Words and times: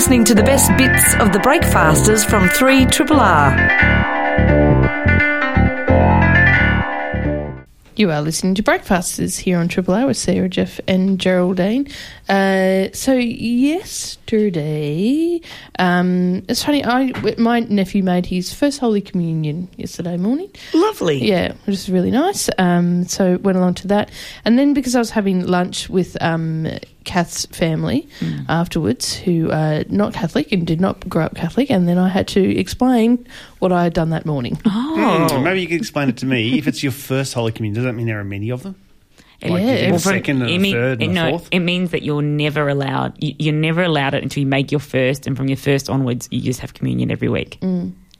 listening 0.00 0.24
to 0.24 0.34
the 0.34 0.42
best 0.42 0.74
bits 0.78 1.14
of 1.16 1.30
the 1.34 1.38
Breakfasters 1.40 2.24
from 2.24 2.48
3 2.48 2.86
Triple 2.86 3.20
R. 3.20 3.50
You 7.96 8.10
are 8.10 8.22
listening 8.22 8.54
to 8.54 8.62
Breakfasters 8.62 9.36
here 9.36 9.58
on 9.58 9.68
Triple 9.68 9.92
R 9.92 10.06
with 10.06 10.16
Sarah, 10.16 10.48
Jeff, 10.48 10.80
and 10.88 11.18
Geraldine. 11.20 11.86
Uh, 12.30 12.86
so 12.94 13.12
yesterday, 13.12 14.62
um, 15.78 16.46
it's 16.48 16.64
funny. 16.64 16.82
I 16.82 17.12
my 17.36 17.60
nephew 17.60 18.02
made 18.02 18.24
his 18.24 18.54
first 18.54 18.78
Holy 18.78 19.02
Communion 19.02 19.68
yesterday 19.76 20.16
morning. 20.16 20.50
Lovely. 20.72 21.22
Yeah, 21.22 21.52
which 21.66 21.74
is 21.74 21.90
really 21.90 22.10
nice. 22.10 22.48
Um, 22.56 23.06
so 23.06 23.36
went 23.36 23.58
along 23.58 23.74
to 23.74 23.88
that, 23.88 24.10
and 24.46 24.58
then 24.58 24.72
because 24.72 24.94
I 24.94 24.98
was 24.98 25.10
having 25.10 25.46
lunch 25.46 25.90
with 25.90 26.16
um, 26.22 26.68
Kath's 27.04 27.46
family 27.46 28.08
afterwards, 28.48 29.14
who 29.16 29.50
are 29.50 29.84
not 29.88 30.12
Catholic 30.14 30.52
and 30.52 30.66
did 30.66 30.80
not 30.80 31.08
grow 31.08 31.24
up 31.24 31.34
Catholic, 31.34 31.70
and 31.70 31.88
then 31.88 31.98
I 31.98 32.08
had 32.08 32.28
to 32.28 32.56
explain 32.58 33.26
what 33.58 33.72
I 33.72 33.84
had 33.84 33.92
done 33.94 34.10
that 34.10 34.26
morning. 34.26 34.58
Hmm, 34.64 35.42
maybe 35.42 35.60
you 35.62 35.66
could 35.68 35.80
explain 35.80 36.08
it 36.08 36.16
to 36.18 36.26
me. 36.26 36.58
If 36.58 36.66
it's 36.68 36.82
your 36.82 36.92
first 36.92 37.34
Holy 37.34 37.52
Communion, 37.52 37.74
does 37.74 37.84
that 37.84 37.94
mean 37.94 38.06
there 38.06 38.20
are 38.20 38.24
many 38.24 38.50
of 38.50 38.62
them? 38.62 38.74
Like 39.42 39.62
Yeah, 39.62 39.90
well, 39.90 39.98
second 39.98 40.42
and 40.42 40.50
it 40.50 40.58
mean- 40.60 40.74
third 40.74 41.02
and 41.02 41.14
no, 41.14 41.30
fourth? 41.30 41.48
it 41.50 41.60
means 41.60 41.92
that 41.92 42.02
you're 42.02 42.20
never 42.20 42.68
allowed. 42.68 43.14
you- 43.22 43.34
You're 43.38 43.54
never 43.54 43.82
allowed 43.82 44.12
it 44.12 44.22
until 44.22 44.42
you 44.42 44.46
make 44.46 44.70
your 44.70 44.80
first, 44.80 45.26
and 45.26 45.34
from 45.36 45.48
your 45.48 45.56
first 45.56 45.88
onwards, 45.88 46.28
you 46.30 46.42
just 46.42 46.60
have 46.60 46.74
communion 46.74 47.10
every 47.10 47.28
week. 47.30 47.58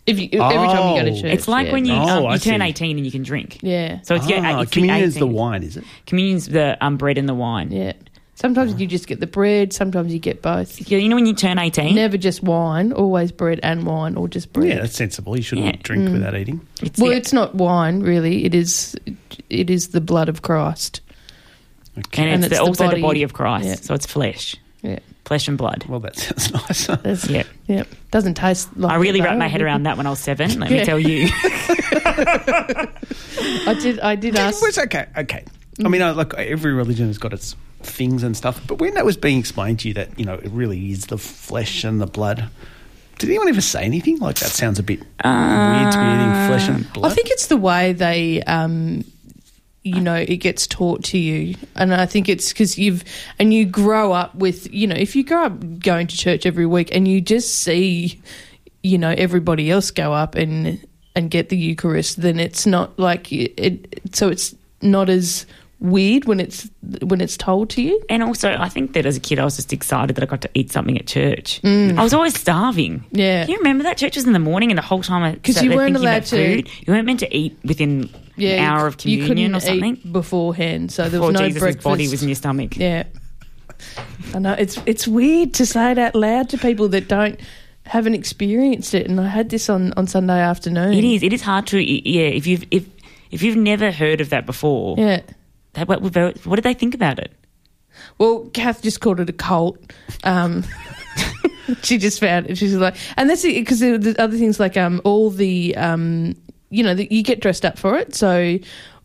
If 0.06 0.18
you, 0.18 0.28
every 0.32 0.38
time 0.68 0.94
you 0.96 1.02
go 1.02 1.04
to 1.04 1.10
Oh. 1.10 1.20
church, 1.20 1.32
It's 1.34 1.46
like 1.46 1.66
yeah. 1.66 1.72
when 1.72 1.84
you 1.84 1.92
Oh, 1.92 2.26
um, 2.28 2.32
you 2.32 2.38
turn 2.38 2.60
see. 2.60 2.66
18 2.66 2.96
and 2.96 3.04
you 3.04 3.12
can 3.12 3.22
drink. 3.22 3.58
yeah, 3.60 3.98
So 4.02 4.14
it's 4.14 4.26
your, 4.26 4.38
Ah, 4.42 4.62
it's 4.62 4.70
communion 4.70 5.04
is 5.04 5.14
the 5.16 5.26
wine, 5.26 5.62
is 5.62 5.76
it? 5.76 5.84
Communion's 6.06 6.48
the 6.48 6.82
um, 6.82 6.96
bread 6.96 7.18
and 7.18 7.28
the 7.28 7.34
wine. 7.34 7.70
yeah. 7.70 7.92
Sometimes 8.40 8.80
you 8.80 8.86
just 8.86 9.06
get 9.06 9.20
the 9.20 9.26
bread. 9.26 9.72
Sometimes 9.74 10.12
you 10.14 10.18
get 10.18 10.40
both. 10.40 10.90
You 10.90 10.96
you 10.98 11.08
know 11.10 11.16
when 11.16 11.26
you 11.26 11.34
turn 11.34 11.58
18, 11.58 11.94
Never 11.94 12.16
just 12.16 12.42
wine. 12.42 12.90
Always 12.92 13.32
bread 13.32 13.60
and 13.62 13.84
wine, 13.86 14.16
or 14.16 14.28
just 14.28 14.50
bread. 14.52 14.68
Yeah, 14.68 14.80
that's 14.80 14.96
sensible. 14.96 15.36
You 15.36 15.42
shouldn't 15.42 15.66
Yeah. 15.66 15.76
drink 15.82 16.08
Mm. 16.08 16.12
without 16.14 16.34
eating. 16.34 16.60
it's, 16.82 16.98
Well, 16.98 17.10
yeah, 17.10 17.18
it's 17.18 17.32
not 17.34 17.54
wine, 17.54 18.00
really. 18.00 18.46
It 18.46 18.54
is. 18.54 18.96
It 19.50 19.68
is 19.68 19.88
the 19.88 20.00
blood 20.00 20.28
of 20.30 20.40
Christ. 20.42 21.02
Okay. 21.98 22.22
and 22.22 22.30
and 22.32 22.44
it's, 22.44 22.52
it's 22.52 22.58
the, 22.58 22.64
the 22.64 22.68
also 22.68 22.84
body- 22.86 22.96
the 23.02 23.06
body 23.06 23.22
of 23.24 23.32
Christ. 23.34 23.66
yeah. 23.66 23.74
So 23.74 23.92
it's 23.94 24.06
flesh, 24.06 24.56
Yeah, 24.82 25.00
flesh 25.26 25.46
and 25.48 25.58
blood. 25.58 25.84
Well, 25.86 26.00
that 26.00 26.16
sounds 26.16 26.52
nice. 26.68 26.86
That's, 26.86 27.28
Yeah. 27.28 27.42
yeah. 27.66 27.82
Doesn't 28.10 28.34
taste 28.36 28.68
like. 28.76 28.92
I 28.92 28.96
really 28.96 29.20
wrapped 29.20 29.38
my 29.38 29.48
head 29.48 29.60
around 29.60 29.82
that 29.82 29.96
when 29.98 30.06
I 30.06 30.10
was 30.10 30.18
seven. 30.20 30.58
Let 30.60 30.70
me 30.70 30.82
tell 30.84 30.98
you. 30.98 31.28
I 33.66 33.76
did. 33.80 34.00
I 34.00 34.14
did 34.16 34.36
ask. 34.36 34.62
It's 34.64 34.78
okay. 34.78 35.06
Okay. 35.16 35.44
I 35.84 35.88
mean, 35.88 36.02
I, 36.02 36.10
like 36.12 36.32
every 36.34 36.72
religion 36.72 37.06
has 37.08 37.18
got 37.18 37.32
its 37.32 37.54
things 37.82 38.22
and 38.22 38.36
stuff. 38.36 38.60
But 38.66 38.78
when 38.78 38.94
that 38.94 39.04
was 39.04 39.16
being 39.16 39.38
explained 39.38 39.80
to 39.80 39.88
you, 39.88 39.94
that 39.94 40.18
you 40.18 40.24
know 40.24 40.34
it 40.34 40.50
really 40.50 40.90
is 40.92 41.06
the 41.06 41.18
flesh 41.18 41.84
and 41.84 42.00
the 42.00 42.06
blood. 42.06 42.48
Did 43.18 43.28
anyone 43.28 43.48
ever 43.48 43.60
say 43.60 43.82
anything 43.84 44.18
like 44.18 44.36
that? 44.36 44.48
Sounds 44.48 44.78
a 44.78 44.82
bit 44.82 45.00
weird 45.00 45.92
to 45.92 45.98
be 45.98 46.04
eating 46.04 46.48
flesh 46.48 46.68
and 46.68 46.90
blood. 46.94 47.12
I 47.12 47.14
think 47.14 47.28
it's 47.28 47.48
the 47.48 47.56
way 47.58 47.92
they, 47.92 48.42
um, 48.44 49.04
you 49.82 50.00
know, 50.00 50.14
it 50.14 50.38
gets 50.38 50.66
taught 50.66 51.04
to 51.04 51.18
you, 51.18 51.54
and 51.76 51.92
I 51.94 52.06
think 52.06 52.30
it's 52.30 52.50
because 52.50 52.78
you've 52.78 53.04
and 53.38 53.52
you 53.52 53.66
grow 53.66 54.12
up 54.12 54.34
with, 54.34 54.72
you 54.72 54.86
know, 54.86 54.96
if 54.96 55.14
you 55.14 55.24
grow 55.24 55.44
up 55.44 55.80
going 55.80 56.06
to 56.06 56.16
church 56.16 56.46
every 56.46 56.66
week 56.66 56.94
and 56.94 57.06
you 57.06 57.20
just 57.20 57.56
see, 57.56 58.20
you 58.82 58.96
know, 58.96 59.14
everybody 59.16 59.70
else 59.70 59.90
go 59.90 60.14
up 60.14 60.34
and 60.34 60.82
and 61.14 61.30
get 61.30 61.50
the 61.50 61.56
Eucharist, 61.56 62.22
then 62.22 62.40
it's 62.40 62.66
not 62.66 62.98
like 62.98 63.30
it. 63.32 63.52
it 63.58 64.00
so 64.14 64.28
it's 64.28 64.54
not 64.82 65.08
as 65.10 65.44
weird 65.80 66.26
when 66.26 66.38
it's 66.40 66.68
when 67.02 67.20
it's 67.20 67.36
told 67.36 67.70
to 67.70 67.82
you. 67.82 68.00
And 68.08 68.22
also, 68.22 68.50
I 68.58 68.68
think 68.68 68.92
that 68.92 69.06
as 69.06 69.16
a 69.16 69.20
kid, 69.20 69.38
I 69.38 69.44
was 69.44 69.56
just 69.56 69.72
excited 69.72 70.14
that 70.16 70.22
I 70.22 70.26
got 70.26 70.42
to 70.42 70.50
eat 70.54 70.70
something 70.70 70.96
at 70.98 71.06
church. 71.06 71.60
I 71.64 72.02
was 72.02 72.12
always 72.14 72.38
starving. 72.38 73.00
Mm. 73.00 73.04
Yeah. 73.12 73.42
Can 73.44 73.52
you 73.52 73.58
remember 73.58 73.84
that? 73.84 73.96
Church 73.96 74.16
was 74.16 74.26
in 74.26 74.32
the 74.32 74.38
morning, 74.38 74.70
and 74.70 74.78
the 74.78 74.82
whole 74.82 75.02
time 75.02 75.22
I 75.22 75.36
'Cause 75.36 75.56
sat 75.56 75.64
you 75.64 75.74
weren't 75.74 75.96
allowed 75.96 76.24
to- 76.26 76.36
food. 76.36 76.68
You 76.86 76.92
weren't 76.92 77.06
meant 77.06 77.20
to 77.20 77.36
eat 77.36 77.58
within 77.64 78.08
Yeah, 78.36 78.52
an 78.56 78.64
hour 78.64 78.86
of 78.86 78.96
communion 78.98 79.54
or 79.54 79.60
something. 79.60 79.96
eat 79.96 80.12
beforehand, 80.12 80.92
so 80.92 81.02
there 81.04 81.12
Before 81.12 81.28
was 81.32 81.40
no 81.40 81.46
Jesus' 81.46 81.60
breakfast. 81.60 81.84
body 81.84 82.08
was 82.08 82.22
in 82.22 82.28
your 82.28 82.36
stomach. 82.36 82.76
Yeah. 82.76 83.04
I 84.34 84.38
know 84.38 84.52
it's 84.52 84.78
it's 84.86 85.08
weird 85.08 85.54
to 85.54 85.64
say 85.66 85.92
it 85.92 85.98
out 85.98 86.14
loud 86.14 86.50
to 86.50 86.58
people 86.58 86.88
that 86.88 87.08
don't 87.08 87.40
haven't 87.86 88.14
experienced 88.14 88.94
it 88.94 89.08
and 89.08 89.18
I 89.20 89.26
had 89.26 89.48
this 89.48 89.68
on, 89.70 89.92
on 89.96 90.06
Sunday 90.06 90.38
afternoon. 90.38 90.92
It 90.92 91.02
is. 91.02 91.22
It 91.22 91.32
is 91.32 91.40
hard 91.42 91.66
to. 91.68 91.80
Yeah. 91.82 92.24
If 92.28 92.46
you've 92.46 92.64
if 92.70 92.84
if 93.30 93.42
you've 93.42 93.56
never 93.56 93.90
heard 93.90 94.20
of 94.20 94.28
that 94.30 94.44
before, 94.44 94.96
Yeah. 94.98 95.20
That, 95.74 95.88
what, 95.88 96.02
what 96.02 96.56
did 96.56 96.64
they 96.64 96.74
think 96.74 96.94
about 96.94 97.18
it? 97.18 97.32
Well, 98.18 98.48
Kath 98.52 98.82
just 98.82 99.00
called 99.00 99.20
it 99.20 99.28
a 99.28 99.32
cult. 99.32 99.78
Um, 100.24 100.64
she 101.82 101.98
just 101.98 102.20
found 102.20 102.48
it. 102.48 102.56
She's 102.58 102.74
like, 102.74 102.96
and 103.16 103.28
that's 103.28 103.42
because 103.42 103.80
the 103.80 104.14
other 104.18 104.36
things 104.36 104.58
like 104.58 104.76
um, 104.76 105.00
all 105.04 105.30
the 105.30 105.76
um, 105.76 106.34
you 106.70 106.82
know, 106.82 106.94
the, 106.94 107.08
you 107.10 107.22
get 107.22 107.40
dressed 107.40 107.64
up 107.64 107.78
for 107.78 107.98
it. 107.98 108.14
So 108.14 108.58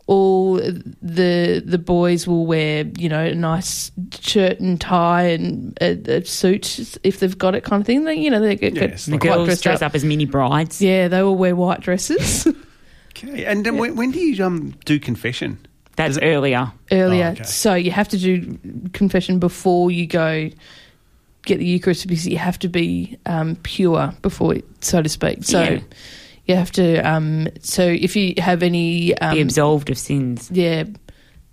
all 0.08 0.56
the 0.56 1.64
the 1.66 1.80
boys 1.80 2.28
will 2.28 2.46
wear 2.46 2.86
you 2.96 3.10
know 3.10 3.26
a 3.26 3.34
nice 3.34 3.92
shirt 4.20 4.60
and 4.60 4.80
tie 4.80 5.24
and 5.24 5.76
a, 5.82 6.18
a 6.18 6.26
suit 6.26 6.98
if 7.04 7.20
they've 7.20 7.38
got 7.38 7.56
it, 7.56 7.64
kind 7.64 7.82
of 7.82 7.88
thing. 7.88 8.04
They, 8.04 8.16
you 8.16 8.30
know, 8.30 8.40
they 8.40 8.56
get, 8.56 8.76
get 8.76 8.92
Yes, 8.92 9.06
The 9.08 9.18
girls 9.18 9.48
dressed 9.48 9.64
dress 9.64 9.82
up. 9.82 9.96
as 9.96 10.06
mini 10.06 10.26
brides. 10.26 10.82
Yeah, 10.82 11.08
they 11.08 11.22
all 11.22 11.36
wear 11.36 11.56
white 11.56 11.82
dresses 11.82 12.48
Okay. 13.18 13.46
And 13.46 13.66
then 13.66 13.78
when, 13.78 13.96
when 13.96 14.12
do 14.12 14.20
you 14.20 14.44
um, 14.46 14.76
do 14.84 15.00
confession? 15.00 15.66
That's 15.96 16.18
earlier. 16.18 16.72
earlier. 16.92 17.28
Oh, 17.28 17.32
okay. 17.32 17.44
So 17.44 17.74
you 17.76 17.92
have 17.92 18.08
to 18.10 18.18
do 18.18 18.58
confession 18.94 19.40
before 19.40 19.92
you 19.92 20.08
go 20.08 20.50
get 21.44 21.60
the 21.60 21.66
Eucharist 21.66 22.08
because 22.08 22.28
you 22.28 22.38
have 22.38 22.58
to 22.60 22.68
be 22.68 23.18
um, 23.26 23.56
pure 23.58 24.14
before, 24.22 24.56
it, 24.56 24.66
so 24.84 25.02
to 25.02 25.08
speak. 25.10 25.44
So 25.44 25.62
Yeah. 25.62 25.80
you 26.46 26.56
have 26.56 26.72
to. 26.74 26.98
Um, 27.00 27.48
so 27.62 27.84
if 27.88 28.16
you 28.16 28.34
have 28.40 28.64
any, 28.64 29.18
um, 29.20 29.36
Be 29.36 29.42
absolved 29.42 29.90
of 29.90 29.98
sins. 29.98 30.50
yeah, 30.52 30.84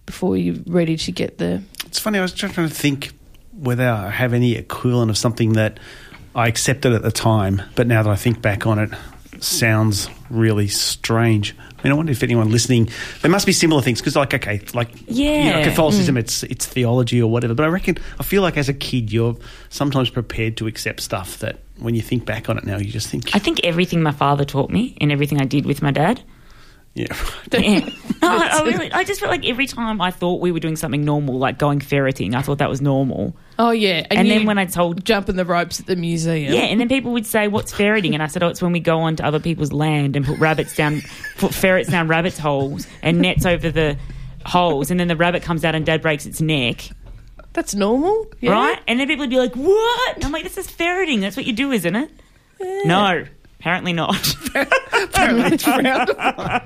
before 0.07 0.37
you're 0.37 0.57
ready 0.67 0.97
to 0.97 1.13
get 1.13 1.39
the. 1.39 1.63
It's 1.87 1.99
funny. 1.99 2.19
I 2.19 2.23
was 2.23 2.33
just 2.33 2.55
trying 2.55 2.69
to 2.69 2.75
think 2.75 3.13
whether 3.53 3.87
I 3.89 4.11
have 4.11 4.33
any 4.33 4.55
equivalent 4.55 5.11
of 5.11 5.19
something 5.19 5.53
that 5.53 5.79
I 6.35 6.49
accepted 6.49 6.95
at 6.95 7.03
the 7.03 7.13
time, 7.13 7.61
but 7.75 7.87
now 7.87 8.03
that 8.03 8.11
I 8.11 8.17
think 8.17 8.41
back 8.41 8.67
on 8.67 8.79
it, 8.79 8.91
sounds 9.41 10.09
really 10.31 10.69
strange. 10.69 11.55
I 11.83 11.89
mean, 11.89 11.93
I 11.93 11.97
wonder 11.97 12.13
if 12.13 12.23
anyone 12.23 12.51
listening, 12.51 12.89
there 13.23 13.31
must 13.31 13.45
be 13.45 13.53
similar 13.53 13.83
things 13.83 14.01
because, 14.01 14.15
like, 14.15 14.33
okay, 14.33 14.61
like 14.73 14.89
you 15.09 15.25
know, 15.25 15.59
Yeah. 15.59 15.65
Catholicism, 15.65 16.15
mm. 16.15 16.21
it's 16.21 16.45
it's 16.45 16.65
theology 16.65 17.21
or 17.21 17.29
whatever. 17.31 17.55
But 17.55 17.65
I 17.65 17.69
reckon 17.69 17.99
I 18.21 18.23
feel 18.23 18.43
like 18.43 18.57
as 18.57 18.69
a 18.69 18.75
kid, 18.75 19.13
you're 19.13 19.37
sometimes 19.69 20.09
prepared 20.09 20.57
to 20.59 20.69
accept 20.69 21.01
stuff 21.01 21.39
that 21.39 21.59
when 21.79 21.95
you 21.97 22.03
think 22.03 22.25
back 22.25 22.49
on 22.49 22.57
it 22.57 22.65
now, 22.65 22.77
you 22.77 22.93
just 22.93 23.09
think, 23.09 23.35
I 23.35 23.41
think 23.41 23.61
everything 23.65 24.03
my 24.03 24.13
father 24.13 24.45
taught 24.45 24.71
me 24.71 24.97
and 25.01 25.11
everything 25.11 25.41
I 25.41 25.45
did 25.45 25.67
with 25.67 25.83
my 25.83 25.91
dad. 25.91 26.23
Yeah, 26.95 27.07
Yeah. 27.51 27.79
no, 28.23 28.29
I, 28.29 28.49
I 28.53 28.63
really, 28.65 28.93
I 28.93 29.05
just 29.05 29.21
felt 29.21 29.31
like 29.31 29.47
every 29.47 29.67
time 29.67 30.01
I 30.01 30.11
thought 30.11 30.41
we 30.41 30.53
were 30.53 30.61
doing 30.61 30.77
something 30.77 31.05
normal, 31.05 31.39
like 31.39 31.59
going 31.59 31.81
ferreting, 31.81 32.35
I 32.35 32.43
thought 32.43 32.59
that 32.59 32.69
was 32.69 32.83
normal. 32.83 33.35
Oh 33.59 33.71
yeah, 33.71 34.07
And, 34.11 34.29
you 34.29 34.35
then 34.35 34.47
when 34.47 34.59
I 34.59 34.67
told, 34.67 35.05
jumping 35.05 35.37
the 35.37 35.45
ropes 35.45 35.81
at 35.81 35.87
the 35.87 35.97
museum. 35.97 36.53
yeah, 36.53 36.63
and 36.63 36.79
then 36.81 36.89
people 36.89 37.13
would 37.13 37.27
say, 37.27 37.49
"What's 37.49 37.73
ferreting?" 37.73 38.13
And 38.15 38.23
I 38.23 38.27
said, 38.27 38.43
"Oh, 38.43 38.49
it's 38.49 38.61
when 38.61 38.73
we 38.73 38.81
go 38.81 38.99
onto 39.01 39.23
other 39.23 39.41
people's 39.41 39.73
land 39.73 40.17
and 40.17 40.27
put 40.27 40.39
rabbits 40.39 40.77
down, 40.77 41.03
put 41.39 41.55
ferrets 41.55 41.89
down 41.91 42.09
rabbits' 42.09 42.39
holes 42.39 42.87
and 43.03 43.21
nets 43.21 43.47
over 43.47 43.71
the 43.71 43.97
holes, 44.45 44.91
and 44.91 45.01
then 45.01 45.09
the 45.09 45.17
rabbit 45.17 45.43
comes 45.43 45.65
out 45.65 45.75
and 45.75 45.87
Dad 45.87 46.03
breaks 46.03 46.27
its 46.27 46.41
neck, 46.41 46.91
that's 47.55 47.75
normal, 47.75 48.27
yeah. 48.41 48.53
right?" 48.53 48.81
And 48.87 49.01
then 49.01 49.07
people 49.09 49.23
would 49.23 49.31
be 49.31 49.39
like, 49.39 49.55
"What?" 49.55 50.17
And 50.17 50.25
I'm 50.25 50.33
like, 50.33 50.43
"This 50.45 50.59
is 50.59 50.69
ferreting. 50.69 51.21
That's 51.21 51.37
what 51.37 51.47
you 51.47 51.53
do, 51.55 51.73
isn't 51.73 51.97
it?" 51.97 52.11
No, 52.85 53.25
apparently 53.63 53.93
not. 53.93 54.37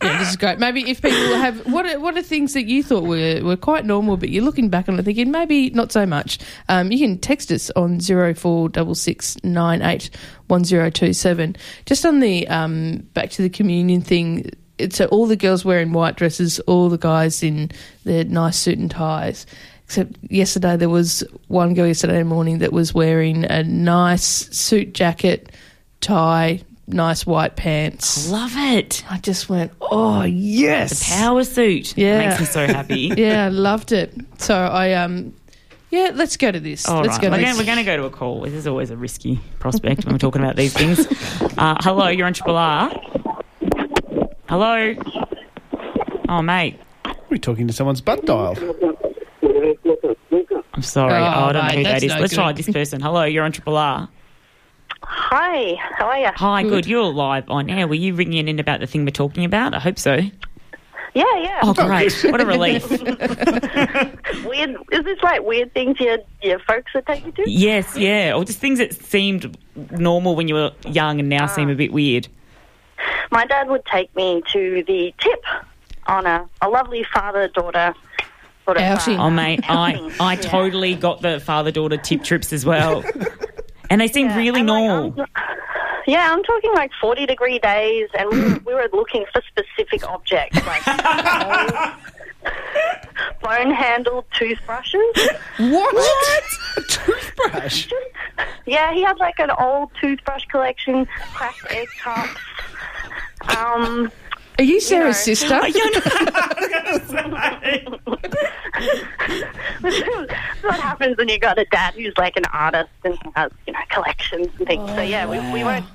Yeah, 0.00 0.18
this 0.18 0.30
is 0.30 0.36
great. 0.36 0.60
Maybe 0.60 0.88
if 0.88 1.02
people 1.02 1.34
have 1.34 1.66
what 1.66 1.84
are, 1.84 1.98
what 1.98 2.16
are 2.16 2.22
things 2.22 2.54
that 2.54 2.66
you 2.66 2.84
thought 2.84 3.02
were, 3.02 3.40
were 3.42 3.56
quite 3.56 3.84
normal, 3.84 4.16
but 4.16 4.28
you're 4.28 4.44
looking 4.44 4.68
back 4.68 4.88
on 4.88 4.98
it 4.98 5.04
thinking 5.04 5.32
maybe 5.32 5.70
not 5.70 5.90
so 5.90 6.06
much. 6.06 6.38
Um, 6.68 6.92
you 6.92 6.98
can 6.98 7.18
text 7.18 7.50
us 7.50 7.68
on 7.70 8.00
zero 8.00 8.32
four 8.32 8.68
double 8.68 8.94
six 8.94 9.36
nine 9.42 9.82
eight 9.82 10.10
one 10.46 10.64
zero 10.64 10.88
two 10.88 11.12
seven. 11.12 11.56
Just 11.84 12.06
on 12.06 12.20
the 12.20 12.46
um, 12.46 12.98
back 13.14 13.30
to 13.30 13.42
the 13.42 13.48
communion 13.48 14.00
thing. 14.00 14.50
So 14.90 15.06
all 15.06 15.26
the 15.26 15.36
girls 15.36 15.64
wearing 15.64 15.92
white 15.92 16.14
dresses, 16.14 16.60
all 16.60 16.88
the 16.88 16.98
guys 16.98 17.42
in 17.42 17.72
their 18.04 18.24
nice 18.24 18.56
suit 18.56 18.78
and 18.78 18.90
ties. 18.90 19.46
Except 19.86 20.12
yesterday 20.30 20.76
there 20.76 20.88
was 20.88 21.24
one 21.48 21.74
girl 21.74 21.88
yesterday 21.88 22.22
morning 22.22 22.58
that 22.58 22.72
was 22.72 22.94
wearing 22.94 23.44
a 23.46 23.64
nice 23.64 24.22
suit 24.22 24.92
jacket, 24.92 25.50
tie, 26.00 26.62
nice 26.86 27.26
white 27.26 27.56
pants. 27.56 28.28
Love 28.30 28.52
it. 28.54 29.04
I 29.10 29.18
just 29.18 29.48
went, 29.48 29.72
oh 29.80 30.22
yes, 30.22 31.08
Power 31.08 31.44
suit. 31.44 31.96
Yeah. 31.96 32.28
makes 32.28 32.40
me 32.40 32.46
so 32.46 32.66
happy. 32.66 33.12
yeah, 33.16 33.46
I 33.46 33.48
loved 33.48 33.92
it. 33.92 34.14
So 34.38 34.54
I 34.56 34.92
um, 34.94 35.34
yeah, 35.90 36.10
let's 36.14 36.36
go 36.36 36.50
to 36.52 36.60
this. 36.60 36.86
All 36.88 37.00
let's 37.02 37.14
right. 37.14 37.22
go 37.22 37.30
We're 37.30 37.36
to 37.38 37.42
going, 37.42 37.52
this. 37.54 37.58
we're 37.58 37.66
going 37.66 37.78
to 37.78 37.84
go 37.84 37.96
to 37.96 38.04
a 38.04 38.10
call. 38.10 38.42
This 38.42 38.52
is 38.52 38.66
always 38.66 38.90
a 38.90 38.96
risky 38.96 39.40
prospect 39.58 40.04
when 40.04 40.14
we're 40.14 40.18
talking 40.18 40.42
about 40.42 40.56
these 40.56 40.72
things. 40.74 41.06
Uh, 41.58 41.74
hello, 41.80 42.06
you're 42.06 42.24
on 42.28 42.32
Triple 42.32 42.56
R. 42.56 42.88
Hello. 44.48 44.94
Oh, 46.28 46.40
mate. 46.40 46.78
we're 47.30 47.38
talking 47.38 47.66
to 47.66 47.72
someone's 47.72 48.00
butt 48.00 48.24
dial. 48.24 48.56
I'm 50.72 50.82
sorry. 50.82 51.14
Oh, 51.14 51.16
Oh, 51.16 51.44
I 51.46 51.52
don't 51.52 51.66
know 51.66 51.74
who 51.74 51.82
that's 51.82 52.04
no 52.04 52.18
Let's 52.20 52.34
try 52.34 52.52
this 52.52 52.70
person. 52.70 53.00
Hello, 53.00 53.24
you're 53.24 53.42
on 53.42 53.50
Triple 53.50 53.76
R. 53.76 54.08
Hi, 55.02 55.74
how 55.98 56.06
are 56.06 56.18
you? 56.18 56.28
Hi, 56.36 56.62
good. 56.62 56.86
You're 56.86 57.04
live 57.04 57.48
on 57.50 57.70
air. 57.70 57.86
Were 57.86 57.94
you 57.94 58.14
ringing 58.14 58.48
in 58.48 58.58
about 58.58 58.80
the 58.80 58.86
thing 58.86 59.04
we're 59.04 59.10
talking 59.10 59.44
about? 59.44 59.74
I 59.74 59.78
hope 59.78 59.98
so. 59.98 60.16
Yeah, 61.14 61.24
yeah. 61.36 61.60
Oh, 61.62 61.72
great. 61.74 62.12
what 62.30 62.40
a 62.40 62.46
relief. 62.46 62.88
Weird. 64.44 64.76
Is 64.92 65.04
this 65.04 65.18
like 65.22 65.42
weird 65.42 65.72
things 65.74 65.98
your 65.98 66.18
your 66.42 66.58
folks 66.60 66.92
would 66.94 67.06
take 67.06 67.24
you 67.24 67.32
to? 67.32 67.50
yes, 67.50 67.96
yeah. 67.96 68.34
Or 68.34 68.44
just 68.44 68.58
things 68.58 68.78
that 68.78 68.94
seemed 68.94 69.56
normal 69.92 70.36
when 70.36 70.48
you 70.48 70.54
were 70.54 70.72
young 70.86 71.18
and 71.20 71.28
now 71.28 71.46
seem 71.46 71.70
a 71.70 71.74
bit 71.74 71.92
weird. 71.92 72.28
My 73.30 73.46
dad 73.46 73.68
would 73.68 73.84
take 73.86 74.14
me 74.14 74.42
to 74.52 74.84
the 74.86 75.14
tip 75.18 75.42
on 76.06 76.26
a, 76.26 76.46
a 76.60 76.68
lovely 76.68 77.04
father 77.12 77.48
daughter 77.48 77.94
sort 78.64 78.76
of 78.76 78.82
Outing. 78.82 79.18
uh, 79.18 79.24
Oh, 79.26 79.30
mate, 79.30 79.68
I, 79.68 79.94
outing. 79.94 80.12
I 80.20 80.34
Yeah. 80.34 80.40
totally 80.40 80.94
got 80.94 81.22
the 81.22 81.40
father 81.40 81.70
daughter 81.70 81.96
tip 81.96 82.22
trips 82.22 82.52
as 82.52 82.64
well. 82.66 83.02
And 83.90 84.00
they 84.00 84.08
seem 84.08 84.26
Yeah, 84.28 84.36
really 84.36 84.60
and, 84.60 84.68
like, 84.68 84.84
normal. 84.84 85.14
I'm- 85.20 85.26
yeah, 86.06 86.32
I'm 86.32 86.42
talking 86.42 86.72
like 86.74 86.90
40 87.00 87.26
degree 87.26 87.58
days, 87.58 88.08
and 88.18 88.30
we, 88.30 88.40
were- 88.40 88.60
we 88.66 88.74
were 88.74 88.88
looking 88.92 89.24
for 89.32 89.42
specific 89.48 90.06
objects 90.08 90.58
like 90.66 90.84
bone 93.42 93.70
handled 93.70 94.24
toothbrushes. 94.32 95.28
What? 95.58 96.44
A 96.76 96.80
toothbrush. 96.82 97.88
Yeah, 98.66 98.92
he 98.92 99.02
had 99.02 99.16
like 99.18 99.38
an 99.38 99.50
old 99.50 99.90
toothbrush 99.98 100.44
collection, 100.44 101.06
cracked 101.32 101.72
egg 101.72 101.88
cups. 102.02 102.38
Um, 103.56 104.12
Are 104.58 104.64
you 104.64 104.80
Sarah's 104.80 105.16
know. 105.26 105.34
sister? 105.34 105.60
this 109.82 109.94
is 109.94 110.28
what 110.62 110.80
happens 110.80 111.16
when 111.16 111.28
you 111.28 111.38
got 111.38 111.58
a 111.58 111.64
dad 111.66 111.94
who's 111.94 112.12
like 112.18 112.36
an 112.36 112.44
artist 112.52 112.90
and 113.04 113.16
has, 113.36 113.52
you 113.66 113.72
know, 113.72 113.78
collections 113.90 114.48
and 114.58 114.66
things. 114.66 114.88
so 114.90 115.00
yeah, 115.00 115.26
we, 115.26 115.38
we 115.52 115.64
weren't. 115.64 115.86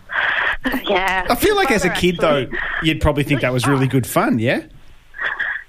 Yeah. 0.86 1.26
I 1.30 1.36
feel 1.36 1.56
like 1.58 1.72
as 1.72 1.84
a 1.84 1.90
Father 1.90 2.00
kid, 2.00 2.18
though, 2.20 2.48
you'd 2.84 3.02
probably 3.02 3.24
think 3.24 3.42
that 3.42 3.52
was 3.52 3.68
really 3.68 3.88
good 3.88 4.08
fun, 4.08 4.40
yeah? 4.40 4.64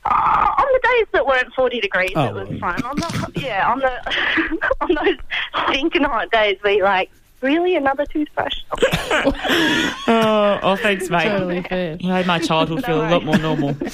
Uh, 0.04 0.54
on 0.58 0.66
the 0.72 0.80
days 0.88 1.06
that 1.12 1.26
weren't 1.26 1.52
40 1.54 1.80
degrees, 1.80 2.12
Oh, 2.14 2.26
it 2.26 2.48
was 2.48 2.60
fun. 2.60 2.80
On 2.84 2.94
the, 2.94 3.32
yeah, 3.36 3.70
on 3.70 3.78
the 3.80 4.68
on 4.82 4.94
those 4.94 5.16
stinking 5.68 6.04
hot 6.04 6.30
days, 6.30 6.58
we 6.62 6.82
like 6.82 7.10
really 7.44 7.76
another 7.76 8.06
toothbrush. 8.06 8.58
Oh, 10.06 10.58
oh, 10.62 10.76
thanks, 10.76 11.08
mate. 11.08 11.24
Totally 11.24 11.62
fair. 11.62 11.96
You 11.98 12.08
made 12.10 12.26
my 12.26 12.38
childhood 12.38 12.84
feel 12.84 13.00
a 13.00 13.08
lot 13.08 13.24
more 13.24 13.38
normal. 13.38 13.76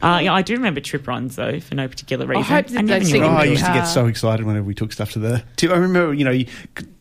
Uh, 0.00 0.18
yeah, 0.18 0.34
I 0.34 0.42
do 0.42 0.54
remember 0.54 0.80
trip 0.80 1.06
runs 1.06 1.36
though, 1.36 1.60
for 1.60 1.76
no 1.76 1.86
particular 1.86 2.26
reason. 2.26 2.42
I 2.42 2.46
hope 2.56 2.66
that 2.68 2.84
never 2.84 3.04
they 3.04 3.04
knew 3.04 3.10
sing 3.12 3.22
Oh, 3.22 3.28
I 3.28 3.44
used 3.44 3.64
to 3.64 3.72
get 3.72 3.84
so 3.84 4.06
excited 4.06 4.44
whenever 4.44 4.66
we 4.66 4.74
took 4.74 4.92
stuff 4.92 5.12
to 5.12 5.20
the. 5.20 5.44
To, 5.58 5.72
I 5.72 5.76
remember, 5.76 6.12
you 6.12 6.24
know, 6.24 6.32
you, 6.32 6.46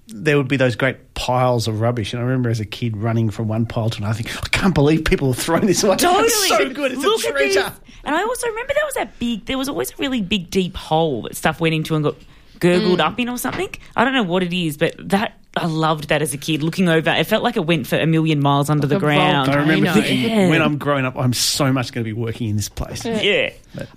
there 0.08 0.38
would 0.38 0.48
be 0.48 0.58
those 0.58 0.76
great 0.76 1.16
piles 1.16 1.68
of 1.68 1.82
rubbish, 1.82 2.14
and 2.14 2.22
I 2.22 2.26
remember 2.26 2.52
as 2.52 2.60
a 2.60 2.66
kid 2.66 2.96
running 2.96 3.32
from 3.32 3.48
one 3.48 3.66
pile 3.66 3.90
to 3.90 3.98
another. 3.98 4.12
I 4.12 4.22
think 4.22 4.38
I 4.38 4.48
can't 4.50 4.76
believe 4.76 5.06
people 5.06 5.34
have 5.34 5.42
thrown 5.42 5.66
this 5.66 5.84
away. 5.84 5.96
Totally. 5.96 6.26
It's 6.26 6.48
so 6.50 6.70
good. 6.70 6.92
It's 6.92 7.02
Look 7.04 7.24
a 7.24 7.28
at 7.30 7.34
treasure. 7.34 7.62
this. 7.62 7.80
And 8.04 8.16
I 8.16 8.22
also 8.22 8.48
remember 8.48 8.74
there 8.76 8.86
was 8.86 8.94
that 8.96 9.18
big, 9.18 9.46
there 9.46 9.58
was 9.58 9.68
always 9.70 9.92
a 9.92 9.96
really 9.98 10.22
big, 10.22 10.52
deep 10.52 10.76
hole 10.76 11.24
that 11.24 11.36
stuff 11.36 11.60
went 11.60 11.74
into 11.74 11.96
and 11.96 12.04
got 12.04 12.16
gurgled 12.62 13.00
Mm. 13.00 13.06
up 13.06 13.20
in 13.20 13.28
or 13.28 13.38
something. 13.38 13.68
I 13.98 14.06
don't 14.06 14.14
know 14.14 14.24
what 14.24 14.42
it 14.44 14.54
is, 14.54 14.78
but 14.78 14.96
that, 15.10 15.34
I 15.58 15.66
loved 15.66 16.08
that 16.08 16.22
as 16.22 16.34
a 16.34 16.38
kid. 16.38 16.64
Looking 16.64 16.88
over, 16.88 17.10
it 17.10 17.26
felt 17.28 17.44
like 17.44 17.58
it 17.58 17.66
went 17.66 17.86
for 17.88 17.98
a 18.00 18.06
million 18.06 18.40
miles 18.42 18.70
under 18.70 18.88
the 18.88 18.96
a 18.96 19.00
ground. 19.00 19.50
I 19.52 19.56
remember 19.56 19.92
thinking, 19.92 20.22
Yeah. 20.22 20.48
when 20.50 20.62
I'm 20.62 20.78
growing 20.78 21.04
up, 21.04 21.18
I'm 21.18 21.34
so 21.34 21.74
much 21.74 21.92
going 21.92 22.06
to 22.06 22.08
be 22.08 22.14
working 22.14 22.48
in 22.48 22.56
this 22.56 22.70
place. 22.70 23.04
Yeah. 23.04 23.50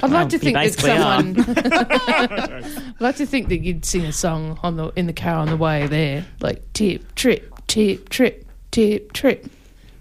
I'd 0.03 0.11
like 0.11 0.31
to 0.31 0.39
think 0.39 0.57
that 0.57 0.73
someone. 0.75 1.37
I'd 1.57 3.01
like 3.01 3.17
to 3.17 3.27
think 3.27 3.49
that 3.51 3.61
you'd 3.63 3.85
sing 3.85 4.05
a 4.05 4.13
song 4.13 4.59
on 4.65 4.77
the 4.77 4.89
in 4.97 5.07
the 5.07 5.13
car 5.13 5.37
on 5.37 5.49
the 5.49 5.57
way 5.57 5.87
there, 5.87 6.25
like 6.41 6.73
tip 6.73 7.15
trip 7.15 7.53
tip 7.69 8.09
trip 8.09 8.45
tip 8.73 9.13
trip. 9.13 9.47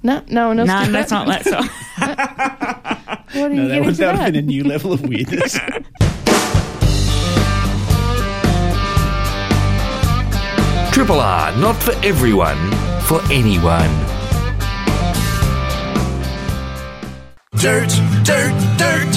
No, 0.02 0.22
no 0.28 0.48
one 0.50 0.60
else. 0.60 0.68
No, 0.68 0.86
did 0.86 0.94
that's 0.96 1.12
that? 1.12 1.28
not 1.28 1.44
that 1.44 1.46
song. 1.46 1.70
What 3.42 3.50
do 3.50 3.56
you 3.56 3.62
No, 3.62 3.68
get 3.68 3.70
that 3.70 3.80
would, 3.80 3.88
into 3.90 4.02
that 4.02 4.12
would 4.12 4.20
have 4.22 4.34
been 4.34 4.44
a 4.44 4.48
new 4.48 4.64
level 4.64 4.92
of 4.94 5.02
weirdness. 5.02 5.58
Triple 10.94 11.20
R, 11.20 11.52
not 11.58 11.76
for 11.82 11.92
everyone, 12.06 12.70
for 13.02 13.20
anyone. 13.32 13.90
Dirt, 17.58 17.90
dirt, 18.24 18.54
dirt. 18.78 19.14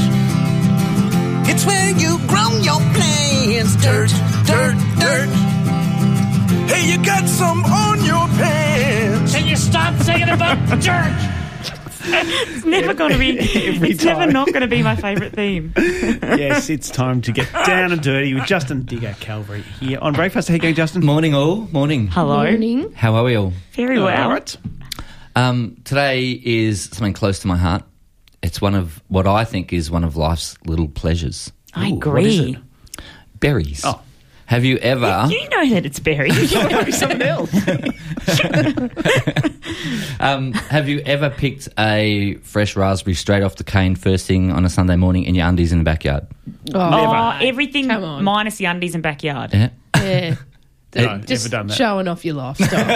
It's 1.50 1.66
where 1.66 1.90
you 1.90 2.18
grow 2.26 2.48
your 2.62 2.80
plants. 2.96 3.76
Dirt, 3.76 4.10
dirt, 4.46 4.76
dirt. 4.98 5.28
Hey, 6.70 6.90
you 6.90 7.04
got 7.04 7.28
some 7.28 7.62
on 7.66 8.02
your 8.06 8.26
pants. 8.38 9.34
Can 9.34 9.46
you 9.46 9.56
stop 9.56 9.94
singing 10.00 10.30
about 10.30 10.56
the 10.70 10.76
dirt? 10.88 11.35
It's 12.08 12.64
never 12.64 12.94
going 12.94 13.12
to 13.12 13.18
be, 13.18 13.38
Every 13.68 13.90
it's 13.90 14.04
never 14.04 14.30
not 14.30 14.48
going 14.48 14.60
to 14.60 14.68
be 14.68 14.82
my 14.82 14.96
favourite 14.96 15.32
theme. 15.32 15.72
yes, 15.76 16.70
it's 16.70 16.90
time 16.90 17.20
to 17.22 17.32
get 17.32 17.52
down 17.66 17.92
and 17.92 18.02
dirty 18.02 18.34
with 18.34 18.46
Justin 18.46 18.84
Digger 18.84 19.16
Calvary 19.20 19.62
here 19.80 19.98
on 20.00 20.12
Breakfast. 20.12 20.48
How 20.48 20.54
you 20.54 20.60
going, 20.60 20.74
Justin? 20.74 21.04
Morning, 21.04 21.34
all. 21.34 21.68
Morning. 21.72 22.06
Hello. 22.08 22.44
Morning. 22.44 22.92
How 22.92 23.14
are 23.14 23.24
we 23.24 23.34
all? 23.34 23.52
Very 23.72 23.98
well. 23.98 24.24
All 24.24 24.30
right. 24.30 24.56
Um, 25.34 25.76
today 25.84 26.40
is 26.44 26.84
something 26.84 27.12
close 27.12 27.40
to 27.40 27.46
my 27.46 27.56
heart. 27.56 27.82
It's 28.42 28.60
one 28.60 28.74
of 28.74 29.02
what 29.08 29.26
I 29.26 29.44
think 29.44 29.72
is 29.72 29.90
one 29.90 30.04
of 30.04 30.16
life's 30.16 30.56
little 30.64 30.88
pleasures. 30.88 31.52
I 31.74 31.90
Ooh, 31.90 31.94
what 31.96 32.22
is 32.24 32.38
agree. 32.38 32.54
it? 32.54 33.02
Berries. 33.40 33.82
Oh. 33.84 34.00
Have 34.46 34.64
you 34.64 34.76
ever? 34.78 35.26
You 35.28 35.48
know 35.50 35.68
that 35.70 35.84
it's 35.86 35.98
berries. 35.98 36.50
Something 36.98 37.22
else. 37.22 37.50
Um, 40.18 40.52
have 40.54 40.88
you 40.88 41.00
ever 41.00 41.28
picked 41.30 41.68
a 41.78 42.34
fresh 42.42 42.74
raspberry 42.76 43.14
straight 43.14 43.42
off 43.42 43.56
the 43.56 43.64
cane 43.64 43.94
first 43.96 44.26
thing 44.26 44.50
on 44.50 44.64
a 44.64 44.68
Sunday 44.70 44.96
morning 44.96 45.24
in 45.24 45.34
your 45.34 45.46
undies 45.46 45.72
in 45.72 45.78
the 45.78 45.84
backyard? 45.84 46.26
oh, 46.74 47.38
everything 47.40 47.88
Come 47.88 48.02
on. 48.02 48.24
minus 48.24 48.56
the 48.56 48.64
undies 48.64 48.94
and 48.94 49.02
backyard. 49.02 49.52
Yeah. 49.52 49.70
Yeah. 49.96 50.34
No, 50.94 51.18
Just 51.18 51.44
never 51.44 51.56
done 51.58 51.66
that. 51.66 51.74
showing 51.76 52.08
off 52.08 52.24
your 52.24 52.36
lifestyle. 52.36 52.88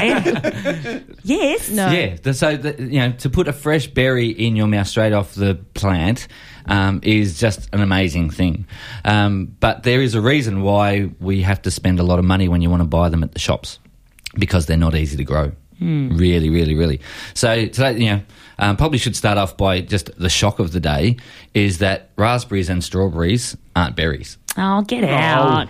yes. 1.23 1.69
No. 1.69 1.91
Yeah, 1.91 2.17
th- 2.17 2.35
so 2.35 2.57
the, 2.57 2.83
you 2.83 2.99
know 2.99 3.13
to 3.13 3.29
put 3.29 3.47
a 3.47 3.53
fresh 3.53 3.89
berry 3.89 4.29
in 4.29 4.57
your 4.57 4.69
mouth 4.69 4.87
straight 4.89 5.13
off 5.13 5.35
the 5.35 5.57
plant 5.75 6.27
um, 6.71 7.01
is 7.03 7.39
just 7.39 7.69
an 7.75 7.81
amazing 7.83 8.31
thing. 8.31 8.65
Um, 9.05 9.55
but 9.61 9.83
there 9.83 10.01
is 10.01 10.15
a 10.15 10.21
reason 10.23 10.63
why 10.63 11.11
we 11.21 11.43
have 11.43 11.61
to 11.63 11.71
spend 11.71 12.01
a 12.01 12.03
lot 12.03 12.19
of 12.19 12.25
money 12.25 12.49
when 12.49 12.63
you 12.63 12.71
want 12.71 12.81
to 12.81 12.89
buy 12.89 13.11
them 13.11 13.23
at 13.23 13.33
the 13.33 13.39
shops 13.39 13.79
because 14.39 14.65
they're 14.67 14.77
not 14.79 14.95
easy 14.95 15.17
to 15.19 15.25
grow. 15.25 15.53
Really, 15.83 16.51
really, 16.51 16.75
really. 16.75 17.01
So 17.35 17.67
today, 17.67 17.99
you 17.99 18.07
know, 18.11 18.21
um, 18.59 18.77
probably 18.77 18.99
should 18.99 19.17
start 19.17 19.39
off 19.39 19.57
by 19.57 19.81
just 19.81 20.11
the 20.19 20.29
shock 20.29 20.59
of 20.59 20.73
the 20.73 20.81
day 20.81 21.17
is 21.55 21.79
that 21.79 22.11
raspberries 22.17 22.69
and 22.69 22.85
strawberries 22.85 23.57
aren't 23.75 23.97
berries, 23.97 24.37
Oh, 24.59 24.83
get 24.83 25.05
out. 25.05 25.69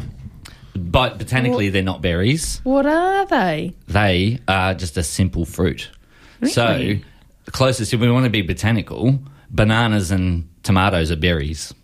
but 0.74 1.18
botanically 1.18 1.68
they're 1.70 1.82
not 1.84 2.02
berries. 2.02 2.60
What 2.64 2.86
are 2.86 3.24
they? 3.26 3.74
They 3.86 4.40
are 4.48 4.74
just 4.74 4.96
a 4.96 5.04
simple 5.04 5.44
fruit. 5.44 5.88
So, 6.44 6.66
Really? 6.66 7.04
the 7.44 7.50
closest, 7.52 7.94
if 7.94 8.00
we 8.00 8.10
want 8.10 8.24
to 8.24 8.30
be 8.30 8.42
botanical, 8.42 9.20
bananas 9.50 10.10
and 10.10 10.48
tomatoes 10.62 11.10
are 11.10 11.16
berries. 11.16 11.74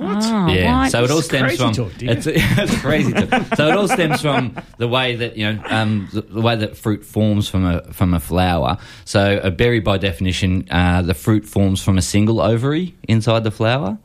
Oh, 0.00 0.46
yeah. 0.48 0.82
what? 0.82 0.92
So 0.92 1.02
it 1.02 1.10
all 1.10 1.22
stems 1.22 1.42
crazy 1.42 1.56
from 1.56 1.72
talk, 1.72 1.92
it's, 2.00 2.26
it's 2.30 2.80
crazy 2.80 3.12
talk. 3.12 3.56
So 3.56 3.66
it 3.68 3.76
all 3.76 3.88
stems 3.88 4.20
from 4.20 4.56
the 4.76 4.86
way 4.86 5.16
that 5.16 5.36
you 5.36 5.52
know 5.52 5.62
um, 5.66 6.08
the, 6.12 6.20
the 6.22 6.40
way 6.40 6.54
that 6.54 6.76
fruit 6.76 7.04
forms 7.04 7.48
from 7.48 7.64
a 7.64 7.82
from 7.92 8.14
a 8.14 8.20
flower. 8.20 8.78
So 9.04 9.40
a 9.42 9.50
berry, 9.50 9.80
by 9.80 9.98
definition, 9.98 10.68
uh, 10.70 11.02
the 11.02 11.14
fruit 11.14 11.44
forms 11.46 11.82
from 11.82 11.98
a 11.98 12.02
single 12.02 12.40
ovary 12.40 12.94
inside 13.08 13.42
the 13.42 13.50
flower, 13.50 13.98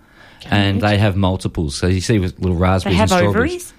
and 0.45 0.81
they 0.81 0.97
have 0.97 1.15
multiples. 1.15 1.75
So 1.75 1.85
you 1.85 2.01
see 2.01 2.17
with 2.17 2.39
little 2.39 2.57
raspberries. 2.57 2.97
they 2.97 2.99
raspberries 2.99 3.11
have 3.11 3.11
and 3.11 3.31
strawberries. 3.31 3.51
ovaries? 3.51 3.73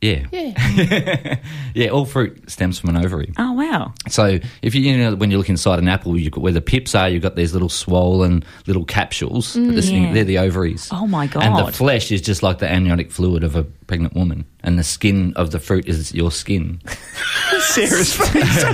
Yeah. 0.00 0.26
Yeah. 0.30 1.38
yeah, 1.74 1.88
all 1.88 2.04
fruit 2.04 2.48
stems 2.48 2.78
from 2.78 2.90
an 2.94 3.04
ovary. 3.04 3.32
Oh, 3.36 3.52
wow. 3.52 3.92
So 4.08 4.38
if 4.62 4.74
you, 4.76 4.82
you 4.82 4.96
know 4.96 5.16
when 5.16 5.32
you 5.32 5.38
look 5.38 5.48
inside 5.48 5.80
an 5.80 5.88
apple, 5.88 6.16
you've 6.16 6.30
got 6.30 6.40
where 6.42 6.52
the 6.52 6.60
pips 6.60 6.94
are, 6.94 7.08
you've 7.08 7.22
got 7.22 7.34
these 7.34 7.52
little 7.52 7.68
swollen 7.68 8.44
little 8.68 8.84
capsules. 8.84 9.54
This 9.54 9.86
mm, 9.86 9.90
thing- 9.90 10.02
Yeah. 10.04 10.12
they're 10.12 10.24
the 10.24 10.38
ovaries. 10.38 10.88
Oh, 10.92 11.08
my 11.08 11.26
God. 11.26 11.42
And 11.42 11.66
the 11.66 11.72
flesh 11.72 12.12
is 12.12 12.20
just 12.20 12.44
like 12.44 12.58
the 12.58 12.70
amniotic 12.70 13.10
fluid 13.10 13.42
of 13.42 13.56
a 13.56 13.64
pregnant 13.64 14.14
woman, 14.14 14.44
and 14.62 14.78
the 14.78 14.84
skin 14.84 15.32
of 15.34 15.50
the 15.50 15.58
fruit 15.58 15.88
is 15.88 16.14
your 16.14 16.30
skin. 16.30 16.80
Sarah's 17.60 18.14
face. 18.14 18.64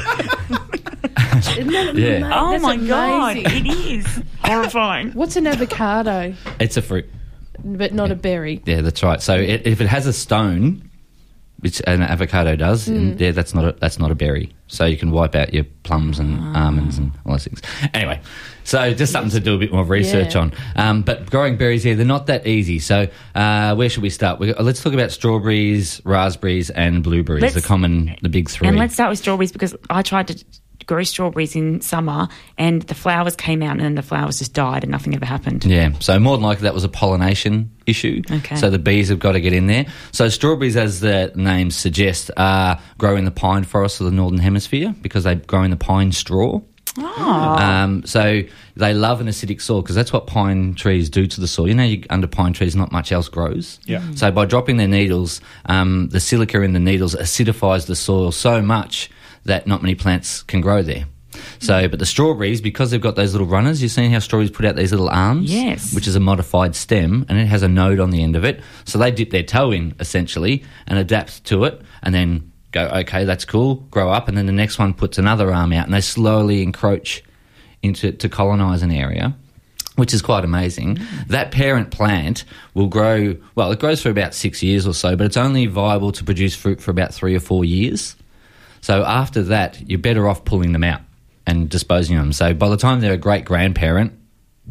Isn't 1.56 1.68
that 1.72 1.92
Yeah. 1.94 2.16
ama- 2.16 2.30
Oh, 2.34 2.50
that's 2.50 2.62
my 2.62 2.76
God. 2.76 3.36
amazing. 3.38 3.66
It 3.66 3.76
is 4.06 4.22
horrifying. 4.42 5.12
What's 5.12 5.36
an 5.36 5.46
avocado, 5.46 6.34
It's 6.60 6.76
a 6.76 6.82
fruit. 6.82 7.06
but 7.64 7.94
not 7.94 8.10
a 8.10 8.14
berry? 8.14 8.60
Yeah, 8.66 8.82
that's 8.82 9.02
right. 9.02 9.22
So 9.22 9.34
it, 9.36 9.66
if 9.66 9.80
it 9.80 9.86
has 9.86 10.06
a 10.06 10.12
stone, 10.12 10.90
which 11.64 11.80
an 11.86 12.02
avocado 12.02 12.54
does, 12.56 12.86
Mm. 12.88 13.18
and 13.20 13.34
that's 13.34 13.54
not 13.54 13.64
a, 13.64 13.72
that's 13.80 13.98
not 13.98 14.10
a 14.10 14.14
berry. 14.14 14.52
so 14.66 14.84
you 14.86 14.96
can 14.96 15.10
wipe 15.10 15.34
out 15.34 15.52
your 15.54 15.64
plums 15.84 16.18
and 16.18 16.38
almonds 16.56 16.98
and 16.98 17.12
all 17.24 17.32
those 17.32 17.44
things. 17.44 17.60
Anyway, 17.94 18.18
so 18.64 18.92
just 18.94 19.12
something 19.12 19.30
to 19.30 19.38
do 19.38 19.54
a 19.54 19.58
bit 19.58 19.72
more 19.72 19.84
research 19.84 20.34
Yeah. 20.34 20.40
on. 20.42 20.52
Um, 20.74 21.02
but 21.02 21.30
growing 21.30 21.56
berries 21.56 21.82
here, 21.84 21.94
they're 21.94 22.04
not 22.06 22.26
that 22.26 22.46
easy. 22.46 22.78
So 22.80 23.06
uh, 23.34 23.74
where 23.76 23.88
should 23.88 24.02
we 24.02 24.10
start? 24.10 24.40
We, 24.40 24.52
let's 24.54 24.82
talk 24.82 24.92
about 24.94 25.10
strawberries, 25.12 26.00
raspberries, 26.04 26.70
and 26.70 27.02
blueberries. 27.02 27.42
Let's- 27.42 27.54
the 27.54 27.60
common, 27.62 28.16
the 28.22 28.28
big 28.28 28.48
three. 28.50 28.66
And 28.68 28.76
let's 28.78 28.94
start 28.94 29.10
with 29.10 29.18
strawberries 29.20 29.52
because 29.52 29.74
I 29.90 30.02
tried 30.02 30.28
to 30.28 30.44
grow 30.86 31.02
strawberries 31.02 31.56
in 31.56 31.80
summer 31.80 32.28
and 32.58 32.82
the 32.82 32.94
flowers 32.94 33.36
came 33.36 33.62
out 33.62 33.72
and 33.72 33.80
then 33.80 33.94
the 33.94 34.02
flowers 34.02 34.38
just 34.38 34.54
died 34.54 34.84
and 34.84 34.90
nothing 34.90 35.14
ever 35.14 35.24
happened. 35.24 35.64
Yeah, 35.64 35.92
so 36.00 36.18
more 36.18 36.36
than 36.36 36.44
likely 36.44 36.62
that 36.64 36.74
was 36.74 36.84
a 36.84 36.88
pollination 36.88 37.70
issue. 37.86 38.22
Okay. 38.30 38.56
So 38.56 38.70
the 38.70 38.78
bees 38.78 39.08
have 39.08 39.18
got 39.18 39.32
to 39.32 39.40
get 39.40 39.52
in 39.52 39.66
there. 39.66 39.86
So 40.12 40.28
strawberries, 40.28 40.76
as 40.76 41.00
the 41.00 41.32
name 41.34 41.70
suggests, 41.70 42.30
uh, 42.36 42.80
grow 42.98 43.16
in 43.16 43.24
the 43.24 43.30
pine 43.30 43.64
forests 43.64 44.00
of 44.00 44.06
the 44.06 44.12
northern 44.12 44.38
hemisphere 44.38 44.94
because 45.02 45.24
they 45.24 45.34
grow 45.34 45.62
in 45.62 45.70
the 45.70 45.76
pine 45.76 46.12
straw. 46.12 46.60
Um, 46.96 48.04
so 48.06 48.42
they 48.76 48.94
love 48.94 49.20
an 49.20 49.26
acidic 49.26 49.60
soil 49.60 49.82
because 49.82 49.96
that's 49.96 50.12
what 50.12 50.26
pine 50.26 50.74
trees 50.74 51.10
do 51.10 51.26
to 51.26 51.40
the 51.40 51.48
soil. 51.48 51.68
You 51.68 51.74
know, 51.74 51.82
you, 51.84 52.04
under 52.10 52.26
pine 52.26 52.52
trees, 52.52 52.76
not 52.76 52.92
much 52.92 53.10
else 53.10 53.28
grows. 53.28 53.80
Yeah. 53.84 54.02
So 54.14 54.30
by 54.30 54.44
dropping 54.44 54.76
their 54.76 54.88
needles, 54.88 55.40
um, 55.66 56.08
the 56.10 56.20
silica 56.20 56.62
in 56.62 56.72
the 56.72 56.80
needles 56.80 57.14
acidifies 57.16 57.86
the 57.86 57.96
soil 57.96 58.30
so 58.30 58.62
much 58.62 59.10
that 59.44 59.66
not 59.66 59.82
many 59.82 59.94
plants 59.94 60.42
can 60.42 60.60
grow 60.60 60.82
there. 60.82 61.06
So, 61.58 61.88
but 61.88 61.98
the 61.98 62.06
strawberries, 62.06 62.60
because 62.60 62.90
they've 62.90 63.00
got 63.00 63.16
those 63.16 63.32
little 63.32 63.46
runners, 63.46 63.82
you've 63.82 63.92
seen 63.92 64.10
how 64.10 64.18
strawberries 64.18 64.50
put 64.50 64.64
out 64.64 64.76
these 64.76 64.92
little 64.92 65.08
arms? 65.08 65.52
Yes. 65.52 65.94
Which 65.94 66.06
is 66.06 66.16
a 66.16 66.20
modified 66.20 66.76
stem 66.76 67.26
and 67.28 67.38
it 67.38 67.46
has 67.46 67.62
a 67.62 67.68
node 67.68 68.00
on 68.00 68.10
the 68.10 68.22
end 68.22 68.36
of 68.36 68.44
it. 68.44 68.60
So 68.84 68.98
they 68.98 69.10
dip 69.10 69.30
their 69.30 69.42
toe 69.42 69.72
in 69.72 69.94
essentially 70.00 70.64
and 70.86 70.98
adapt 70.98 71.44
to 71.44 71.64
it 71.64 71.80
and 72.02 72.14
then 72.14 72.52
go, 72.72 72.86
okay, 72.86 73.24
that's 73.24 73.44
cool, 73.44 73.76
grow 73.90 74.10
up. 74.10 74.28
And 74.28 74.36
then 74.36 74.46
the 74.46 74.52
next 74.52 74.78
one 74.78 74.94
puts 74.94 75.18
another 75.18 75.52
arm 75.52 75.72
out 75.72 75.84
and 75.84 75.94
they 75.94 76.00
slowly 76.00 76.62
encroach 76.62 77.22
into 77.82 78.12
to 78.12 78.28
colonize 78.28 78.82
an 78.82 78.90
area. 78.90 79.34
Which 79.96 80.12
is 80.12 80.22
quite 80.22 80.44
amazing. 80.44 80.96
Mm. 80.96 81.28
That 81.28 81.52
parent 81.52 81.92
plant 81.92 82.44
will 82.74 82.88
grow, 82.88 83.36
well, 83.54 83.70
it 83.70 83.78
grows 83.78 84.02
for 84.02 84.10
about 84.10 84.34
six 84.34 84.60
years 84.60 84.88
or 84.88 84.92
so, 84.92 85.14
but 85.14 85.24
it's 85.24 85.36
only 85.36 85.66
viable 85.66 86.10
to 86.10 86.24
produce 86.24 86.56
fruit 86.56 86.80
for 86.80 86.90
about 86.90 87.14
three 87.14 87.36
or 87.36 87.38
four 87.38 87.64
years. 87.64 88.16
So 88.84 89.02
after 89.02 89.44
that, 89.44 89.80
you're 89.88 89.98
better 89.98 90.28
off 90.28 90.44
pulling 90.44 90.72
them 90.72 90.84
out 90.84 91.00
and 91.46 91.70
disposing 91.70 92.18
of 92.18 92.22
them. 92.22 92.34
So 92.34 92.52
by 92.52 92.68
the 92.68 92.76
time 92.76 93.00
they're 93.00 93.14
a 93.14 93.16
great 93.16 93.46
grandparent, 93.46 94.12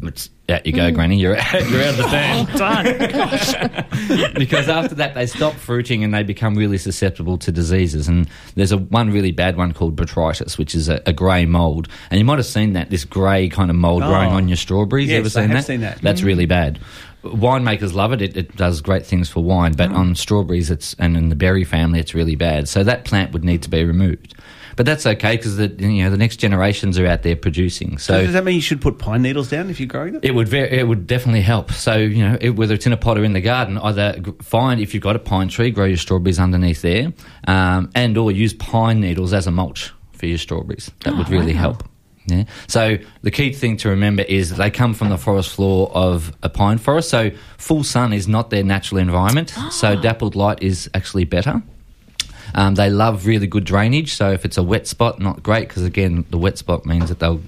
it's 0.02 0.30
out 0.48 0.64
you 0.64 0.72
go, 0.72 0.92
mm. 0.92 0.94
Granny. 0.94 1.16
You're 1.16 1.36
out, 1.36 1.68
you're 1.68 1.82
out 1.82 1.88
of 1.88 1.96
the 1.96 2.06
van. 2.08 2.46
Done. 2.56 4.34
because 4.38 4.68
after 4.68 4.94
that, 4.94 5.14
they 5.14 5.26
stop 5.26 5.54
fruiting 5.54 6.04
and 6.04 6.14
they 6.14 6.22
become 6.22 6.54
really 6.54 6.78
susceptible 6.78 7.38
to 7.38 7.50
diseases. 7.50 8.06
And 8.06 8.28
there's 8.54 8.70
a 8.70 8.78
one 8.78 9.10
really 9.10 9.32
bad 9.32 9.56
one 9.56 9.72
called 9.72 9.96
botrytis, 9.96 10.58
which 10.58 10.76
is 10.76 10.88
a, 10.88 11.02
a 11.06 11.12
grey 11.12 11.44
mold. 11.44 11.88
And 12.08 12.18
you 12.20 12.24
might 12.24 12.38
have 12.38 12.46
seen 12.46 12.74
that 12.74 12.90
this 12.90 13.04
grey 13.04 13.48
kind 13.48 13.68
of 13.68 13.74
mold 13.76 14.04
Oh. 14.04 14.08
growing 14.10 14.30
on 14.30 14.46
your 14.46 14.56
strawberries. 14.56 15.08
you 15.08 15.16
Yes, 15.16 15.34
ever 15.34 15.40
I 15.40 15.46
seen 15.46 15.54
that? 15.56 15.64
seen 15.64 15.80
that. 15.80 16.00
That's 16.02 16.20
mm. 16.20 16.26
really 16.26 16.46
bad. 16.46 16.78
Winemakers 17.24 17.94
love 17.94 18.12
it. 18.12 18.22
it. 18.22 18.36
It 18.36 18.56
does 18.56 18.80
great 18.80 19.06
things 19.06 19.28
for 19.28 19.42
wine, 19.42 19.72
but 19.72 19.90
on 19.90 20.14
strawberries, 20.14 20.70
it's 20.70 20.94
and 20.98 21.16
in 21.16 21.28
the 21.28 21.36
berry 21.36 21.64
family, 21.64 22.00
it's 22.00 22.14
really 22.14 22.36
bad. 22.36 22.68
So 22.68 22.84
that 22.84 23.04
plant 23.04 23.32
would 23.32 23.44
need 23.44 23.62
to 23.62 23.70
be 23.70 23.84
removed. 23.84 24.34
But 24.76 24.86
that's 24.86 25.06
okay 25.06 25.36
because 25.36 25.56
the 25.56 25.68
you 25.68 26.04
know 26.04 26.10
the 26.10 26.16
next 26.16 26.36
generations 26.36 26.98
are 26.98 27.06
out 27.06 27.22
there 27.22 27.36
producing. 27.36 27.98
So 27.98 28.14
So 28.14 28.24
does 28.24 28.32
that 28.32 28.44
mean 28.44 28.56
you 28.56 28.60
should 28.60 28.80
put 28.80 28.98
pine 28.98 29.22
needles 29.22 29.48
down 29.48 29.70
if 29.70 29.78
you're 29.78 29.86
growing 29.86 30.14
them? 30.14 30.20
it 30.24 30.34
would 30.34 30.48
very, 30.48 30.70
it 30.70 30.88
would 30.88 31.06
definitely 31.06 31.42
help. 31.42 31.72
So 31.72 31.96
you 31.96 32.28
know, 32.28 32.36
it, 32.40 32.50
whether 32.50 32.74
it's 32.74 32.86
in 32.86 32.92
a 32.92 32.96
pot 32.96 33.18
or 33.18 33.24
in 33.24 33.32
the 33.32 33.40
garden, 33.40 33.78
either 33.78 34.20
find 34.42 34.80
if 34.80 34.92
you've 34.92 35.02
got 35.02 35.16
a 35.16 35.20
pine 35.20 35.48
tree, 35.48 35.70
grow 35.70 35.84
your 35.86 35.96
strawberries 35.96 36.38
underneath 36.38 36.82
there, 36.82 37.12
um, 37.46 37.90
and 37.94 38.18
or 38.18 38.32
use 38.32 38.52
pine 38.52 39.00
needles 39.00 39.32
as 39.32 39.46
a 39.46 39.50
mulch 39.50 39.92
for 40.12 40.26
your 40.26 40.38
strawberries. 40.38 40.90
That 41.04 41.16
would 41.16 41.28
really 41.28 41.52
help. 41.52 41.84
Yeah. 42.26 42.44
So 42.68 42.96
the 43.22 43.30
key 43.30 43.52
thing 43.52 43.76
to 43.78 43.90
remember 43.90 44.22
is 44.22 44.50
that 44.50 44.56
they 44.56 44.70
come 44.70 44.94
from 44.94 45.10
the 45.10 45.18
forest 45.18 45.50
floor 45.50 45.90
of 45.92 46.34
a 46.42 46.48
pine 46.48 46.78
forest. 46.78 47.10
So 47.10 47.30
full 47.58 47.84
sun 47.84 48.12
is 48.12 48.26
not 48.26 48.50
their 48.50 48.64
natural 48.64 48.98
environment. 49.00 49.50
So 49.70 50.00
dappled 50.00 50.34
light 50.34 50.62
is 50.62 50.88
actually 50.94 51.24
better. 51.24 51.62
Um, 52.54 52.76
they 52.76 52.88
love 52.88 53.26
really 53.26 53.46
good 53.46 53.64
drainage. 53.64 54.14
So 54.14 54.30
if 54.30 54.44
it's 54.44 54.56
a 54.56 54.62
wet 54.62 54.86
spot, 54.86 55.20
not 55.20 55.42
great 55.42 55.68
because 55.68 55.82
again, 55.82 56.24
the 56.30 56.38
wet 56.38 56.56
spot 56.56 56.86
means 56.86 57.08
that 57.08 57.18
they'll 57.18 57.42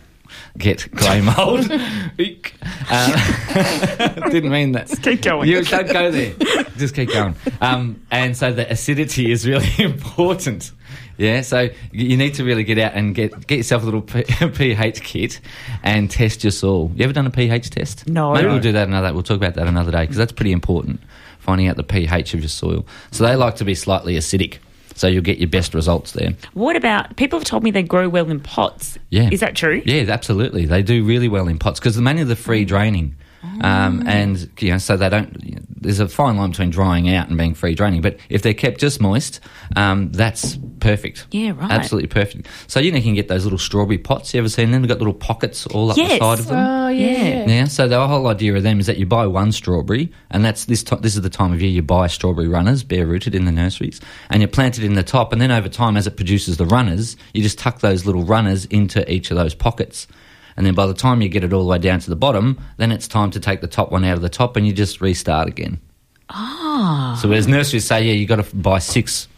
get 0.58 0.90
grey 0.92 1.20
mold. 1.20 1.70
Eek. 2.18 2.54
uh, 2.90 4.08
didn't 4.30 4.50
mean 4.50 4.72
that. 4.72 4.88
Just 4.88 5.02
keep 5.02 5.22
going. 5.22 5.48
You 5.48 5.62
don't 5.62 5.86
go 5.92 6.10
there. 6.10 6.32
Just 6.76 6.94
keep 6.94 7.10
going. 7.12 7.34
Um, 7.60 8.02
and 8.10 8.36
so 8.36 8.52
the 8.52 8.70
acidity 8.70 9.30
is 9.30 9.46
really 9.46 9.70
important. 9.78 10.72
Yeah, 11.18 11.40
so 11.40 11.70
you 11.92 12.16
need 12.18 12.34
to 12.34 12.44
really 12.44 12.62
get 12.64 12.78
out 12.78 12.92
and 12.92 13.14
get 13.14 13.46
get 13.46 13.56
yourself 13.56 13.82
a 13.82 13.86
little 13.86 14.02
P- 14.02 14.24
pH 14.54 15.00
kit 15.02 15.40
and 15.82 16.10
test 16.10 16.44
your 16.44 16.50
soil. 16.50 16.92
You 16.94 17.04
ever 17.04 17.14
done 17.14 17.26
a 17.26 17.30
pH 17.30 17.70
test? 17.70 18.06
No. 18.06 18.34
Maybe 18.34 18.48
we'll 18.48 18.60
do 18.60 18.72
that 18.72 18.86
another. 18.86 19.14
We'll 19.14 19.22
talk 19.22 19.38
about 19.38 19.54
that 19.54 19.66
another 19.66 19.90
day 19.92 20.02
because 20.02 20.16
that's 20.18 20.32
pretty 20.32 20.52
important. 20.52 21.00
Finding 21.38 21.68
out 21.68 21.76
the 21.76 21.84
pH 21.84 22.34
of 22.34 22.40
your 22.40 22.48
soil. 22.50 22.84
So 23.12 23.24
they 23.24 23.34
like 23.34 23.56
to 23.56 23.64
be 23.64 23.74
slightly 23.74 24.16
acidic. 24.16 24.58
So 24.96 25.06
you'll 25.08 25.22
get 25.22 25.38
your 25.38 25.48
best 25.48 25.74
results 25.74 26.12
there. 26.12 26.32
what 26.54 26.74
about 26.74 27.16
people 27.16 27.38
have 27.38 27.46
told 27.46 27.62
me 27.62 27.70
they 27.70 27.82
grow 27.82 28.08
well 28.08 28.30
in 28.30 28.40
pots? 28.40 28.98
Yeah. 29.10 29.28
Is 29.30 29.40
that 29.40 29.54
true? 29.54 29.82
Yeah, 29.84 30.10
absolutely. 30.10 30.64
They 30.64 30.82
do 30.82 31.04
really 31.04 31.28
well 31.28 31.48
in 31.48 31.58
pots 31.58 31.78
because 31.78 32.00
mainly 32.00 32.24
the 32.24 32.34
free 32.34 32.64
draining. 32.64 33.14
Um, 33.60 34.02
and 34.06 34.50
you 34.60 34.70
know, 34.72 34.78
so 34.78 34.96
they 34.96 35.08
don't. 35.08 35.36
You 35.44 35.56
know, 35.56 35.62
there's 35.78 36.00
a 36.00 36.08
fine 36.08 36.36
line 36.36 36.50
between 36.50 36.70
drying 36.70 37.08
out 37.08 37.28
and 37.28 37.36
being 37.38 37.54
free 37.54 37.74
draining. 37.74 38.00
But 38.02 38.18
if 38.28 38.42
they're 38.42 38.54
kept 38.54 38.80
just 38.80 39.00
moist, 39.00 39.40
um, 39.76 40.10
that's 40.12 40.58
perfect. 40.80 41.26
Yeah, 41.30 41.52
right. 41.56 41.70
Absolutely 41.70 42.08
perfect. 42.08 42.48
So 42.66 42.80
you 42.80 42.90
know, 42.90 42.98
you 42.98 43.02
can 43.04 43.14
get 43.14 43.28
those 43.28 43.44
little 43.44 43.58
strawberry 43.58 43.98
pots. 43.98 44.34
You 44.34 44.40
ever 44.40 44.48
seen 44.48 44.70
them? 44.70 44.82
They've 44.82 44.88
got 44.88 44.98
little 44.98 45.14
pockets 45.14 45.66
all 45.68 45.90
up 45.90 45.96
Yes. 45.96 46.12
the 46.12 46.18
side 46.18 46.38
of 46.38 46.46
them. 46.48 46.58
Oh 46.58 46.88
yeah. 46.88 47.06
Yeah. 47.06 47.46
Yeah, 47.46 47.64
so 47.66 47.88
the 47.88 48.06
whole 48.06 48.26
idea 48.26 48.54
of 48.56 48.62
them 48.62 48.80
is 48.80 48.86
that 48.86 48.98
you 48.98 49.06
buy 49.06 49.26
one 49.26 49.52
strawberry, 49.52 50.12
and 50.30 50.44
that's 50.44 50.64
this. 50.66 50.82
ti 50.82 50.96
this 51.00 51.14
is 51.16 51.22
the 51.22 51.30
time 51.30 51.52
of 51.52 51.62
year 51.62 51.70
you 51.70 51.82
buy 51.82 52.06
strawberry 52.08 52.48
runners, 52.48 52.82
bare 52.82 53.06
rooted 53.06 53.34
in 53.34 53.44
the 53.44 53.52
nurseries, 53.52 54.00
and 54.30 54.42
you 54.42 54.48
plant 54.48 54.78
it 54.78 54.84
in 54.84 54.94
the 54.94 55.02
top. 55.02 55.32
And 55.32 55.40
then 55.40 55.50
over 55.50 55.68
time, 55.68 55.96
as 55.96 56.06
it 56.06 56.16
produces 56.16 56.56
the 56.56 56.66
runners, 56.66 57.16
you 57.32 57.42
just 57.42 57.58
tuck 57.58 57.80
those 57.80 58.04
little 58.06 58.24
runners 58.24 58.64
into 58.66 59.10
each 59.12 59.30
of 59.30 59.36
those 59.36 59.54
pockets. 59.54 60.06
And 60.56 60.64
then 60.66 60.74
by 60.74 60.86
the 60.86 60.94
time 60.94 61.20
you 61.22 61.28
get 61.28 61.44
it 61.44 61.52
all 61.52 61.62
the 61.62 61.68
way 61.68 61.78
down 61.78 62.00
to 62.00 62.08
the 62.10 62.16
bottom, 62.16 62.58
then 62.78 62.90
it's 62.92 63.06
time 63.06 63.30
to 63.32 63.40
take 63.40 63.60
the 63.60 63.66
top 63.66 63.92
one 63.92 64.04
out 64.04 64.14
of 64.16 64.22
the 64.22 64.28
top, 64.28 64.56
and 64.56 64.66
you 64.66 64.72
just 64.72 65.00
restart 65.00 65.48
again. 65.48 65.80
Ah. 66.30 67.18
So 67.20 67.28
whereas 67.28 67.46
nurseries 67.46 67.84
say, 67.84 68.02
yeah, 68.04 68.12
you 68.12 68.26
got 68.26 68.44
to 68.44 68.56
buy 68.56 68.78
six 68.78 69.28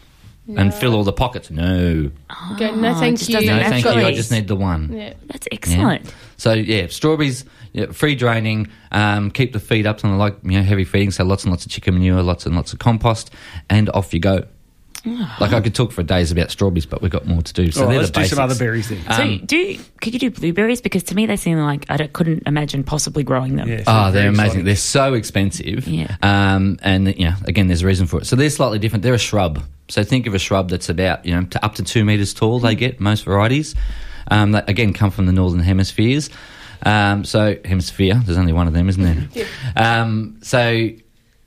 and 0.57 0.73
fill 0.73 0.95
all 0.95 1.03
the 1.03 1.13
pockets. 1.13 1.51
No, 1.51 2.09
Okay, 2.53 2.71
no, 2.75 2.89
Oh, 2.89 2.99
thank 2.99 3.19
just 3.19 3.29
you. 3.29 3.35
doesn't 3.35 3.55
no, 3.55 3.63
thank 3.69 3.85
you. 3.85 3.91
I 3.91 4.11
just 4.13 4.31
need 4.31 4.47
the 4.47 4.55
one. 4.55 4.91
Yeah. 4.91 5.13
That's 5.27 5.47
Yeah. 5.51 5.55
excellent. 5.55 6.13
So 6.37 6.53
yeah, 6.53 6.87
strawberries, 6.87 7.45
yeah, 7.73 7.87
free 7.91 8.15
draining. 8.15 8.67
Um, 8.91 9.29
keep 9.29 9.53
the 9.53 9.59
feed 9.59 9.85
up, 9.85 10.03
and 10.03 10.17
like 10.17 10.37
you 10.43 10.51
know, 10.53 10.63
heavy 10.63 10.85
feeding. 10.85 11.11
So 11.11 11.23
lots 11.23 11.43
and 11.43 11.51
lots 11.51 11.65
of 11.67 11.71
chicken 11.71 11.93
manure, 11.93 12.23
lots 12.23 12.47
and 12.47 12.55
lots 12.55 12.73
of 12.73 12.79
compost, 12.79 13.29
and 13.69 13.89
off 13.91 14.11
you 14.11 14.19
go. 14.19 14.45
Like 15.05 15.53
I 15.53 15.61
could 15.61 15.73
talk 15.73 15.91
for 15.91 16.03
days 16.03 16.31
about 16.31 16.51
strawberries, 16.51 16.85
but 16.85 17.01
we've 17.01 17.11
got 17.11 17.25
more 17.25 17.41
to 17.41 17.53
do. 17.53 17.71
So 17.71 17.81
All 17.81 17.87
right, 17.87 17.93
they're 17.93 17.99
let's 18.01 18.11
the 18.11 18.21
do 18.21 18.27
some 18.27 18.39
other 18.39 18.55
berries 18.55 18.89
then. 18.89 19.01
So 19.03 19.23
Um, 19.23 19.41
do 19.45 19.77
could 20.01 20.13
you 20.13 20.19
do 20.19 20.29
blueberries? 20.31 20.81
Because 20.81 21.03
to 21.03 21.15
me 21.15 21.25
they 21.25 21.37
seem 21.37 21.57
like 21.57 21.85
I 21.89 21.97
don't, 21.97 22.11
couldn't 22.11 22.43
imagine 22.45 22.83
possibly 22.83 23.23
growing 23.23 23.55
them. 23.55 23.67
Yeah, 23.69 23.77
so 23.77 23.83
Ah, 23.87 24.11
they're 24.11 24.27
amazing. 24.27 24.43
exciting. 24.45 24.65
They're 24.65 24.75
so 24.75 25.13
expensive. 25.13 25.87
Yeah. 25.87 26.15
Um, 26.21 26.77
and 26.81 27.07
you 27.17 27.25
know, 27.29 27.35
again, 27.45 27.67
there's 27.67 27.81
a 27.81 27.87
reason 27.87 28.07
for 28.07 28.19
it. 28.19 28.25
So 28.25 28.35
they're 28.35 28.49
slightly 28.49 28.79
different. 28.79 29.03
They're 29.03 29.13
a 29.13 29.17
shrub. 29.17 29.63
So 29.87 30.03
think 30.03 30.27
of 30.27 30.33
a 30.35 30.39
shrub 30.39 30.69
that's 30.69 30.89
about 30.89 31.25
you 31.25 31.33
know 31.35 31.45
to 31.45 31.63
up 31.65 31.75
to 31.75 31.83
two 31.83 32.03
meters 32.03 32.33
tall. 32.33 32.59
They 32.59 32.75
get 32.75 32.99
most 32.99 33.23
varieties. 33.23 33.75
Um, 34.31 34.51
that 34.51 34.69
again 34.69 34.93
come 34.93 35.11
from 35.11 35.25
the 35.25 35.31
northern 35.33 35.61
hemispheres. 35.61 36.29
Um, 36.83 37.25
so 37.25 37.57
hemisphere. 37.65 38.21
There's 38.25 38.37
only 38.37 38.53
one 38.53 38.67
of 38.67 38.73
them, 38.73 38.87
isn't 38.89 39.03
there? 39.33 39.47
um, 39.75 40.37
so 40.41 40.89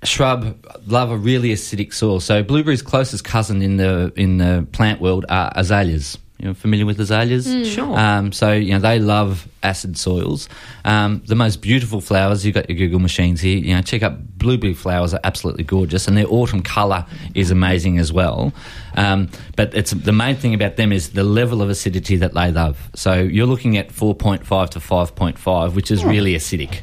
shrub 0.05 0.67
love 0.87 1.11
a 1.11 1.17
really 1.17 1.51
acidic 1.51 1.93
soil. 1.93 2.21
So 2.21 2.43
blueberries' 2.43 2.83
closest 2.83 3.25
cousin 3.25 3.63
in 3.63 3.77
the 3.77 4.13
in 4.17 4.39
the 4.39 4.67
plant 4.73 5.01
world 5.01 5.25
are 5.29 5.53
azaleas. 5.55 6.19
You're 6.39 6.55
familiar 6.55 6.87
with 6.87 6.99
azaleas? 6.99 7.47
Sure. 7.69 7.97
Um, 7.97 8.33
so 8.33 8.53
you 8.53 8.73
know 8.73 8.81
they 8.81 8.99
love 8.99 9.47
acid 9.63 9.97
soils. 9.97 10.49
Um, 10.85 11.23
the 11.27 11.37
most 11.37 11.63
beautiful 11.63 12.01
flowers. 12.01 12.45
You've 12.45 12.57
got 12.57 12.69
your 12.69 12.77
Google 12.77 12.99
machines 12.99 13.41
here. 13.41 13.59
You 13.59 13.77
know, 13.77 13.83
check 13.83 14.03
out 14.03 14.39
blueberry 14.39 14.75
flowers 14.75 15.15
are 15.15 15.21
absolutely 15.23 15.63
gorgeous, 15.63 16.09
and 16.09 16.17
their 16.17 16.27
autumn 16.27 16.63
colour 16.63 17.07
is 17.37 17.53
amazing 17.53 17.99
as 17.99 18.13
well. 18.13 18.53
Um, 18.97 19.31
but 19.55 19.73
it's 19.73 19.93
the 19.93 20.13
main 20.13 20.35
thing 20.35 20.53
about 20.53 20.75
them 20.75 20.91
is 20.91 21.11
the 21.11 21.23
level 21.23 21.63
of 21.63 21.71
acidity 21.71 22.17
that 22.17 22.35
they 22.35 22.51
love. 22.51 22.91
So 22.97 23.15
you're 23.15 23.47
looking 23.47 23.77
at 23.77 23.91
4.5 23.91 24.71
to 24.71 24.81
5.5, 24.81 25.75
which 25.75 25.93
is 25.93 26.05
really 26.05 26.35
acidic. 26.35 26.81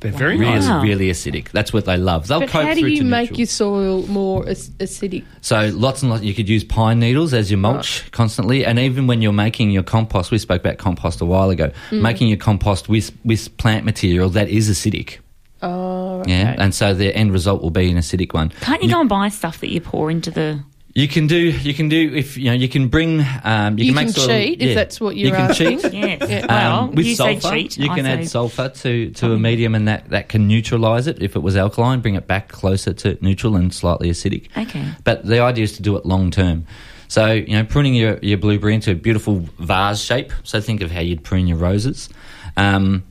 They're 0.00 0.10
very 0.12 0.38
Really, 0.38 0.52
nice. 0.54 0.66
Wow. 0.66 0.82
really 0.82 1.10
acidic. 1.10 1.50
That's 1.50 1.72
what 1.74 1.84
they 1.84 1.96
love. 1.98 2.26
They'll 2.26 2.40
But 2.40 2.48
cope 2.48 2.64
how 2.64 2.74
do 2.74 2.80
through 2.80 2.88
you 2.88 3.04
make 3.04 3.30
neutral. 3.30 3.38
your 3.38 3.46
soil 3.46 4.06
more 4.06 4.44
acidic? 4.44 5.24
So 5.42 5.70
lots 5.74 6.00
and 6.02 6.10
lots. 6.10 6.22
You 6.22 6.32
could 6.34 6.48
use 6.48 6.64
pine 6.64 6.98
needles 7.00 7.34
as 7.34 7.50
your 7.50 7.58
mulch 7.58 8.10
constantly, 8.10 8.64
and 8.64 8.78
even 8.78 9.06
when 9.06 9.20
you're 9.20 9.32
making 9.32 9.70
your 9.70 9.82
compost, 9.82 10.30
we 10.30 10.38
spoke 10.38 10.62
about 10.62 10.78
compost 10.78 11.20
a 11.20 11.26
while 11.26 11.50
ago. 11.50 11.70
Mm. 11.90 12.00
Making 12.00 12.28
your 12.28 12.38
compost 12.38 12.88
with 12.88 13.12
with 13.24 13.54
plant 13.58 13.84
material 13.84 14.30
that 14.30 14.48
is 14.48 14.70
acidic. 14.70 15.18
Oh, 15.62 16.22
Yeah, 16.26 16.54
and 16.56 16.74
so 16.74 16.94
the 16.94 17.14
end 17.14 17.32
result 17.32 17.60
will 17.60 17.70
be 17.70 17.90
an 17.90 17.98
acidic 17.98 18.32
one. 18.32 18.48
Can't 18.62 18.82
you 18.82 18.88
go 18.88 19.00
and 19.00 19.08
buy 19.10 19.28
stuff 19.28 19.60
that 19.60 19.68
you 19.68 19.82
pour 19.82 20.10
into 20.10 20.30
the 20.30 20.64
You 20.92 21.06
can 21.06 21.28
do. 21.28 21.36
You 21.36 21.72
can 21.72 21.88
do 21.88 22.12
if 22.14 22.36
you 22.36 22.46
know. 22.46 22.52
You 22.52 22.68
can 22.68 22.88
bring. 22.88 23.24
Um, 23.44 23.78
you, 23.78 23.84
You 23.86 23.92
can 23.92 23.98
can 23.98 24.06
make 24.06 24.14
sort 24.16 24.30
of- 24.30 24.36
cheat, 24.36 24.60
if 24.62 24.74
that's 24.74 25.00
what 25.00 25.16
you're 25.16 25.28
you're 25.28 25.36
can 25.36 25.50
asking. 25.50 25.78
cheat. 25.80 25.92
Yeah. 25.94 26.26
Yeah. 26.26 26.46
Well, 26.48 26.78
Um, 26.84 26.94
with 26.96 27.06
you 27.06 27.14
say 27.14 27.38
sulfur, 27.38 27.56
cheat. 27.56 27.78
you 27.78 27.90
I 27.90 27.94
can 27.94 28.04
say- 28.04 28.10
add 28.12 28.28
sulfur 28.28 28.68
to, 28.68 29.10
to 29.10 29.32
a 29.32 29.38
medium, 29.38 29.74
and 29.76 29.86
that, 29.86 30.10
that 30.10 30.28
can 30.28 30.48
neutralise 30.48 31.06
it. 31.06 31.22
If 31.22 31.36
it 31.36 31.40
was 31.40 31.56
alkaline, 31.56 32.00
bring 32.00 32.16
it 32.16 32.26
back 32.26 32.48
closer 32.48 32.92
to 32.92 33.16
neutral 33.20 33.54
and 33.54 33.72
slightly 33.72 34.10
acidic. 34.10 34.46
Okay. 34.56 34.84
But 35.04 35.24
the 35.24 35.40
idea 35.40 35.62
is 35.64 35.72
to 35.76 35.82
do 35.82 35.96
it 35.96 36.04
long 36.06 36.30
term. 36.32 36.66
So 37.06 37.32
you 37.32 37.52
know, 37.56 37.64
pruning 37.64 37.94
your, 37.94 38.18
your 38.20 38.38
blueberry 38.38 38.74
into 38.74 38.90
a 38.90 38.94
beautiful 38.96 39.44
vase 39.60 40.00
shape. 40.00 40.32
So 40.42 40.60
think 40.60 40.80
of 40.80 40.90
how 40.90 41.00
you'd 41.00 41.22
prune 41.22 41.46
your 41.46 41.58
roses. 41.58 42.08
Um, 42.56 43.04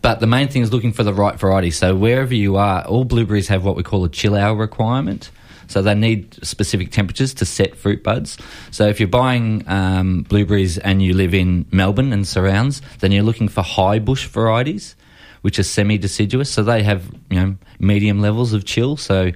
but 0.00 0.20
the 0.20 0.26
main 0.26 0.46
thing 0.48 0.62
is 0.62 0.72
looking 0.72 0.92
for 0.92 1.02
the 1.04 1.14
right 1.14 1.38
variety. 1.38 1.70
So 1.72 1.94
wherever 1.94 2.34
you 2.34 2.56
are, 2.56 2.84
all 2.84 3.04
blueberries 3.04 3.48
have 3.48 3.64
what 3.64 3.76
we 3.76 3.82
call 3.82 4.04
a 4.04 4.08
chill 4.08 4.34
hour 4.36 4.54
requirement. 4.56 5.30
So 5.68 5.82
they 5.82 5.94
need 5.94 6.44
specific 6.44 6.90
temperatures 6.90 7.34
to 7.34 7.44
set 7.44 7.76
fruit 7.76 8.02
buds. 8.02 8.38
So 8.70 8.86
if 8.88 9.00
you're 9.00 9.08
buying 9.08 9.64
um, 9.68 10.22
blueberries 10.22 10.78
and 10.78 11.02
you 11.02 11.14
live 11.14 11.34
in 11.34 11.66
Melbourne 11.70 12.12
and 12.12 12.26
surrounds, 12.26 12.82
then 13.00 13.12
you're 13.12 13.24
looking 13.24 13.48
for 13.48 13.62
high 13.62 13.98
bush 13.98 14.26
varieties, 14.26 14.96
which 15.42 15.58
are 15.58 15.64
semi-deciduous. 15.64 16.50
So 16.50 16.62
they 16.62 16.82
have 16.82 17.10
you 17.30 17.40
know 17.40 17.56
medium 17.78 18.20
levels 18.20 18.52
of 18.52 18.64
chill. 18.64 18.96
So 18.96 19.32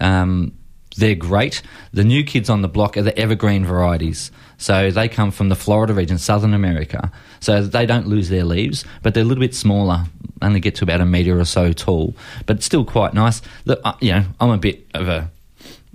um, 0.00 0.52
they're 0.96 1.14
great. 1.14 1.62
The 1.92 2.04
new 2.04 2.24
kids 2.24 2.48
on 2.48 2.62
the 2.62 2.68
block 2.68 2.96
are 2.96 3.02
the 3.02 3.16
evergreen 3.18 3.64
varieties. 3.64 4.30
So 4.58 4.90
they 4.90 5.08
come 5.08 5.30
from 5.30 5.48
the 5.48 5.56
Florida 5.56 5.92
region, 5.92 6.18
Southern 6.18 6.54
America. 6.54 7.10
So 7.40 7.62
they 7.62 7.86
don't 7.86 8.06
lose 8.06 8.28
their 8.28 8.44
leaves, 8.44 8.84
but 9.02 9.14
they're 9.14 9.24
a 9.24 9.26
little 9.26 9.42
bit 9.42 9.54
smaller, 9.54 10.04
only 10.40 10.60
get 10.60 10.76
to 10.76 10.84
about 10.84 11.00
a 11.00 11.06
metre 11.06 11.38
or 11.38 11.44
so 11.44 11.72
tall, 11.72 12.14
but 12.46 12.62
still 12.62 12.84
quite 12.84 13.14
nice. 13.14 13.42
You 14.00 14.12
know, 14.12 14.24
I'm 14.40 14.50
a 14.50 14.58
bit 14.58 14.86
of 14.94 15.08
a 15.08 15.30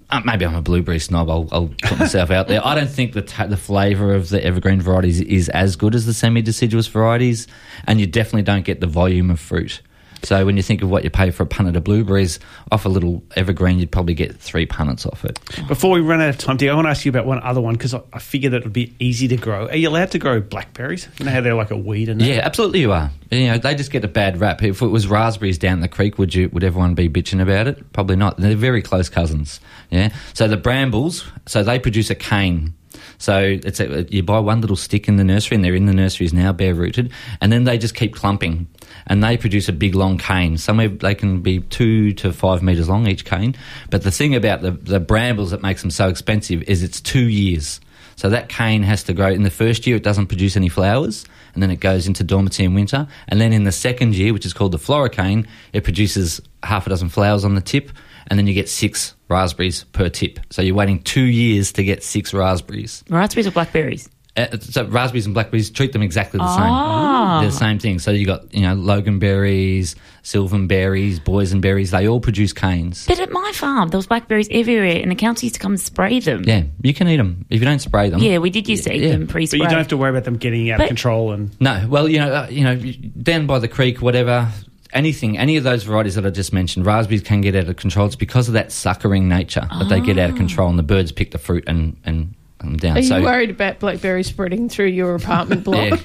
uh, 0.09 0.21
maybe 0.25 0.45
I'm 0.45 0.55
a 0.55 0.61
blueberry 0.61 0.99
snob. 0.99 1.29
I'll, 1.29 1.47
I'll 1.51 1.69
put 1.83 1.99
myself 1.99 2.31
out 2.31 2.47
there. 2.47 2.65
I 2.65 2.75
don't 2.75 2.89
think 2.89 3.13
the 3.13 3.21
ta- 3.21 3.47
the 3.47 3.57
flavour 3.57 4.13
of 4.15 4.29
the 4.29 4.43
evergreen 4.43 4.81
varieties 4.81 5.21
is 5.21 5.49
as 5.49 5.75
good 5.75 5.93
as 5.95 6.05
the 6.05 6.13
semi-deciduous 6.13 6.87
varieties, 6.87 7.47
and 7.85 7.99
you 7.99 8.07
definitely 8.07 8.43
don't 8.43 8.65
get 8.65 8.81
the 8.81 8.87
volume 8.87 9.29
of 9.29 9.39
fruit. 9.39 9.81
So 10.23 10.45
when 10.45 10.57
you 10.57 10.63
think 10.63 10.81
of 10.81 10.89
what 10.89 11.03
you 11.03 11.09
pay 11.09 11.31
for 11.31 11.43
a 11.43 11.45
punnet 11.45 11.75
of 11.75 11.83
blueberries, 11.83 12.39
off 12.71 12.85
a 12.85 12.89
little 12.89 13.23
evergreen, 13.35 13.79
you'd 13.79 13.91
probably 13.91 14.13
get 14.13 14.35
three 14.37 14.65
punnets 14.65 15.05
off 15.05 15.23
it. 15.25 15.39
Before 15.67 15.91
we 15.91 16.01
run 16.01 16.21
out 16.21 16.29
of 16.29 16.37
time, 16.37 16.57
Dig, 16.57 16.69
I 16.69 16.73
want 16.75 16.85
to 16.85 16.89
ask 16.89 17.05
you 17.05 17.09
about 17.09 17.25
one 17.25 17.39
other 17.41 17.61
one 17.61 17.75
because 17.75 17.93
I, 17.93 18.01
I 18.11 18.19
figured 18.19 18.53
that 18.53 18.57
it 18.57 18.63
would 18.65 18.73
be 18.73 18.93
easy 18.99 19.27
to 19.29 19.37
grow. 19.37 19.67
Are 19.67 19.75
you 19.75 19.89
allowed 19.89 20.11
to 20.11 20.19
grow 20.19 20.41
blackberries? 20.41 21.07
You 21.17 21.25
know 21.25 21.31
how 21.31 21.41
they're 21.41 21.53
like 21.53 21.71
a 21.71 21.77
weed 21.77 22.09
and 22.09 22.19
that? 22.19 22.25
Yeah, 22.25 22.41
absolutely 22.43 22.81
you 22.81 22.91
are. 22.91 23.11
You 23.31 23.47
know, 23.47 23.57
they 23.57 23.75
just 23.75 23.91
get 23.91 24.03
a 24.03 24.07
bad 24.07 24.39
rap. 24.39 24.61
If 24.63 24.81
it 24.81 24.87
was 24.87 25.07
raspberries 25.07 25.57
down 25.57 25.81
the 25.81 25.87
creek, 25.87 26.17
would 26.17 26.33
you 26.33 26.49
would 26.49 26.63
everyone 26.63 26.95
be 26.95 27.07
bitching 27.07 27.41
about 27.41 27.67
it? 27.67 27.93
Probably 27.93 28.15
not. 28.15 28.37
They're 28.37 28.55
very 28.55 28.81
close 28.81 29.07
cousins. 29.09 29.59
Yeah. 29.89 30.09
So 30.33 30.47
the 30.47 30.57
brambles, 30.57 31.25
so 31.45 31.63
they 31.63 31.79
produce 31.79 32.09
a 32.09 32.15
cane. 32.15 32.73
So 33.17 33.57
it's 33.63 33.79
a, 33.79 34.03
you 34.09 34.23
buy 34.23 34.39
one 34.39 34.61
little 34.61 34.75
stick 34.75 35.07
in 35.07 35.17
the 35.17 35.23
nursery, 35.23 35.55
and 35.55 35.63
they're 35.63 35.75
in 35.75 35.85
the 35.85 35.93
nurseries 35.93 36.33
now, 36.33 36.51
bare 36.53 36.73
rooted, 36.73 37.11
and 37.41 37.51
then 37.51 37.63
they 37.63 37.77
just 37.77 37.95
keep 37.95 38.15
clumping, 38.15 38.67
and 39.07 39.23
they 39.23 39.37
produce 39.37 39.69
a 39.69 39.73
big 39.73 39.95
long 39.95 40.17
cane. 40.17 40.57
Somewhere 40.57 40.89
they 40.89 41.15
can 41.15 41.41
be 41.41 41.59
two 41.59 42.13
to 42.13 42.31
five 42.31 42.61
meters 42.61 42.89
long 42.89 43.07
each 43.07 43.25
cane. 43.25 43.55
But 43.89 44.03
the 44.03 44.11
thing 44.11 44.35
about 44.35 44.61
the 44.61 44.71
the 44.71 44.99
brambles 44.99 45.51
that 45.51 45.61
makes 45.61 45.81
them 45.81 45.91
so 45.91 46.07
expensive 46.09 46.63
is 46.63 46.83
it's 46.83 47.01
two 47.01 47.27
years. 47.27 47.79
So 48.15 48.29
that 48.31 48.49
cane 48.49 48.83
has 48.83 49.03
to 49.03 49.13
grow. 49.13 49.29
In 49.29 49.43
the 49.43 49.49
first 49.49 49.87
year, 49.87 49.95
it 49.95 50.03
doesn't 50.03 50.27
produce 50.27 50.57
any 50.57 50.67
flowers, 50.67 51.25
and 51.53 51.63
then 51.63 51.71
it 51.71 51.79
goes 51.79 52.05
into 52.05 52.21
dormancy 52.21 52.65
in 52.65 52.73
winter. 52.73 53.07
And 53.29 53.39
then 53.39 53.53
in 53.53 53.63
the 53.63 53.71
second 53.71 54.13
year, 54.13 54.33
which 54.33 54.45
is 54.45 54.51
called 54.51 54.73
the 54.73 54.77
floricane, 54.77 55.47
it 55.71 55.85
produces 55.85 56.41
half 56.61 56.85
a 56.85 56.89
dozen 56.89 57.07
flowers 57.07 57.45
on 57.45 57.55
the 57.55 57.61
tip, 57.61 57.91
and 58.29 58.37
then 58.39 58.47
you 58.47 58.53
get 58.53 58.69
six 58.69 59.15
raspberries 59.27 59.83
per 59.85 60.09
tip. 60.09 60.39
So 60.49 60.61
you're 60.61 60.75
waiting 60.75 61.01
two 61.03 61.25
years 61.25 61.71
to 61.73 61.83
get 61.83 62.03
six 62.03 62.33
raspberries. 62.33 63.03
Raspberries 63.09 63.47
or 63.47 63.51
blackberries? 63.51 64.09
Uh, 64.37 64.57
so 64.59 64.85
raspberries 64.85 65.25
and 65.25 65.33
blackberries 65.33 65.69
treat 65.69 65.91
them 65.91 66.01
exactly 66.03 66.37
the 66.37 66.43
Ah. 66.47 67.39
same. 67.39 67.41
They're 67.43 67.51
the 67.51 67.57
same 67.57 67.79
thing. 67.79 67.99
So 67.99 68.11
you 68.11 68.25
got 68.25 68.53
you 68.53 68.61
know 68.61 68.75
loganberries, 68.75 69.95
silvanberries, 70.23 71.19
boysenberries. 71.19 71.91
They 71.91 72.07
all 72.07 72.19
produce 72.21 72.53
canes. 72.53 73.05
But 73.07 73.19
at 73.19 73.31
my 73.31 73.51
farm, 73.53 73.89
there 73.89 73.97
was 73.97 74.07
blackberries 74.07 74.47
everywhere, 74.51 75.01
and 75.01 75.11
the 75.11 75.15
council 75.15 75.45
used 75.45 75.55
to 75.55 75.59
come 75.59 75.73
and 75.73 75.81
spray 75.81 76.19
them. 76.19 76.43
Yeah, 76.45 76.63
you 76.81 76.93
can 76.93 77.07
eat 77.07 77.17
them 77.17 77.45
if 77.49 77.59
you 77.59 77.65
don't 77.65 77.79
spray 77.79 78.09
them. 78.09 78.21
Yeah, 78.21 78.37
we 78.37 78.49
did 78.49 78.69
used 78.69 78.85
to 78.85 78.95
eat 78.95 79.01
Yeah. 79.01 79.09
them 79.11 79.21
But 79.25 79.29
pre-spray. 79.31 79.59
But 79.59 79.63
you 79.65 79.69
don't 79.69 79.77
have 79.79 79.87
to 79.89 79.97
worry 79.97 80.11
about 80.11 80.23
them 80.23 80.37
getting 80.37 80.71
out 80.71 80.77
But- 80.77 80.83
of 80.85 80.87
control 80.89 81.31
and. 81.33 81.49
No, 81.59 81.85
well, 81.89 82.07
you 82.07 82.19
know, 82.19 82.31
uh, 82.31 82.47
you 82.49 82.63
know, 82.63 82.75
down 83.21 83.45
by 83.45 83.59
the 83.59 83.67
creek, 83.67 84.01
whatever, 84.01 84.47
anything, 84.93 85.37
any 85.37 85.57
of 85.57 85.63
those 85.63 85.83
varieties 85.83 86.15
that 86.15 86.25
I 86.25 86.29
just 86.29 86.53
mentioned, 86.53 86.85
raspberries 86.85 87.21
can 87.21 87.41
get 87.41 87.55
out 87.55 87.67
of 87.67 87.75
control. 87.75 88.07
It's 88.07 88.15
because 88.15 88.47
of 88.47 88.53
that 88.53 88.71
suckering 88.71 89.27
nature 89.27 89.67
that 89.79 89.89
they 89.89 89.99
get 89.99 90.17
out 90.17 90.31
of 90.31 90.35
control, 90.35 90.69
and 90.69 90.79
the 90.79 90.83
birds 90.83 91.11
pick 91.11 91.31
the 91.31 91.37
fruit 91.37 91.63
and 91.67 91.97
and, 92.05 92.35
and 92.59 92.79
down. 92.79 92.97
Are 92.97 92.99
you 92.99 93.07
so 93.07 93.21
worried 93.21 93.49
about 93.49 93.79
blackberries 93.79 94.27
spreading 94.27 94.69
through 94.69 94.87
your 94.87 95.15
apartment 95.15 95.63
block 95.63 95.99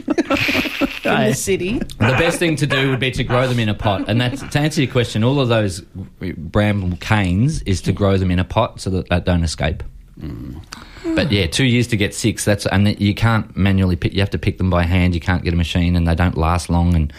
yeah, 1.05 1.21
in 1.23 1.31
the 1.31 1.35
city? 1.35 1.79
the 1.79 2.17
best 2.19 2.39
thing 2.39 2.57
to 2.57 2.67
do 2.67 2.91
would 2.91 3.01
be 3.01 3.11
to 3.13 3.25
grow 3.25 3.49
them 3.49 3.59
in 3.59 3.69
a 3.69 3.75
pot. 3.75 4.09
And 4.09 4.21
that's 4.21 4.43
to 4.43 4.59
answer 4.59 4.83
your 4.83 4.93
question. 4.93 5.25
All 5.25 5.41
of 5.41 5.49
those 5.49 5.81
bramble 6.21 6.97
canes 6.99 7.63
is 7.63 7.81
to 7.83 7.93
grow 7.93 8.19
them 8.19 8.31
in 8.31 8.39
a 8.39 8.45
pot 8.45 8.81
so 8.81 8.91
that 8.91 9.09
they 9.09 9.21
don't 9.21 9.45
escape. 9.45 9.83
Mm. 10.19 10.63
But 11.15 11.31
yeah, 11.31 11.47
two 11.47 11.65
years 11.65 11.87
to 11.89 11.97
get 11.97 12.15
six. 12.15 12.45
That's 12.45 12.67
and 12.67 12.99
you 13.01 13.15
can't 13.15 13.55
manually 13.57 13.97
pick. 13.97 14.15
You 14.15 14.21
have 14.21 14.31
to 14.31 14.39
pick 14.39 14.59
them 14.59 14.71
by 14.71 14.85
hand. 14.85 15.15
You 15.15 15.21
can't 15.21 15.43
get 15.43 15.53
a 15.53 15.57
machine, 15.57 15.97
and 15.97 16.07
they 16.07 16.15
don't 16.15 16.37
last 16.37 16.71
long. 16.71 16.95
And 16.95 17.13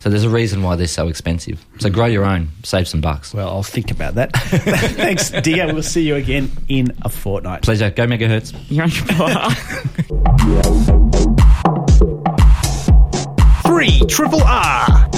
so 0.00 0.08
there's 0.08 0.24
a 0.24 0.30
reason 0.30 0.62
why 0.62 0.76
they're 0.76 0.86
so 0.86 1.08
expensive. 1.08 1.64
So 1.78 1.90
grow 1.90 2.06
your 2.06 2.24
own, 2.24 2.48
save 2.64 2.88
some 2.88 3.02
bucks. 3.02 3.34
Well, 3.34 3.48
I'll 3.48 3.62
think 3.62 3.90
about 3.90 4.14
that. 4.14 4.32
Thanks, 4.36 5.30
Dia. 5.30 5.72
We'll 5.72 5.82
see 5.82 6.08
you 6.08 6.16
again 6.16 6.50
in 6.68 6.96
a 7.02 7.10
fortnight. 7.10 7.62
Pleasure. 7.62 7.90
Go 7.90 8.06
megahertz. 8.06 8.54
You're 8.70 8.84
on 8.84 8.90
your 8.90 9.00
Three 13.62 14.00
triple 14.08 14.42
R. 14.42 15.10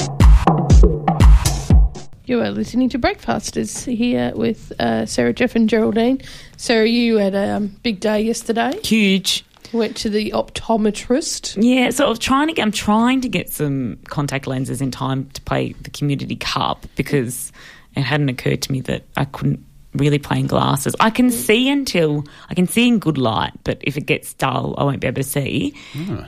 You 2.25 2.41
are 2.41 2.51
listening 2.51 2.89
to 2.91 2.99
Breakfasters 2.99 3.85
here 3.85 4.33
with 4.35 4.73
uh, 4.81 5.07
Sarah, 5.07 5.33
Jeff, 5.33 5.55
and 5.55 5.69
Geraldine. 5.69 6.21
Sarah, 6.57 6.89
you 6.89 7.19
had 7.19 7.35
a 7.35 7.51
um, 7.57 7.77
big 7.83 8.01
day 8.01 8.21
yesterday. 8.21 8.81
huge. 8.83 9.45
Went 9.73 9.97
to 9.99 10.11
the 10.11 10.33
optometrist. 10.33 11.57
Yeah, 11.63 11.91
so 11.91 12.09
I'm 12.11 12.17
trying 12.17 12.49
to 12.49 12.55
get, 12.55 12.63
I'm 12.63 12.73
trying 12.73 13.21
to 13.23 13.29
get 13.29 13.51
some 13.51 13.99
contact 14.09 14.47
lenses 14.47 14.81
in 14.81 14.91
time 14.91 15.31
to 15.31 15.41
play 15.43 15.73
the 15.81 15.91
community 15.91 16.37
cup 16.37 16.87
because 16.97 17.53
it 17.97 18.03
hadn't 18.03 18.29
occurred 18.29 18.63
to 18.63 18.73
me 18.73 18.81
that 18.83 19.05
I 19.17 19.25
couldn't 19.25 19.65
really 19.95 20.19
play 20.19 20.39
in 20.41 20.47
glasses. 20.47 20.97
I 21.01 21.11
can 21.11 21.31
see 21.31 21.69
until 21.69 22.25
I 22.49 22.55
can 22.55 22.67
see 22.67 22.89
in 22.89 22.99
good 22.99 23.19
light, 23.19 23.53
but 23.63 23.77
if 23.83 23.99
it 23.99 24.07
gets 24.07 24.33
dull, 24.33 24.75
I 24.79 24.85
won't 24.85 25.01
be 25.01 25.07
able 25.07 25.23
to 25.23 25.29
see. 25.29 25.75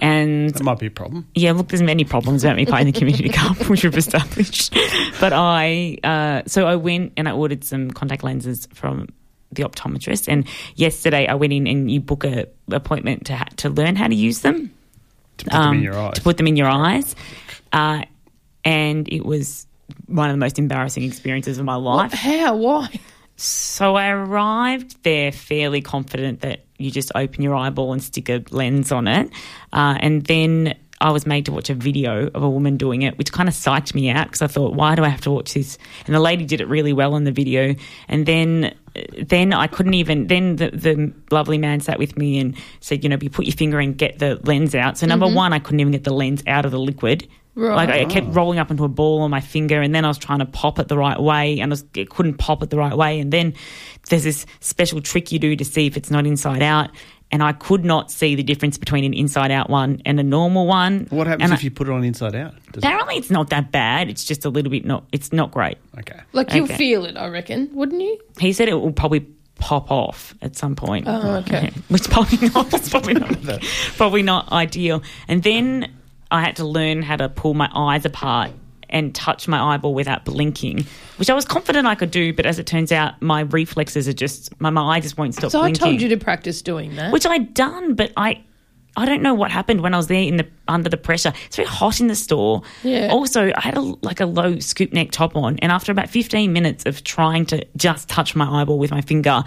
And 0.03 0.51
That 0.51 0.63
might 0.63 0.79
be 0.79 0.87
a 0.87 0.91
problem. 0.91 1.27
yeah, 1.35 1.53
look, 1.53 1.69
there's 1.69 1.81
many 1.83 2.05
problems 2.05 2.45
about 2.45 2.57
me 2.57 2.67
playing 2.67 2.87
the 2.87 2.93
community 2.93 3.29
cup, 3.33 3.57
which 3.71 3.83
we've 3.83 3.97
established. 3.97 4.75
But 5.19 5.33
I, 5.33 5.97
uh, 6.05 6.43
so 6.47 6.67
I 6.67 6.77
went 6.77 7.15
and 7.17 7.27
I 7.27 7.33
ordered 7.33 7.65
some 7.65 7.91
contact 7.91 8.23
lenses 8.23 8.69
from 8.75 9.09
the 9.55 9.63
optometrist. 9.63 10.29
And 10.29 10.47
yesterday 10.77 11.27
I 11.27 11.35
went 11.35 11.53
in 11.53 11.67
and 11.67 11.91
you 11.91 12.01
book 12.01 12.25
a 12.25 12.47
appointment 12.71 13.27
to 13.27 13.37
ha- 13.37 13.49
to 13.57 13.71
learn 13.71 13.97
how 13.97 14.09
to 14.09 14.15
use 14.15 14.41
them, 14.41 14.73
To 15.39 15.45
put 15.45 15.53
them 15.53 15.75
in 15.75 15.83
your 15.83 15.95
eyes. 15.95 16.07
Um, 16.09 16.13
to 16.13 16.21
put 16.23 16.37
them 16.37 16.47
in 16.47 16.57
your 16.57 16.69
eyes. 16.69 17.17
Uh, 17.73 18.03
and 18.65 19.09
it 19.09 19.25
was 19.25 19.67
one 20.07 20.31
of 20.31 20.35
the 20.35 20.39
most 20.39 20.59
embarrassing 20.59 21.03
experiences 21.03 21.59
of 21.59 21.65
my 21.65 21.75
life. 21.75 22.13
How? 22.13 22.57
Why? 22.57 22.89
So 23.37 23.97
I 23.97 24.11
arrived 24.11 25.03
there 25.03 25.33
fairly 25.33 25.81
confident 25.83 26.41
that 26.43 26.65
you 26.79 26.91
just 26.91 27.11
open 27.15 27.43
your 27.43 27.55
eyeball 27.55 27.93
and 27.93 28.03
stick 28.03 28.29
a 28.29 28.43
lens 28.51 28.93
on 28.93 29.09
it. 29.09 29.31
Uh, 29.73 29.99
and 30.01 30.25
then 30.25 30.77
I 31.01 31.11
was 31.11 31.27
made 31.27 31.47
to 31.47 31.53
watch 31.53 31.71
a 31.71 31.75
video 31.75 32.29
of 32.29 32.43
a 32.43 32.49
woman 32.49 32.77
doing 32.77 33.03
it, 33.03 33.19
which 33.19 33.33
kind 33.33 33.49
of 33.49 33.55
psyched 33.55 33.95
me 33.95 34.11
out 34.11 34.27
because 34.27 34.43
I 34.43 34.47
thought, 34.47 34.75
why 34.75 34.95
do 34.95 35.05
I 35.05 35.09
have 35.09 35.21
to 35.23 35.31
watch 35.31 35.55
this? 35.55 35.77
And 36.07 36.15
the 36.15 36.21
lady 36.21 36.45
did 36.45 36.61
it 36.61 36.69
really 36.69 36.93
well 36.93 37.17
in 37.17 37.25
the 37.25 37.33
video. 37.33 37.75
And 38.09 38.27
then, 38.27 38.75
uh, 38.97 39.01
then 39.27 39.53
I 39.53 39.67
couldn't 39.67 39.95
even. 39.95 40.29
Then 40.29 40.57
the, 40.57 40.71
the 40.71 41.13
lovely 41.31 41.59
man 41.59 41.81
sat 41.81 41.99
with 41.99 42.17
me 42.17 42.39
and 42.39 42.57
said, 42.81 43.03
you 43.03 43.11
know, 43.11 43.19
you 43.21 43.31
put 43.31 43.45
your 43.45 43.57
finger 43.57 43.81
and 43.81 43.99
get 43.99 44.19
the 44.19 44.41
lens 44.45 44.75
out. 44.75 44.97
So 44.97 45.07
number 45.07 45.27
mm-hmm. 45.27 45.35
one, 45.35 45.53
I 45.53 45.59
couldn't 45.59 45.81
even 45.81 45.93
get 45.93 46.05
the 46.05 46.15
lens 46.15 46.43
out 46.47 46.65
of 46.65 46.71
the 46.71 46.79
liquid. 46.79 47.29
Right. 47.57 47.89
Like 47.89 47.89
I 47.89 48.05
kept 48.07 48.27
oh. 48.29 48.33
rolling 48.33 48.59
up 48.59 48.73
into 48.73 48.83
a 48.83 48.89
ball 48.89 49.23
on 49.23 49.31
my 49.31 49.41
finger, 49.41 49.81
and 49.81 49.95
then 49.95 50.05
I 50.05 50.09
was 50.09 50.19
trying 50.19 50.41
to 50.41 50.45
pop 50.45 50.81
it 50.81 50.89
the 50.89 50.99
right 50.99 51.21
way, 51.21 51.61
and 51.61 51.71
I 51.71 51.73
was, 51.73 51.85
it 51.95 52.11
couldn't 52.11 52.35
pop 52.35 52.65
it 52.65 52.71
the 52.71 52.77
right 52.77 52.97
way. 52.97 53.21
And 53.21 53.33
then 53.33 53.55
there's 54.09 54.25
this 54.25 54.45
special 54.59 55.01
trick 55.01 55.31
you 55.31 55.39
do 55.39 55.55
to 55.55 55.65
see 55.65 55.87
if 55.87 55.97
it's 55.97 56.11
not 56.11 56.27
inside 56.27 56.63
out, 56.63 56.91
and 57.33 57.43
I 57.43 57.53
could 57.53 57.85
not 57.85 58.11
see 58.13 58.35
the 58.37 58.43
difference 58.43 58.79
between 58.79 59.03
an 59.05 59.13
inside 59.15 59.51
out 59.51 59.69
one 59.71 60.01
and 60.05 60.21
a 60.21 60.23
normal 60.23 60.67
one. 60.67 61.07
What 61.11 61.27
happens 61.27 61.45
And 61.45 61.53
if 61.53 61.61
I- 61.61 61.63
you 61.65 61.71
put 61.71 61.89
it 61.89 61.93
on 61.93 62.05
inside 62.05 62.35
out? 62.37 62.53
Does 62.73 62.83
it- 62.83 62.87
Apparently, 62.87 63.17
it's 63.17 63.31
not 63.31 63.51
that 63.51 63.73
bad. 63.73 64.09
It's 64.09 64.25
just 64.25 64.45
a 64.45 64.49
little 64.51 64.71
bit 64.71 64.85
not. 64.85 65.05
It's 65.13 65.33
not 65.33 65.51
great. 65.51 65.79
okay. 65.99 66.21
Like 66.33 66.55
you'll 66.55 66.65
Okay. 66.67 66.77
feel 66.77 67.05
it, 67.05 67.17
I 67.17 67.29
reckon, 67.29 67.71
wouldn't 67.73 68.01
you? 68.01 68.19
He 68.39 68.53
said 68.53 68.69
it 68.69 68.75
will 68.75 68.93
probably 68.93 69.27
pop 69.57 69.91
off 69.91 70.35
at 70.43 70.57
some 70.57 70.75
point. 70.77 71.07
Oh, 71.09 71.37
okay. 71.37 71.71
Which 71.89 72.09
probably 72.11 72.49
not. 72.51 72.73
It's 72.75 72.89
probably 72.91 73.15
not. 73.15 73.37
probably 73.97 74.23
not 74.23 74.53
ideal. 74.53 75.03
And 75.29 75.43
then 75.43 75.91
I 76.31 76.41
had 76.43 76.57
to 76.57 76.65
learn 76.65 77.03
how 77.03 77.17
to 77.17 77.29
pull 77.29 77.55
my 77.55 77.69
eyes 77.75 78.05
apart 78.05 78.51
and 78.95 79.15
touch 79.15 79.47
my 79.47 79.75
eyeball 79.75 79.93
without 79.93 80.25
blinking, 80.25 80.87
which 81.19 81.29
I 81.29 81.35
was 81.35 81.45
confident 81.45 81.87
I 81.87 81.97
could 81.97 82.11
do, 82.11 82.33
but 82.33 82.47
as 82.47 82.59
it 82.59 82.67
turns 82.67 82.93
out, 82.93 83.21
my 83.21 83.41
reflexes 83.41 84.09
are 84.09 84.15
just 84.15 84.59
my, 84.61 84.71
my 84.71 84.97
eye 84.97 85.01
just 85.01 85.19
won't 85.19 85.35
stop 85.35 85.51
So 85.51 85.61
I 85.61 85.73
told 85.73 86.01
you 86.01 86.09
to 86.09 86.17
practice 86.17 86.63
doing 86.63 86.97
that. 86.97 87.13
which 87.13 87.27
I'd 87.27 87.53
done, 87.53 87.95
but 87.95 88.13
I. 88.17 88.43
I 88.97 89.07
don't 89.07 89.23
know 89.23 89.35
what 89.35 89.51
happened 89.51 89.81
when 89.81 89.93
I 89.93 89.97
was 89.97 90.07
there 90.07 90.23
in 90.23 90.37
the 90.37 90.47
under 90.69 90.89
the 90.89 90.97
pressure. 90.97 91.33
It's 91.47 91.57
very 91.57 91.67
hot 91.67 92.01
in 92.01 92.07
the 92.07 92.15
store. 92.15 92.63
Yeah. 92.85 93.09
Also, 93.11 93.51
I 93.57 93.61
had 93.61 93.77
a 93.77 93.81
like 93.81 94.21
a 94.21 94.25
low 94.27 94.61
scoop 94.61 94.93
neck 94.93 95.11
top 95.11 95.35
on, 95.35 95.59
and 95.59 95.73
after 95.73 95.91
about 95.91 96.09
fifteen 96.09 96.53
minutes 96.53 96.87
of 96.87 97.03
trying 97.03 97.45
to 97.47 97.67
just 97.77 98.09
touch 98.09 98.37
my 98.37 98.61
eyeball 98.61 98.79
with 98.79 98.93
my 98.93 99.01
finger, 99.01 99.43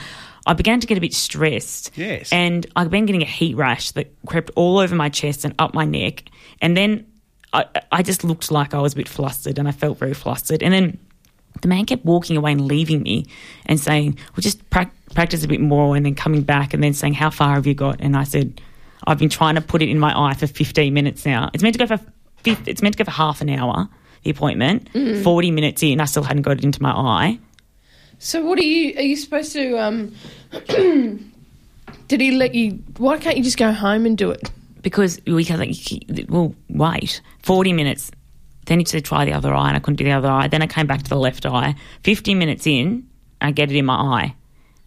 I 0.46 0.52
began 0.52 0.82
to 0.82 0.88
get 0.88 0.98
a 0.98 1.00
bit 1.00 1.14
stressed. 1.14 1.92
Yes. 1.96 2.34
And 2.34 2.68
I 2.76 2.84
began 2.84 3.06
getting 3.06 3.22
a 3.22 3.26
heat 3.26 3.56
rash 3.56 3.92
that 3.92 4.12
crept 4.26 4.52
all 4.58 4.80
over 4.80 4.96
my 4.96 5.08
chest 5.08 5.46
and 5.46 5.56
up 5.60 5.74
my 5.74 5.86
neck, 5.86 6.26
and 6.62 6.76
then 6.76 7.06
I, 7.54 7.66
I 7.92 8.04
just 8.04 8.24
looked 8.24 8.52
like 8.52 8.74
I 8.74 8.82
was 8.82 8.94
a 8.94 8.96
bit 8.96 9.08
flustered, 9.08 9.58
and 9.58 9.68
I 9.68 9.72
felt 9.72 9.98
very 9.98 10.14
flustered, 10.14 10.62
and 10.64 10.74
then 10.74 11.00
the 11.62 11.68
man 11.68 11.86
kept 11.86 12.06
walking 12.06 12.38
away 12.38 12.52
and 12.52 12.68
leaving 12.68 13.02
me 13.04 13.26
and 13.66 13.80
saying, 13.80 14.18
well, 14.32 14.42
just 14.42 14.68
prac 14.70 14.94
practice 15.14 15.44
a 15.44 15.48
bit 15.48 15.62
more 15.62 15.96
and 15.96 16.06
then 16.06 16.14
coming 16.14 16.42
back 16.42 16.74
and 16.74 16.84
then 16.84 16.94
saying, 16.94 17.14
how 17.14 17.30
far 17.30 17.56
have 17.56 17.66
you 17.66 17.74
got? 17.74 18.00
And 18.02 18.16
I 18.16 18.24
said, 18.24 18.62
I've 19.06 19.18
been 19.18 19.30
trying 19.30 19.56
to 19.56 19.62
put 19.62 19.82
it 19.82 19.90
in 19.90 20.00
my 20.00 20.14
eye 20.16 20.34
for 20.34 20.48
15 20.48 20.94
minutes 20.94 21.26
now. 21.26 21.50
It's 21.54 21.64
meant 21.64 21.74
to 21.78 21.86
go 21.86 21.98
for, 21.98 22.04
it's 22.46 22.82
meant 22.82 22.98
to 22.98 23.04
go 23.04 23.06
for 23.06 23.12
half 23.16 23.42
an 23.42 23.50
hour, 23.50 23.88
the 24.24 24.30
appointment. 24.30 24.90
40 25.24 25.52
minutes 25.52 25.82
in, 25.82 26.02
I 26.02 26.06
still 26.06 26.24
hadn't 26.24 26.44
got 26.44 26.58
it 26.58 26.64
into 26.64 26.82
my 26.82 26.92
eye. 26.92 27.40
So 28.20 28.44
what 28.44 28.60
are 28.60 28.64
you? 28.64 28.96
Are 28.98 29.04
you 29.04 29.16
supposed 29.16 29.54
to? 29.54 29.78
Um, 29.78 30.14
did 32.08 32.22
he 32.22 32.32
let 32.32 32.54
you? 32.56 32.84
Why 32.98 33.18
can't 33.18 33.38
you 33.38 33.44
just 33.44 33.58
go 33.58 33.72
home 33.72 34.06
and 34.06 34.18
do 34.18 34.32
it? 34.32 34.50
Because 34.88 35.20
we 35.28 35.44
can 35.44 35.60
like, 35.60 35.76
well, 36.30 36.56
wait, 36.70 37.22
40 37.44 37.74
minutes. 37.74 38.10
Then 38.68 38.80
he 38.80 38.86
said, 38.86 39.04
try 39.04 39.26
the 39.26 39.34
other 39.34 39.54
eye, 39.54 39.68
and 39.68 39.76
I 39.76 39.82
couldn't 39.82 39.98
do 39.98 40.06
the 40.06 40.14
other 40.14 40.30
eye. 40.30 40.48
Then 40.48 40.62
I 40.62 40.68
came 40.68 40.88
back 40.88 41.04
to 41.04 41.10
the 41.10 41.18
left 41.18 41.46
eye. 41.46 41.76
50 42.06 42.36
minutes 42.36 42.66
in, 42.66 43.06
I 43.42 43.52
get 43.52 43.70
it 43.70 43.76
in 43.76 43.84
my 43.84 43.96
eye. 43.96 44.36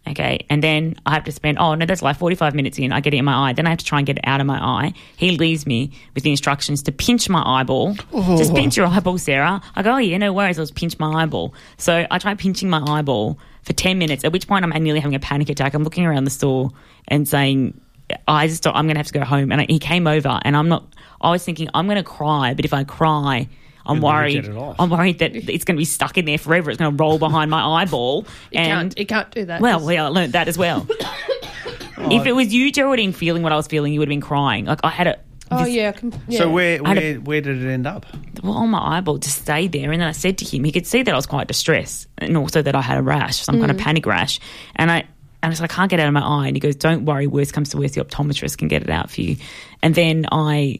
Okay. 0.07 0.43
And 0.49 0.63
then 0.63 0.95
I 1.05 1.13
have 1.13 1.23
to 1.25 1.31
spend, 1.31 1.59
oh, 1.59 1.75
no, 1.75 1.85
that's 1.85 2.01
like 2.01 2.17
45 2.17 2.55
minutes 2.55 2.79
in, 2.79 2.91
I 2.91 2.99
get 2.99 3.13
it 3.13 3.17
in 3.17 3.25
my 3.25 3.49
eye. 3.49 3.53
Then 3.53 3.67
I 3.67 3.69
have 3.69 3.77
to 3.77 3.85
try 3.85 3.99
and 3.99 4.07
get 4.07 4.17
it 4.17 4.23
out 4.25 4.41
of 4.41 4.47
my 4.47 4.57
eye. 4.57 4.95
He 5.17 5.37
leaves 5.37 5.67
me 5.67 5.91
with 6.15 6.23
the 6.23 6.31
instructions 6.31 6.81
to 6.83 6.91
pinch 6.91 7.29
my 7.29 7.43
eyeball. 7.45 7.95
Oh. 8.11 8.37
Just 8.39 8.55
pinch 8.55 8.75
your 8.75 8.87
eyeball, 8.87 9.19
Sarah. 9.19 9.61
I 9.75 9.83
go, 9.83 9.93
oh, 9.93 9.97
yeah, 9.97 10.17
no 10.17 10.33
worries. 10.33 10.57
I'll 10.57 10.65
just 10.65 10.73
pinch 10.73 10.97
my 10.97 11.21
eyeball. 11.21 11.53
So 11.77 12.07
I 12.09 12.17
try 12.17 12.33
pinching 12.33 12.71
my 12.71 12.83
eyeball 12.87 13.37
for 13.61 13.73
10 13.73 13.99
minutes, 13.99 14.25
at 14.25 14.31
which 14.31 14.47
point 14.47 14.65
I'm 14.65 14.83
nearly 14.83 14.99
having 14.99 15.13
a 15.13 15.19
panic 15.19 15.49
attack. 15.49 15.75
I'm 15.75 15.83
looking 15.83 16.07
around 16.07 16.23
the 16.23 16.31
store 16.31 16.71
and 17.07 17.29
saying, 17.29 17.79
I 18.27 18.47
just 18.47 18.63
thought 18.63 18.75
I'm 18.75 18.85
going 18.85 18.95
to 18.95 18.99
have 18.99 19.07
to 19.07 19.13
go 19.13 19.23
home. 19.23 19.51
And 19.51 19.61
I, 19.61 19.65
he 19.67 19.79
came 19.79 20.07
over, 20.07 20.39
and 20.43 20.55
I'm 20.55 20.69
not. 20.69 20.93
I 21.21 21.31
was 21.31 21.43
thinking 21.43 21.69
I'm 21.73 21.85
going 21.85 21.97
to 21.97 22.03
cry, 22.03 22.53
but 22.53 22.65
if 22.65 22.73
I 22.73 22.83
cry, 22.83 23.47
I'm 23.85 23.97
You'll 23.97 24.05
worried. 24.05 24.43
get 24.43 24.45
it 24.45 24.57
off. 24.57 24.75
I'm 24.79 24.89
worried 24.89 25.19
that 25.19 25.35
it's 25.35 25.65
going 25.65 25.75
to 25.75 25.81
be 25.81 25.85
stuck 25.85 26.17
in 26.17 26.25
there 26.25 26.37
forever. 26.37 26.71
It's 26.71 26.79
going 26.79 26.95
to 26.95 27.01
roll 27.01 27.19
behind 27.19 27.51
my 27.51 27.61
eyeball. 27.81 28.25
You 28.51 28.59
and 28.59 28.69
can't. 28.69 28.99
You 28.99 29.05
can't 29.05 29.31
do 29.31 29.45
that. 29.45 29.61
well, 29.61 29.77
It's- 29.77 29.87
well, 29.87 30.05
I 30.05 30.09
learned 30.09 30.33
that 30.33 30.47
as 30.47 30.57
well. 30.57 30.87
if 31.97 32.25
it 32.25 32.33
was 32.33 32.53
you, 32.53 32.71
Geraldine, 32.71 33.13
feeling 33.13 33.43
what 33.43 33.51
I 33.51 33.55
was 33.55 33.67
feeling, 33.67 33.93
you 33.93 33.99
would 33.99 34.07
have 34.07 34.11
been 34.11 34.21
crying. 34.21 34.65
Like 34.65 34.79
I 34.83 34.89
had 34.89 35.07
a. 35.07 35.19
Oh 35.53 35.65
yeah. 35.65 35.89
I 35.89 35.91
can, 35.91 36.13
yeah. 36.29 36.39
So 36.39 36.49
where 36.49 36.79
I 36.85 36.89
had 36.89 36.97
where, 36.97 37.15
where 37.19 37.41
did 37.41 37.61
it 37.61 37.69
end 37.69 37.85
up? 37.85 38.05
well, 38.41 38.53
on 38.53 38.69
my 38.69 38.97
eyeball 38.97 39.17
just 39.17 39.41
stayed 39.41 39.71
there. 39.71 39.91
And 39.91 40.01
then 40.01 40.07
I 40.07 40.13
said 40.13 40.37
to 40.39 40.45
him, 40.45 40.63
he 40.63 40.71
could 40.71 40.87
see 40.87 41.03
that 41.03 41.11
I 41.11 41.15
was 41.15 41.25
quite 41.25 41.47
distressed 41.47 42.07
and 42.17 42.37
also 42.37 42.61
that 42.61 42.75
I 42.75 42.81
had 42.81 42.97
a 42.97 43.03
rash, 43.03 43.37
some 43.41 43.59
kind 43.59 43.71
of 43.71 43.77
mm. 43.77 43.81
panic 43.81 44.05
rash. 44.05 44.39
And 44.75 44.91
I, 44.91 45.03
and 45.43 45.49
I 45.49 45.49
was 45.49 45.59
like, 45.61 45.71
I 45.71 45.75
can't 45.75 45.89
get 45.89 45.99
it 45.99 46.03
out 46.03 46.07
of 46.07 46.13
my 46.13 46.21
eye. 46.21 46.47
And 46.47 46.55
he 46.55 46.59
goes, 46.59 46.75
Don't 46.75 47.05
worry, 47.05 47.27
worst 47.27 47.53
comes 47.53 47.69
to 47.69 47.77
worst, 47.77 47.95
the 47.95 48.03
optometrist 48.03 48.57
can 48.57 48.67
get 48.67 48.83
it 48.83 48.89
out 48.89 49.09
for 49.09 49.21
you. 49.21 49.37
And 49.81 49.95
then 49.95 50.25
I, 50.31 50.79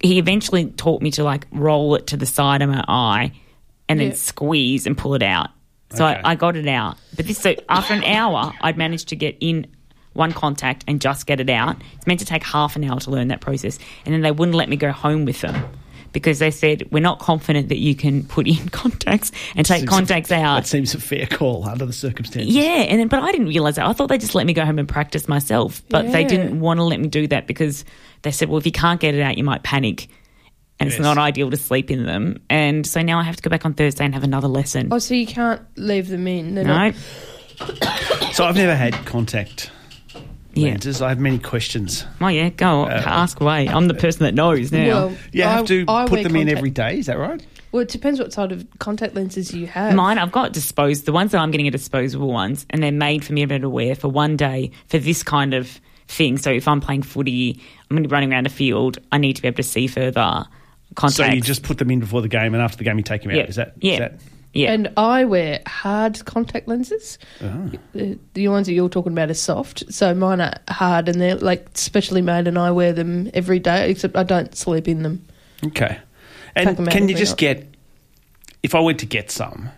he 0.00 0.18
eventually 0.18 0.66
taught 0.66 1.02
me 1.02 1.10
to 1.12 1.24
like 1.24 1.46
roll 1.52 1.94
it 1.94 2.08
to 2.08 2.16
the 2.16 2.26
side 2.26 2.62
of 2.62 2.68
my 2.68 2.84
eye 2.88 3.32
and 3.88 4.00
then 4.00 4.14
squeeze 4.14 4.86
and 4.86 4.98
pull 4.98 5.14
it 5.14 5.22
out. 5.22 5.50
So 5.92 6.04
Okay. 6.04 6.20
I, 6.24 6.32
I 6.32 6.34
got 6.34 6.56
it 6.56 6.66
out. 6.66 6.98
But 7.14 7.26
this, 7.26 7.38
so 7.38 7.54
after 7.68 7.94
an 7.94 8.02
hour, 8.04 8.52
I'd 8.60 8.76
managed 8.76 9.08
to 9.10 9.16
get 9.16 9.36
in 9.40 9.68
one 10.14 10.32
contact 10.32 10.84
and 10.88 11.00
just 11.00 11.26
get 11.26 11.40
it 11.40 11.48
out. 11.48 11.76
It's 11.94 12.06
meant 12.06 12.20
to 12.20 12.26
take 12.26 12.42
half 12.42 12.74
an 12.74 12.82
hour 12.84 12.98
to 13.00 13.10
learn 13.10 13.28
that 13.28 13.40
process. 13.40 13.78
And 14.04 14.12
then 14.12 14.22
they 14.22 14.32
wouldn't 14.32 14.56
let 14.56 14.68
me 14.68 14.76
go 14.76 14.90
home 14.90 15.24
with 15.26 15.40
them 15.42 15.64
because 16.16 16.38
they 16.38 16.50
said, 16.50 16.82
we're 16.90 17.00
not 17.02 17.18
confident 17.18 17.68
that 17.68 17.76
you 17.76 17.94
can 17.94 18.22
put 18.24 18.48
in 18.48 18.68
contacts 18.70 19.32
and 19.54 19.66
take 19.66 19.80
Seems- 19.80 19.90
contacts 19.90 20.32
out. 20.32 20.56
That 20.62 20.66
seems 20.66 20.94
a 20.94 20.98
fair 20.98 21.26
call 21.26 21.68
under 21.68 21.84
the 21.84 21.92
circumstances. 21.92 22.54
Yeah, 22.54 22.62
and 22.88 22.98
then, 22.98 23.08
but 23.08 23.22
I 23.22 23.30
didn't 23.32 23.48
realize 23.48 23.74
that. 23.76 23.84
I 23.86 23.92
thought 23.92 24.06
they 24.06 24.16
just 24.16 24.34
let 24.34 24.46
me 24.46 24.54
go 24.54 24.64
home 24.64 24.78
and 24.78 24.88
practice 24.88 25.28
myself, 25.28 25.82
but 25.90 26.10
they 26.10 26.24
didn't 26.24 26.58
want 26.60 26.78
to 26.78 26.84
let 26.84 27.00
me 27.00 27.08
do 27.08 27.26
that 27.26 27.46
because 27.46 27.84
they 28.22 28.30
said, 28.30 28.48
well, 28.48 28.56
if 28.56 28.64
you 28.64 28.72
can't 28.72 28.98
get 28.98 29.14
it 29.14 29.20
out, 29.20 29.36
you 29.36 29.44
might 29.44 29.62
panic. 29.62 30.08
And 30.80 30.88
it's 30.88 30.98
not 30.98 31.18
ideal 31.18 31.50
to 31.50 31.56
sleep 31.58 31.90
in 31.90 32.06
them. 32.06 32.40
And 32.48 32.86
so 32.86 33.02
now 33.02 33.18
I 33.18 33.22
have 33.24 33.36
to 33.36 33.42
go 33.42 33.50
back 33.50 33.66
on 33.66 33.74
Thursday 33.74 34.06
and 34.06 34.14
have 34.14 34.24
another 34.24 34.48
lesson. 34.48 34.88
Oh, 34.92 34.98
so 34.98 35.12
you 35.12 35.26
can't 35.26 35.60
leave 35.76 36.08
them 36.08 36.26
in. 36.26 36.54
They're 36.54 36.64
no? 36.64 36.88
not- 36.88 36.94
So 38.34 38.44
I've 38.46 38.56
never 38.56 38.74
had 38.74 38.94
contact 39.04 39.70
Yeah. 40.56 40.70
lenses. 40.70 41.02
I 41.02 41.08
have 41.10 41.18
many 41.18 41.38
questions. 41.38 42.04
Oh, 42.20 42.28
yeah, 42.28 42.48
go. 42.50 42.84
Uh, 42.84 43.02
ask 43.06 43.40
away. 43.40 43.68
I'm 43.68 43.88
the 43.88 43.94
person 43.94 44.24
that 44.24 44.34
knows 44.34 44.72
now. 44.72 44.86
Well, 44.86 45.16
You 45.32 45.42
have 45.44 45.64
I- 45.64 45.66
to 45.66 45.84
I 45.88 46.02
put 46.04 46.12
wear 46.12 46.22
them 46.24 46.36
in 46.36 46.48
every 46.48 46.70
day. 46.70 46.98
Is 46.98 47.06
that 47.06 47.18
right? 47.18 47.44
Well, 47.72 47.82
it 47.82 47.88
depends 47.88 48.18
what 48.20 48.32
sort 48.32 48.52
of 48.52 48.66
contact 48.78 49.14
lenses 49.14 49.52
you 49.52 49.66
have. 49.66 49.94
Mine, 49.94 50.18
I've 50.18 50.32
got 50.32 50.52
disposed. 50.52 51.04
The 51.04 51.12
ones 51.12 51.32
that 51.32 51.38
I'm 51.38 51.50
getting 51.50 51.66
are 51.68 51.70
disposable 51.72 52.32
ones, 52.32 52.64
and 52.70 52.82
they're 52.82 52.90
made 52.92 53.24
for 53.24 53.32
me 53.34 53.42
to 53.42 53.46
be 53.48 53.54
able 53.54 53.62
to 53.64 53.70
wear 53.70 53.94
for 53.94 54.08
one 54.08 54.36
day 54.36 54.70
for 54.88 54.98
this 54.98 55.22
kind 55.22 55.52
of 55.52 55.78
thing. 56.08 56.38
So 56.38 56.50
if 56.50 56.66
I'm 56.68 56.80
playing 56.80 57.02
footy, 57.02 57.60
I'm 57.90 57.96
going 57.96 58.02
to 58.04 58.08
be 58.08 58.12
running 58.12 58.32
around 58.32 58.46
a 58.46 58.50
field. 58.50 58.98
I 59.12 59.18
need 59.18 59.34
to 59.36 59.42
be 59.42 59.48
able 59.48 59.56
to 59.56 59.62
see 59.62 59.88
further. 59.88 60.46
Contacts. 60.94 61.16
So 61.16 61.26
you 61.26 61.40
just 61.42 61.64
put 61.64 61.76
them 61.78 61.90
in 61.90 62.00
before 62.00 62.22
the 62.22 62.28
game, 62.28 62.54
and 62.54 62.62
after 62.62 62.78
the 62.78 62.84
game, 62.84 62.96
you 62.96 63.02
take 63.02 63.22
them 63.22 63.32
out. 63.32 63.36
yeah, 63.36 63.44
Is 63.44 63.56
that? 63.56 63.74
yeah, 63.80 63.92
Is 63.92 63.98
that, 63.98 64.20
yeah. 64.56 64.72
And 64.72 64.92
I 64.96 65.24
wear 65.24 65.60
hard 65.66 66.24
contact 66.24 66.66
lenses. 66.68 67.18
The, 67.92 68.18
the 68.34 68.48
ones 68.48 68.66
that 68.66 68.72
you're 68.72 68.88
talking 68.88 69.12
about 69.12 69.30
are 69.30 69.34
soft. 69.34 69.84
So 69.92 70.14
mine 70.14 70.40
are 70.40 70.54
hard 70.68 71.08
and 71.08 71.20
they're 71.20 71.36
like 71.36 71.68
specially 71.74 72.22
made, 72.22 72.48
and 72.48 72.58
I 72.58 72.70
wear 72.70 72.92
them 72.92 73.30
every 73.34 73.58
day, 73.58 73.90
except 73.90 74.16
I 74.16 74.22
don't 74.22 74.54
sleep 74.56 74.88
in 74.88 75.02
them. 75.02 75.24
okay. 75.66 75.98
And 76.54 76.76
them 76.76 76.86
can 76.86 77.08
you 77.08 77.14
just 77.14 77.32
night. 77.32 77.38
get? 77.58 77.68
If 78.62 78.74
I 78.74 78.80
went 78.80 79.00
to 79.00 79.06
get 79.06 79.30
some, 79.30 79.68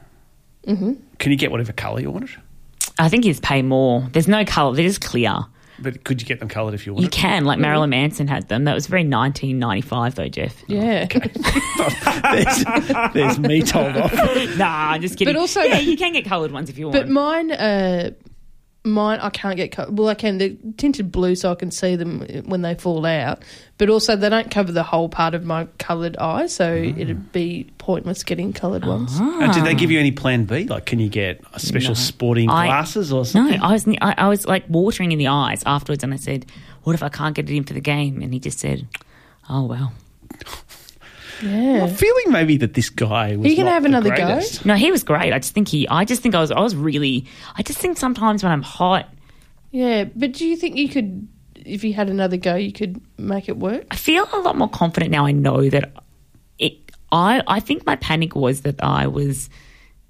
Mm-hmm. 0.67 0.93
can 1.19 1.33
you 1.33 1.39
get 1.39 1.51
whatever 1.51 1.73
colour 1.73 2.01
you 2.01 2.11
wanted? 2.11 2.31
I 2.99 3.09
think 3.09 3.25
it's 3.25 3.41
pay 3.41 3.63
more. 3.63 4.07
There's 4.13 4.29
no 4.29 4.45
colour. 4.45 4.75
They're 4.77 4.87
just 4.87 5.01
clear. 5.01 5.35
But 5.81 6.05
could 6.05 6.21
you 6.21 6.27
get 6.27 6.41
them 6.41 6.49
coloured 6.49 6.75
if 6.75 6.87
you 6.87 6.93
want? 6.95 7.05
You 7.05 7.09
can, 7.11 7.45
like 7.45 7.59
Marilyn 7.59 7.91
Manson 7.91 8.27
had 8.29 8.49
them. 8.49 8.65
That 8.65 8.75
was 8.75 8.87
very 8.87 9.03
1995, 9.03 10.15
though, 10.17 10.29
Jeff. 10.29 10.63
Yeah. 10.67 11.07
there's, 12.33 13.13
there's 13.15 13.39
me 13.39 13.63
told 13.63 13.97
off. 13.97 14.13
nah, 14.57 14.91
I'm 14.93 15.01
just 15.01 15.17
kidding. 15.19 15.33
But 15.33 15.41
also- 15.41 15.63
yeah, 15.63 15.79
you 15.79 15.97
can 15.97 16.13
get 16.13 16.25
coloured 16.25 16.51
ones 16.53 16.69
if 16.71 16.79
you 16.79 16.87
want. 16.87 16.97
But 16.97 17.09
mine, 17.09 17.53
uh, 17.53 18.11
mine, 18.89 19.21
I 19.21 19.31
can't 19.31 19.57
get. 19.57 19.73
Co- 19.73 19.91
well, 19.91 20.09
I 20.09 20.15
can. 20.15 20.39
They're 20.39 20.55
tinted 20.77 21.13
blue, 21.13 21.35
so 21.35 21.53
I 21.53 21.55
can 21.55 21.71
see 21.71 21.97
them 21.97 22.21
when 22.47 22.63
they 22.63 22.75
fall 22.75 23.05
out. 23.07 23.43
But 23.79 23.91
also, 23.91 24.17
they 24.17 24.29
don't 24.29 24.51
cover 24.51 24.73
the 24.73 24.83
whole 24.83 25.09
part 25.09 25.35
of 25.35 25.45
my 25.45 25.67
coloured 25.79 26.17
eye, 26.17 26.47
so 26.47 26.77
mm. 26.77 26.99
it'd 26.99 27.33
be 27.33 27.71
pointless 27.79 28.25
getting 28.25 28.53
coloured 28.53 28.85
ones. 28.85 29.13
Ah. 29.15 29.41
And 29.43 29.53
did 29.53 29.65
they 29.65 29.75
give 29.75 29.91
you 29.91 30.01
any 30.01 30.11
plan 30.11 30.45
B? 30.45 30.65
Like, 30.65 30.87
can 30.87 30.99
you 30.99 31.09
get 31.09 31.41
a 31.55 31.61
special 31.61 31.95
sporting 31.95 32.51
I- 32.51 32.67
glasses 32.67 33.13
or 33.13 33.19
No, 33.19 33.25
something? 33.25 33.61
I 33.61 33.73
was 33.73 33.87
I, 33.89 34.15
I 34.19 34.29
was 34.29 34.47
like 34.47 34.65
watering 34.69 35.13
in 35.13 35.19
the 35.19 35.29
eyes 35.29 35.63
afterwards, 35.65 36.03
and 36.03 36.13
I 36.13 36.17
said, 36.17 36.47
"What 36.83 36.95
if 36.95 37.03
I 37.03 37.09
can't 37.09 37.35
get 37.35 37.49
it 37.49 37.57
in 37.57 37.65
for 37.65 37.75
the 37.75 37.81
game?" 37.81 38.23
And 38.23 38.33
he 38.33 38.41
just 38.41 38.59
said, 38.59 38.87
"Oh 39.49 39.65
well." 39.65 39.93
Yeah. 41.43 41.85
I'm 41.85 41.95
feeling 41.95 42.33
maybe 42.33 42.57
that 42.59 42.75
this 42.75 42.91
guy 42.91 43.37
was 43.37 43.47
Are 43.47 43.49
you 43.51 43.57
gonna 43.57 43.71
not 43.71 43.75
have 43.75 43.83
the 43.85 43.89
another 43.89 44.17
go? 44.17 44.41
No, 44.65 44.75
he 44.75 44.91
was 44.91 45.05
great. 45.05 45.33
I 45.33 45.39
just 45.39 45.55
think 45.55 45.69
he. 45.69 45.87
I 45.89 46.05
just 46.05 46.23
think 46.23 46.35
I 46.35 46.41
was. 46.41 46.51
I 46.51 46.61
was 46.61 46.75
really. 46.75 47.27
I 47.57 47.63
just 47.63 47.79
think 47.79 47.97
sometimes 47.97 48.43
when 48.43 48.53
I'm 48.53 48.63
hot, 48.63 49.09
Yeah, 49.71 50.05
but 50.17 50.33
do 50.33 50.47
you 50.47 50.57
think 50.57 50.77
you 50.77 50.89
could, 50.89 51.29
if 51.55 51.85
you 51.85 51.93
had 51.93 52.09
another 52.11 52.37
go, 52.37 52.55
you 52.57 52.73
could 52.73 53.01
make 53.19 53.49
it 53.49 53.57
work? 53.59 53.87
I 53.91 53.97
feel 53.97 54.29
a 54.33 54.39
lot 54.41 54.57
more 54.57 54.69
confident 54.69 55.11
now. 55.11 55.27
I 55.27 55.33
know 55.33 55.69
that 55.69 55.93
it. 56.59 56.75
I 57.13 57.43
I 57.47 57.61
think 57.61 57.87
my 57.87 57.97
panic 57.97 58.35
was 58.35 58.63
that 58.63 58.83
I 58.83 59.07
was 59.07 59.49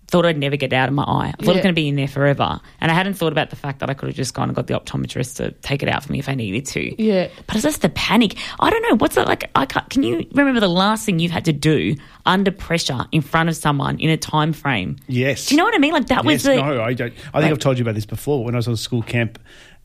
thought 0.08 0.24
I'd 0.26 0.38
never 0.38 0.56
get 0.56 0.72
it 0.72 0.76
out 0.76 0.88
of 0.88 0.94
my 0.94 1.04
eye. 1.04 1.34
I 1.38 1.42
thought 1.44 1.52
it 1.52 1.58
was 1.58 1.62
going 1.62 1.74
to 1.74 1.80
be 1.80 1.88
in 1.88 1.96
there 1.96 2.08
forever, 2.08 2.60
and 2.80 2.90
I 2.90 2.94
hadn't 2.94 3.14
thought 3.14 3.32
about 3.32 3.50
the 3.50 3.56
fact 3.56 3.80
that 3.80 3.90
I 3.90 3.94
could 3.94 4.08
have 4.08 4.16
just 4.16 4.34
gone 4.34 4.48
and 4.48 4.56
got 4.56 4.66
the 4.66 4.74
optometrist 4.74 5.36
to 5.36 5.52
take 5.52 5.82
it 5.82 5.88
out 5.88 6.02
for 6.04 6.12
me 6.12 6.18
if 6.18 6.28
I 6.28 6.34
needed 6.34 6.66
to. 6.66 7.02
Yeah. 7.02 7.28
But 7.46 7.56
it's 7.56 7.64
just 7.64 7.82
the 7.82 7.90
panic. 7.90 8.36
I 8.58 8.70
don't 8.70 8.82
know. 8.82 8.96
What's 8.96 9.16
it 9.16 9.26
like? 9.26 9.50
I 9.54 9.66
can't, 9.66 9.88
can 9.90 10.02
you 10.02 10.26
remember 10.32 10.60
the 10.60 10.68
last 10.68 11.04
thing 11.04 11.18
you've 11.18 11.30
had 11.32 11.44
to 11.44 11.52
do 11.52 11.94
under 12.26 12.50
pressure 12.50 13.06
in 13.12 13.20
front 13.20 13.48
of 13.48 13.56
someone 13.56 13.98
in 13.98 14.10
a 14.10 14.16
time 14.16 14.52
frame? 14.52 14.96
Yes. 15.06 15.46
Do 15.46 15.54
you 15.54 15.58
know 15.58 15.64
what 15.64 15.74
I 15.74 15.78
mean? 15.78 15.92
Like 15.92 16.06
that 16.06 16.24
was 16.24 16.42
the 16.42 16.56
no, 16.56 16.82
I 16.82 16.94
don't. 16.94 17.12
I 17.34 17.40
think 17.40 17.52
I've 17.52 17.58
told 17.58 17.78
you 17.78 17.84
about 17.84 17.94
this 17.94 18.06
before. 18.06 18.44
When 18.44 18.54
I 18.54 18.58
was 18.58 18.68
on 18.68 18.76
school 18.76 19.02
camp 19.02 19.38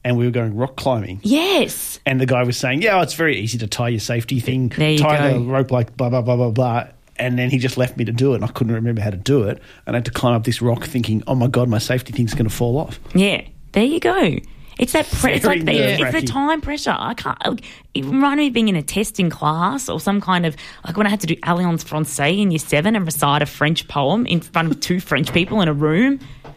and 0.05 0.17
we 0.17 0.25
were 0.25 0.31
going 0.31 0.55
rock 0.55 0.75
climbing, 0.75 1.19
yes. 1.23 1.99
and 2.05 2.19
the 2.19 2.25
guy 2.25 2.43
was 2.43 2.57
saying, 2.57 2.81
"Yeah, 2.81 3.01
it's 3.01 3.13
very 3.13 3.38
easy 3.38 3.57
to 3.59 3.67
tie 3.67 3.89
your 3.89 3.99
safety 3.99 4.39
thing, 4.39 4.69
There 4.69 4.91
you 4.91 4.99
tie 4.99 5.31
go. 5.31 5.39
the 5.39 5.45
rope 5.45 5.71
like 5.71 5.95
blah 5.97 6.09
blah 6.09 6.21
blah 6.21 6.36
blah 6.36 6.51
blah." 6.51 6.88
And 7.17 7.38
then 7.38 7.49
he 7.52 7.60
just 7.60 7.78
left 7.78 7.95
me 7.97 8.06
to 8.06 8.12
do 8.12 8.34
it, 8.34 8.38
and 8.38 8.45
I 8.45 8.47
couldn't 8.47 8.73
remember 8.73 9.02
how 9.02 9.12
to 9.12 9.17
do 9.17 9.43
it. 9.43 9.62
And 9.86 9.95
I 9.95 9.97
had 9.97 10.06
to 10.06 10.12
climb 10.12 10.34
up 10.34 10.43
this 10.45 10.62
rock, 10.62 10.84
thinking, 10.86 11.21
"Oh 11.28 11.36
my 11.36 11.47
god, 11.47 11.69
my 11.69 11.78
safety 11.78 12.12
thing's 12.12 12.34
going 12.34 12.49
to 12.49 12.56
fall 12.56 12.78
off." 12.78 12.99
Yeah, 13.13 13.41
there 13.73 13.84
you 13.84 13.99
go. 13.99 14.38
It's 14.80 14.93
that 14.93 15.06
pre- 15.08 15.34
it's 15.34 15.45
like 15.45 15.63
the, 15.65 15.71
it's 15.73 16.12
the 16.12 16.26
time 16.26 16.60
pressure. 16.60 16.95
I 16.97 17.13
can't. 17.13 17.38
like, 17.45 17.63
It 17.93 18.04
reminded 18.06 18.41
me 18.41 18.47
of 18.47 18.54
being 18.54 18.67
in 18.69 18.76
a 18.76 18.82
testing 18.82 19.30
class 19.30 19.88
or 19.88 19.99
some 19.99 20.19
kind 20.19 20.47
of 20.47 20.56
like 20.88 20.97
when 20.97 21.06
I 21.06 21.12
had 21.12 21.21
to 21.21 21.28
do 21.28 21.36
Alliance 21.43 21.84
Française 21.84 22.41
in 22.41 22.49
year 22.49 22.58
seven 22.58 22.95
and 22.95 23.06
recite 23.06 23.43
a 23.43 23.45
French 23.45 23.88
poem 23.88 24.26
in 24.26 24.41
front 24.41 24.71
of 24.71 24.80
two 24.80 24.99
French 24.99 25.32
people 25.32 25.62
in 25.62 25.67
a 25.67 25.73
room. 25.73 26.19
A 26.45 26.54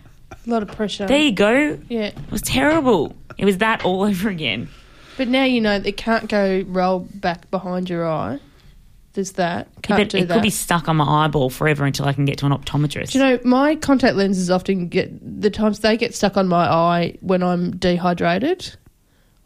lot 0.47 0.62
of 0.62 0.69
pressure. 0.69 1.07
There 1.07 1.19
you 1.21 1.33
go. 1.33 1.79
yeah. 1.90 2.07
It 2.07 2.31
was 2.31 2.40
terrible. 2.40 3.14
It 3.37 3.45
was 3.45 3.59
that 3.59 3.85
all 3.85 4.03
over 4.05 4.31
again. 4.31 4.71
But 5.19 5.29
now 5.29 5.45
you 5.45 5.61
know 5.61 5.75
it 5.75 5.99
can't 5.99 6.27
go 6.31 6.64
roll 6.66 7.01
back 7.01 7.51
behind 7.51 7.90
your 7.90 8.09
eye. 8.09 8.38
There's 9.16 9.33
that. 9.33 9.66
Can't 9.83 9.98
But 9.98 10.09
do 10.11 10.18
it 10.18 10.29
that. 10.29 10.35
could 10.35 10.42
be 10.42 10.50
stuck 10.50 10.88
on 10.88 10.96
my 10.96 11.24
eyeball 11.24 11.48
forever 11.50 11.85
until 11.85 12.07
I 12.07 12.12
can 12.12 12.26
get 12.26 12.37
to 12.38 12.46
an 12.46 12.52
optometrist. 12.52 13.12
Do 13.12 13.18
you 13.18 13.24
know, 13.24 13.38
my 13.44 13.74
contact 13.76 14.14
lenses 14.14 14.50
often 14.50 14.88
get 14.88 15.11
the 15.42 15.50
times 15.50 15.81
they 15.81 15.96
get 15.96 16.14
stuck 16.14 16.37
on 16.37 16.46
my 16.48 16.70
eye 16.70 17.16
when 17.22 17.42
I'm 17.42 17.74
dehydrated. 17.76 18.76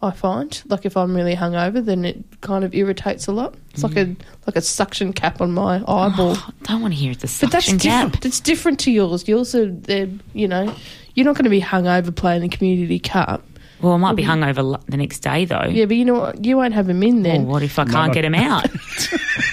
I 0.02 0.10
find, 0.10 0.60
like 0.66 0.86
if 0.86 0.96
I'm 0.96 1.14
really 1.14 1.36
hungover, 1.36 1.84
then 1.84 2.04
it 2.04 2.40
kind 2.40 2.64
of 2.64 2.74
irritates 2.74 3.26
a 3.26 3.32
lot. 3.32 3.54
It's 3.70 3.82
like 3.82 3.96
a 3.96 4.06
mm. 4.06 4.16
like 4.46 4.56
a 4.56 4.62
suction 4.62 5.12
cap 5.12 5.40
on 5.40 5.52
my 5.52 5.76
eyeball. 5.86 6.36
I 6.36 6.52
don't 6.64 6.80
want 6.82 6.94
to 6.94 6.98
hear 7.00 7.12
it's 7.12 7.22
a 7.22 7.46
but 7.46 7.52
that's 7.52 7.66
suction 7.66 7.78
cap. 7.78 8.06
different. 8.06 8.26
It's 8.26 8.40
different 8.40 8.80
to 8.80 8.90
yours. 8.90 9.28
Yours 9.28 9.54
are, 9.54 9.70
they're, 9.70 10.08
you 10.32 10.48
know, 10.48 10.74
you're 11.14 11.26
not 11.26 11.36
going 11.36 11.44
to 11.44 11.50
be 11.50 11.60
hungover 11.60 12.14
playing 12.14 12.42
the 12.42 12.48
community 12.48 12.98
cup. 12.98 13.44
Well, 13.82 13.92
I 13.94 13.96
might 13.96 14.16
be 14.16 14.24
hungover 14.24 14.82
the 14.86 14.96
next 14.96 15.20
day 15.20 15.44
though. 15.44 15.66
Yeah, 15.70 15.86
but 15.86 15.96
you 15.96 16.04
know 16.04 16.14
what? 16.14 16.44
You 16.44 16.56
won't 16.56 16.74
have 16.74 16.86
them 16.86 17.02
in 17.02 17.22
Well, 17.22 17.32
then. 17.32 17.46
what 17.46 17.62
if 17.62 17.78
I 17.78 17.84
can't 17.84 18.12
get 18.12 18.24
him 18.24 18.34
out? 18.34 18.68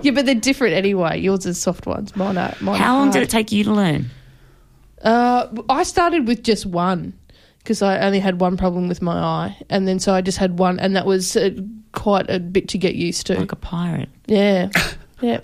Yeah, 0.04 0.12
but 0.12 0.26
they're 0.26 0.34
different 0.34 0.74
anyway. 0.74 1.20
Yours 1.20 1.46
are 1.46 1.54
soft 1.54 1.86
ones. 1.86 2.14
Mine 2.16 2.38
are. 2.38 2.54
Mine 2.60 2.80
How 2.80 2.94
are 2.94 2.98
long 3.00 3.08
did 3.10 3.18
hard. 3.18 3.28
it 3.28 3.30
take 3.30 3.52
you 3.52 3.64
to 3.64 3.72
learn? 3.72 4.10
Uh, 5.02 5.48
I 5.68 5.82
started 5.82 6.26
with 6.26 6.42
just 6.42 6.66
one 6.66 7.18
because 7.58 7.82
I 7.82 7.98
only 8.00 8.20
had 8.20 8.40
one 8.40 8.56
problem 8.56 8.88
with 8.88 9.02
my 9.02 9.16
eye, 9.18 9.56
and 9.68 9.86
then 9.86 9.98
so 9.98 10.14
I 10.14 10.20
just 10.20 10.38
had 10.38 10.58
one, 10.58 10.78
and 10.78 10.96
that 10.96 11.06
was 11.06 11.36
uh, 11.36 11.50
quite 11.92 12.28
a 12.30 12.38
bit 12.38 12.68
to 12.68 12.78
get 12.78 12.94
used 12.94 13.26
to. 13.28 13.38
Like 13.38 13.52
a 13.52 13.56
pirate. 13.56 14.08
Yeah, 14.26 14.70
yeah. 15.20 15.40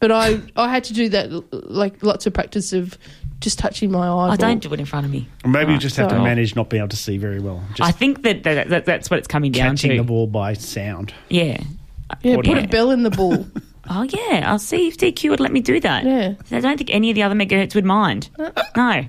But 0.00 0.10
I 0.10 0.40
I 0.56 0.68
had 0.68 0.84
to 0.84 0.94
do 0.94 1.08
that 1.10 1.30
like 1.52 2.02
lots 2.02 2.26
of 2.26 2.32
practice 2.32 2.72
of 2.72 2.98
just 3.40 3.58
touching 3.58 3.90
my 3.90 4.06
eye. 4.06 4.30
I 4.30 4.36
don't 4.36 4.62
do 4.62 4.72
it 4.72 4.80
in 4.80 4.86
front 4.86 5.06
of 5.06 5.12
me. 5.12 5.28
Maybe 5.44 5.72
you 5.72 5.78
just 5.78 5.96
have 5.96 6.08
to 6.08 6.14
sorry. 6.14 6.24
manage 6.24 6.56
not 6.56 6.70
being 6.70 6.80
able 6.80 6.88
to 6.88 6.96
see 6.96 7.18
very 7.18 7.40
well. 7.40 7.62
Just 7.74 7.88
I 7.88 7.92
think 7.92 8.22
that, 8.22 8.44
that, 8.44 8.68
that 8.68 8.84
that's 8.84 9.10
what 9.10 9.18
it's 9.18 9.28
coming 9.28 9.52
down 9.52 9.76
catching 9.76 9.90
to. 9.92 9.96
the 9.98 10.04
ball 10.04 10.26
by 10.26 10.54
sound. 10.54 11.12
Yeah. 11.28 11.60
Yeah, 12.22 12.36
put 12.36 12.58
a 12.58 12.66
bell 12.66 12.90
in 12.90 13.04
the 13.04 13.10
ball. 13.10 13.46
Oh 13.90 14.02
yeah, 14.02 14.44
I'll 14.50 14.58
see 14.58 14.88
if 14.88 14.96
DQ 14.96 15.30
would 15.30 15.40
let 15.40 15.52
me 15.52 15.60
do 15.60 15.80
that. 15.80 16.04
Yeah. 16.04 16.34
I 16.50 16.60
don't 16.60 16.76
think 16.78 16.90
any 16.92 17.10
of 17.10 17.14
the 17.14 17.22
other 17.22 17.34
megahertz 17.34 17.74
would 17.74 17.84
mind. 17.84 18.28
No. 18.76 19.04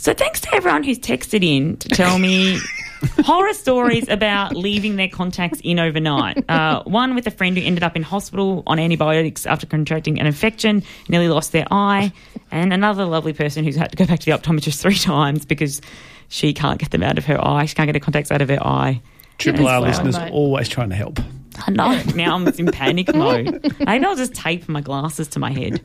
So 0.00 0.14
thanks 0.14 0.40
to 0.42 0.54
everyone 0.54 0.84
who's 0.84 0.98
texted 0.98 1.44
in 1.44 1.76
to 1.78 1.88
tell 1.88 2.20
me 2.20 2.58
horror 3.24 3.52
stories 3.52 4.08
about 4.08 4.54
leaving 4.54 4.94
their 4.94 5.08
contacts 5.08 5.60
in 5.64 5.80
overnight. 5.80 6.48
Uh, 6.48 6.84
one 6.84 7.16
with 7.16 7.26
a 7.26 7.32
friend 7.32 7.56
who 7.58 7.64
ended 7.64 7.82
up 7.82 7.96
in 7.96 8.04
hospital 8.04 8.62
on 8.68 8.78
antibiotics 8.78 9.44
after 9.44 9.66
contracting 9.66 10.20
an 10.20 10.26
infection, 10.26 10.84
nearly 11.08 11.28
lost 11.28 11.50
their 11.50 11.66
eye, 11.72 12.12
and 12.52 12.72
another 12.72 13.04
lovely 13.04 13.32
person 13.32 13.64
who's 13.64 13.74
had 13.74 13.90
to 13.90 13.96
go 13.96 14.06
back 14.06 14.20
to 14.20 14.26
the 14.30 14.38
optometrist 14.38 14.80
three 14.80 14.94
times 14.94 15.44
because 15.44 15.80
she 16.28 16.52
can't 16.54 16.78
get 16.78 16.92
them 16.92 17.02
out 17.02 17.18
of 17.18 17.24
her 17.24 17.44
eye. 17.44 17.64
She 17.64 17.74
can't 17.74 17.88
get 17.88 17.96
her 17.96 18.00
contacts 18.00 18.30
out 18.30 18.40
of 18.40 18.48
her 18.50 18.64
eye. 18.64 19.00
Triple 19.38 19.66
R 19.66 19.80
listeners 19.80 20.16
always 20.30 20.68
trying 20.68 20.90
to 20.90 20.96
help. 20.96 21.18
I 21.66 21.70
know. 21.70 22.02
Now 22.14 22.34
I'm 22.34 22.46
in 22.48 22.66
panic 22.66 23.14
mode. 23.14 23.62
Maybe 23.80 24.04
I'll 24.04 24.16
just 24.16 24.34
tape 24.34 24.68
my 24.68 24.80
glasses 24.80 25.28
to 25.28 25.38
my 25.38 25.50
head. 25.52 25.80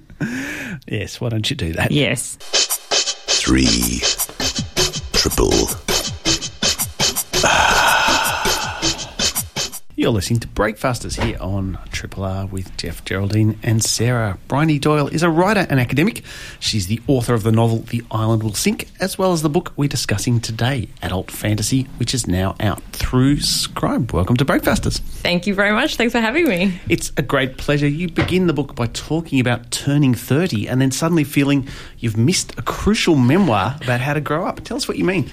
Yes, 0.88 1.22
why 1.22 1.30
don't 1.30 1.50
you 1.50 1.56
do 1.56 1.74
that? 1.74 1.92
Yes. 1.92 2.38
Three. 2.42 4.00
Triple. 5.14 5.68
You're 10.04 10.12
listening 10.12 10.42
to 10.42 10.50
Breakfasters 10.50 11.16
here 11.16 11.38
on 11.40 11.80
Triple 11.94 12.26
R 12.26 12.46
with 12.46 12.76
Jeff 12.76 13.06
Geraldine 13.06 13.58
and 13.64 13.82
Sarah. 13.82 14.38
Briohny 14.50 14.78
Doyle 14.78 15.08
is 15.08 15.24
a 15.24 15.30
writer 15.30 15.66
and 15.70 15.80
academic. 15.80 16.24
She's 16.60 16.88
the 16.88 17.00
author 17.08 17.34
of 17.34 17.44
the 17.44 17.54
novel 17.54 17.78
The 17.78 18.04
Island 18.12 18.44
Will 18.44 18.54
Sink, 18.54 18.90
as 19.00 19.18
well 19.18 19.32
as 19.32 19.44
the 19.44 19.50
book 19.50 19.72
we're 19.78 19.88
discussing 19.88 20.42
today, 20.42 20.90
Adult 21.02 21.32
Fantasy, 21.32 21.84
which 22.00 22.14
is 22.14 22.28
now 22.28 22.54
out 22.60 22.84
through 22.92 23.40
Scribe. 23.40 24.12
Welcome 24.12 24.36
to 24.36 24.44
Breakfasters. 24.44 24.98
Thank 25.00 25.48
you 25.48 25.56
very 25.56 25.72
much. 25.72 25.96
Thanks 25.96 26.12
for 26.12 26.20
having 26.20 26.50
me. 26.50 26.82
It's 26.90 27.14
a 27.16 27.22
great 27.22 27.58
pleasure. 27.58 27.88
You 27.88 28.10
begin 28.10 28.48
the 28.48 28.54
book 28.54 28.76
by 28.76 28.88
talking 28.88 29.40
about 29.40 29.72
turning 29.72 30.16
30 30.16 30.68
and 30.68 30.82
then 30.82 30.92
suddenly 30.92 31.24
feeling 31.24 31.66
you've 32.00 32.18
missed 32.18 32.60
a 32.60 32.62
crucial 32.62 33.16
memoir 33.16 33.78
about 33.82 34.02
how 34.02 34.14
to 34.14 34.20
grow 34.20 34.46
up. 34.46 34.66
Tell 34.66 34.76
us 34.76 34.86
what 34.86 34.98
you 34.98 35.06
mean. 35.06 35.32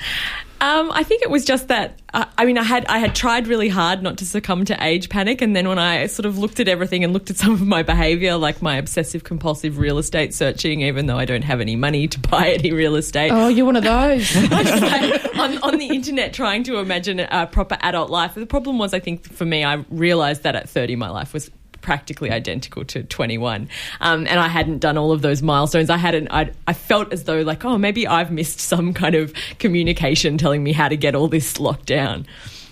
Um, 0.62 0.92
I 0.92 1.04
think 1.04 1.22
it 1.22 1.30
was 1.30 1.44
just 1.44 1.68
that. 1.68 1.98
Uh, 2.12 2.26
I 2.36 2.44
mean, 2.44 2.58
I 2.58 2.62
had 2.62 2.84
I 2.86 2.98
had 2.98 3.14
tried 3.14 3.46
really 3.46 3.68
hard 3.68 4.02
not 4.02 4.18
to 4.18 4.26
succumb 4.26 4.64
to 4.66 4.84
age 4.84 5.08
panic, 5.08 5.40
and 5.40 5.56
then 5.56 5.66
when 5.68 5.78
I 5.78 6.06
sort 6.06 6.26
of 6.26 6.36
looked 6.38 6.60
at 6.60 6.68
everything 6.68 7.02
and 7.02 7.12
looked 7.12 7.30
at 7.30 7.36
some 7.42 7.52
of 7.52 7.66
my 7.66 7.82
behaviour, 7.82 8.36
like 8.36 8.60
my 8.60 8.76
obsessive 8.76 9.24
compulsive 9.24 9.78
real 9.78 9.96
estate 9.98 10.34
searching, 10.34 10.82
even 10.82 11.06
though 11.06 11.18
I 11.18 11.24
don't 11.24 11.44
have 11.44 11.60
any 11.60 11.76
money 11.76 12.08
to 12.08 12.18
buy 12.18 12.50
any 12.50 12.72
real 12.72 12.96
estate, 12.96 13.30
Oh, 13.32 13.48
you're 13.48 13.66
one 13.66 13.76
of 13.76 13.84
those. 13.84 14.36
Like, 14.50 15.36
on, 15.38 15.58
on 15.62 15.78
the 15.78 15.86
internet 15.88 16.34
trying 16.34 16.64
to 16.64 16.78
imagine 16.78 17.20
a 17.20 17.46
proper 17.46 17.78
adult 17.80 18.10
life. 18.10 18.34
The 18.34 18.46
problem 18.46 18.78
was, 18.78 18.92
I 18.92 19.00
think, 19.00 19.24
for 19.30 19.44
me, 19.44 19.64
I 19.64 19.84
realised 19.88 20.42
that 20.42 20.56
at 20.56 20.68
30, 20.68 20.96
my 20.96 21.08
life 21.08 21.32
was 21.32 21.50
practically 21.80 22.30
identical 22.30 22.84
to 22.84 23.02
21 23.02 23.68
um, 24.00 24.26
and 24.26 24.40
i 24.40 24.48
hadn't 24.48 24.78
done 24.78 24.98
all 24.98 25.12
of 25.12 25.22
those 25.22 25.42
milestones. 25.42 25.90
I 25.90 25.96
hadn't 25.96 26.28
I'd, 26.28 26.54
i 26.66 26.72
felt 26.72 27.12
as 27.12 27.24
though 27.24 27.40
like 27.42 27.64
oh 27.64 27.78
maybe 27.78 28.06
i've 28.06 28.30
missed 28.30 28.60
some 28.60 28.92
kind 28.92 29.14
of 29.14 29.32
communication 29.58 30.38
telling 30.38 30.62
me 30.62 30.72
how 30.72 30.88
to 30.88 30.96
get 30.96 31.14
all 31.14 31.28
this 31.28 31.58
locked 31.58 31.86
down 31.86 32.26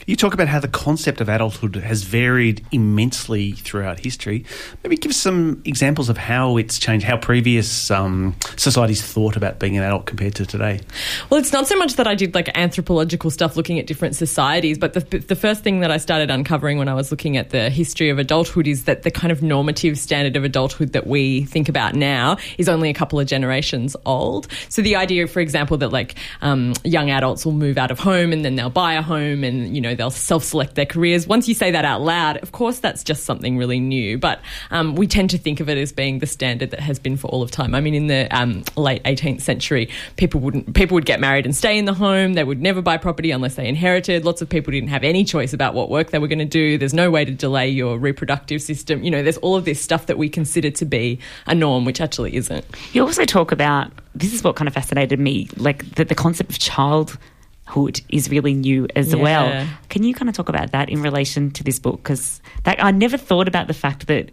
You 0.08 0.16
talk 0.16 0.32
about 0.32 0.48
how 0.48 0.58
the 0.58 0.68
concept 0.68 1.20
of 1.20 1.28
adulthood 1.28 1.76
has 1.76 2.02
varied 2.02 2.64
immensely 2.72 3.52
throughout 3.52 4.00
history. 4.00 4.46
Maybe 4.82 4.96
give 4.96 5.14
some 5.14 5.60
examples 5.66 6.08
of 6.08 6.16
how 6.16 6.56
it's 6.56 6.78
changed, 6.78 7.04
how 7.04 7.18
previous 7.18 7.90
um, 7.90 8.34
societies 8.56 9.02
thought 9.02 9.36
about 9.36 9.58
being 9.58 9.76
an 9.76 9.82
adult 9.82 10.06
compared 10.06 10.34
to 10.36 10.46
today. 10.46 10.80
Well, 11.28 11.38
it's 11.38 11.52
not 11.52 11.68
so 11.68 11.76
much 11.76 11.96
that 11.96 12.06
I 12.06 12.14
did 12.14 12.34
like 12.34 12.48
anthropological 12.56 13.30
stuff 13.30 13.54
looking 13.54 13.78
at 13.78 13.86
different 13.86 14.16
societies, 14.16 14.78
but 14.78 14.94
the, 14.94 15.00
the 15.18 15.36
first 15.36 15.62
thing 15.62 15.80
that 15.80 15.90
I 15.90 15.98
started 15.98 16.30
uncovering 16.30 16.78
when 16.78 16.88
I 16.88 16.94
was 16.94 17.10
looking 17.10 17.36
at 17.36 17.50
the 17.50 17.68
history 17.68 18.08
of 18.08 18.18
adulthood 18.18 18.66
is 18.66 18.84
that 18.84 19.02
the 19.02 19.10
kind 19.10 19.30
of 19.30 19.42
normative 19.42 19.98
standard 19.98 20.36
of 20.36 20.42
adulthood 20.42 20.94
that 20.94 21.06
we 21.06 21.44
think 21.44 21.68
about 21.68 21.94
now 21.94 22.38
is 22.56 22.66
only 22.66 22.88
a 22.88 22.94
couple 22.94 23.20
of 23.20 23.26
generations 23.26 23.94
old. 24.06 24.48
So 24.70 24.80
the 24.80 24.96
idea, 24.96 25.26
for 25.26 25.40
example, 25.40 25.76
that 25.76 25.90
like 25.90 26.14
um, 26.40 26.72
young 26.82 27.10
adults 27.10 27.44
will 27.44 27.52
move 27.52 27.76
out 27.76 27.90
of 27.90 27.98
home 27.98 28.32
and 28.32 28.42
then 28.42 28.56
they'll 28.56 28.70
buy 28.70 28.94
a 28.94 29.02
home 29.02 29.44
and, 29.44 29.76
you 29.76 29.82
know, 29.82 29.97
they'll 29.98 30.10
self 30.10 30.44
select 30.44 30.76
their 30.76 30.86
careers. 30.86 31.26
Once 31.26 31.48
you 31.48 31.54
say 31.54 31.70
that 31.72 31.84
out 31.84 32.00
loud, 32.00 32.38
of 32.38 32.52
course, 32.52 32.78
that's 32.78 33.04
just 33.04 33.24
something 33.24 33.58
really 33.58 33.80
new, 33.80 34.16
but 34.16 34.40
um, 34.70 34.94
we 34.94 35.06
tend 35.06 35.28
to 35.30 35.38
think 35.38 35.60
of 35.60 35.68
it 35.68 35.76
as 35.76 35.92
being 35.92 36.20
the 36.20 36.26
standard 36.26 36.70
that 36.70 36.80
has 36.80 36.98
been 36.98 37.16
for 37.16 37.28
all 37.28 37.42
of 37.42 37.50
time. 37.50 37.74
I 37.74 37.80
mean, 37.80 37.94
in 37.94 38.06
the 38.06 38.28
um, 38.34 38.62
late 38.76 39.02
18th 39.02 39.42
century, 39.42 39.90
people 40.16 40.40
wouldn't 40.40 40.74
people 40.74 40.94
would 40.94 41.04
get 41.04 41.20
married 41.20 41.44
and 41.44 41.54
stay 41.54 41.76
in 41.76 41.84
the 41.84 41.92
home. 41.94 42.34
They 42.34 42.44
would 42.44 42.62
never 42.62 42.80
buy 42.80 42.96
property 42.96 43.30
unless 43.30 43.56
they 43.56 43.68
inherited. 43.68 44.24
Lots 44.24 44.40
of 44.40 44.48
people 44.48 44.70
didn't 44.70 44.88
have 44.88 45.04
any 45.04 45.24
choice 45.24 45.52
about 45.52 45.74
what 45.74 45.90
work 45.90 46.10
they 46.10 46.18
were 46.18 46.28
going 46.28 46.38
to 46.38 46.44
do. 46.44 46.78
There's 46.78 46.94
no 46.94 47.10
way 47.10 47.24
to 47.24 47.32
delay 47.32 47.68
your 47.68 47.98
reproductive 47.98 48.62
system. 48.62 49.02
You 49.02 49.10
know, 49.10 49.22
there's 49.22 49.38
all 49.38 49.56
of 49.56 49.64
this 49.64 49.80
stuff 49.80 50.06
that 50.06 50.16
we 50.16 50.28
consider 50.28 50.70
to 50.70 50.84
be 50.84 51.18
a 51.46 51.54
norm, 51.54 51.84
which 51.84 52.00
actually 52.00 52.36
isn't. 52.36 52.64
You 52.92 53.02
also 53.02 53.24
talk 53.24 53.52
about 53.52 53.92
this 54.14 54.32
is 54.32 54.42
what 54.42 54.56
kind 54.56 54.68
of 54.68 54.74
fascinated 54.74 55.18
me, 55.18 55.48
like 55.56 55.94
the, 55.96 56.04
the 56.04 56.14
concept 56.14 56.52
of 56.52 57.18
childhood 57.68 58.00
is 58.08 58.30
really 58.30 58.54
new 58.54 58.86
as 58.96 59.12
Yeah. 59.12 59.22
well. 59.22 59.66
Can 59.88 60.02
you 60.02 60.14
kind 60.14 60.28
of 60.28 60.34
talk 60.34 60.48
about 60.48 60.72
that 60.72 60.88
in 60.88 61.02
relation 61.02 61.50
to 61.52 61.64
this 61.64 61.78
book? 61.78 62.02
Because 62.02 62.40
I 62.64 62.90
never 62.90 63.16
thought 63.16 63.48
about 63.48 63.66
the 63.68 63.74
fact 63.74 64.06
that 64.06 64.30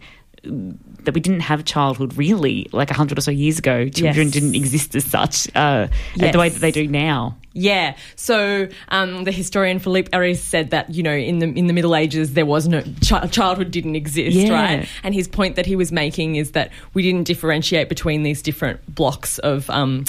that 1.05 1.13
we 1.15 1.19
didn't 1.21 1.39
have 1.41 1.65
childhood 1.65 2.15
really 2.17 2.67
like 2.71 2.91
a 2.91 2.93
hundred 2.93 3.17
or 3.17 3.21
so 3.21 3.31
years 3.31 3.57
ago. 3.57 3.89
Children 3.89 4.27
Yes. 4.27 4.33
didn't 4.33 4.55
exist 4.55 4.95
as 4.95 5.03
such 5.03 5.47
uh, 5.55 5.87
Yes. 6.15 6.33
the 6.33 6.39
way 6.39 6.49
that 6.49 6.59
they 6.61 6.71
do 6.71 6.87
now. 6.87 7.35
Yeah. 7.57 7.95
So 8.17 8.67
um, 8.89 9.23
the 9.23 9.31
historian 9.31 9.79
Philippe 9.79 10.11
Ariès 10.11 10.37
said 10.37 10.69
that 10.71 10.93
you 10.93 11.01
know 11.01 11.13
in 11.15 11.39
the 11.39 11.47
in 11.47 11.67
the 11.67 11.73
Middle 11.73 11.95
Ages 11.95 12.33
there 12.33 12.45
was 12.45 12.67
no 12.67 12.83
chi- 13.07 13.25
childhood 13.27 13.71
didn't 13.71 13.95
exist, 13.95 14.35
Yeah. 14.35 14.51
right? 14.53 14.87
And 15.03 15.15
his 15.15 15.27
point 15.27 15.55
that 15.55 15.65
he 15.65 15.75
was 15.75 15.91
making 15.91 16.35
is 16.35 16.51
that 16.51 16.69
we 16.93 17.01
didn't 17.01 17.23
differentiate 17.23 17.87
between 17.89 18.23
these 18.23 18.41
different 18.41 18.81
blocks 18.93 19.39
of 19.39 19.69
um, 19.69 20.03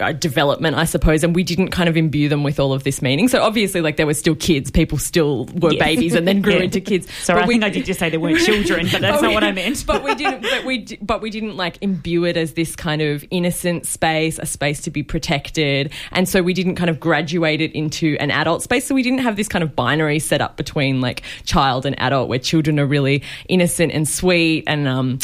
uh, 0.00 0.12
development, 0.12 0.74
I 0.76 0.84
suppose, 0.84 1.22
and 1.22 1.34
we 1.36 1.42
didn't 1.44 1.68
kind 1.68 1.88
of 1.88 1.96
imbue 1.96 2.28
them 2.30 2.42
with 2.42 2.58
all 2.58 2.72
of 2.72 2.82
this 2.84 3.02
meaning. 3.02 3.28
So 3.28 3.42
obviously, 3.42 3.82
like 3.82 3.96
there 3.98 4.06
were 4.06 4.14
still 4.14 4.34
kids, 4.34 4.70
people 4.70 4.96
still 4.98 5.44
were 5.60 5.76
babies, 5.78 6.14
and 6.14 6.26
then 6.26 6.40
grew 6.46 6.54
Yeah. 6.54 6.62
into 6.62 6.80
kids. 6.80 7.06
Sorry, 7.22 7.40
But 7.40 7.44
I 7.44 7.46
we- 7.48 7.54
think 7.54 7.64
I 7.64 7.68
did 7.70 7.84
just 7.84 8.00
say 8.00 8.08
there 8.08 8.20
weren't 8.20 8.40
children, 8.44 8.88
but 8.90 9.02
that's 9.02 9.16
But 9.16 9.22
not 9.22 9.28
we- 9.28 9.34
what 9.34 9.44
I 9.44 9.52
meant. 9.52 9.84
But 9.86 10.02
we 10.02 10.14
didn't. 10.14 10.42
But 10.42 10.64
we. 10.64 10.86
But 11.02 11.20
we 11.20 11.28
didn't 11.28 11.56
like 11.58 11.76
imbue 11.82 12.24
it 12.24 12.38
as 12.38 12.54
this 12.54 12.74
kind 12.74 13.02
of 13.02 13.22
innocent 13.30 13.86
space, 13.86 14.38
a 14.38 14.46
space 14.46 14.80
to 14.82 14.90
be 14.90 15.02
protected, 15.02 15.92
and 16.12 16.26
so 16.28 16.42
we 16.42 16.54
didn't 16.54 16.76
kind 16.76 16.85
kind 16.86 16.94
of 16.94 17.00
graduated 17.00 17.72
into 17.72 18.16
an 18.20 18.30
adult 18.30 18.62
space. 18.62 18.86
So 18.86 18.94
we 18.94 19.02
didn't 19.02 19.18
have 19.18 19.34
this 19.34 19.48
kind 19.48 19.64
of 19.64 19.74
binary 19.74 20.20
set 20.20 20.40
up 20.40 20.56
between 20.56 21.00
like 21.00 21.22
child 21.44 21.84
and 21.84 21.98
adult 21.98 22.28
where 22.28 22.38
children 22.38 22.78
are 22.78 22.86
really 22.86 23.24
innocent 23.48 23.90
and 23.90 24.08
sweet 24.08 24.62
and 24.68 24.86
um, 24.86 25.18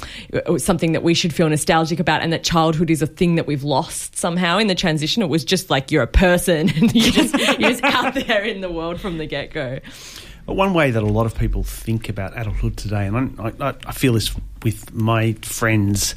something 0.56 0.90
that 0.90 1.04
we 1.04 1.14
should 1.14 1.32
feel 1.32 1.48
nostalgic 1.48 2.00
about 2.00 2.20
and 2.20 2.32
that 2.32 2.42
childhood 2.42 2.90
is 2.90 3.00
a 3.00 3.06
thing 3.06 3.36
that 3.36 3.46
we've 3.46 3.62
lost 3.62 4.18
somehow 4.18 4.58
in 4.58 4.66
the 4.66 4.74
transition. 4.74 5.22
It 5.22 5.28
was 5.28 5.44
just 5.44 5.70
like 5.70 5.92
you're 5.92 6.02
a 6.02 6.08
person 6.08 6.68
and 6.76 6.92
you're 6.92 7.12
just, 7.12 7.38
you're 7.38 7.70
just 7.70 7.84
out 7.84 8.14
there 8.14 8.42
in 8.42 8.60
the 8.60 8.70
world 8.70 9.00
from 9.00 9.18
the 9.18 9.26
get 9.26 9.52
go. 9.52 9.78
But 10.46 10.54
one 10.54 10.74
way 10.74 10.90
that 10.90 11.04
a 11.04 11.06
lot 11.06 11.26
of 11.26 11.38
people 11.38 11.62
think 11.62 12.08
about 12.08 12.36
adulthood 12.36 12.76
today, 12.76 13.06
and 13.06 13.38
I, 13.38 13.52
I, 13.60 13.74
I 13.86 13.92
feel 13.92 14.14
this 14.14 14.34
with 14.64 14.92
my 14.92 15.34
friends, 15.42 16.16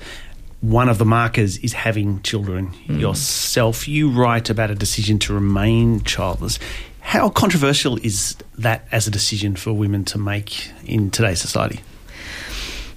one 0.70 0.90
of 0.90 0.98
the 0.98 1.06
markers 1.06 1.60
is 1.60 1.74
having 1.74 2.22
children 2.24 2.74
yourself. 2.88 3.88
You 3.88 4.10
write 4.10 4.50
about 4.50 4.72
a 4.72 4.76
decision 4.76 5.20
to 5.20 5.34
remain 5.34 6.02
childless. 6.04 6.58
How 7.02 7.30
controversial 7.30 7.98
is 7.98 8.36
that 8.58 8.88
as 8.92 9.06
a 9.06 9.12
decision 9.12 9.56
for 9.56 9.74
women 9.74 10.06
to 10.06 10.18
make 10.18 10.72
in 10.86 11.12
today's 11.12 11.40
society? 11.40 11.82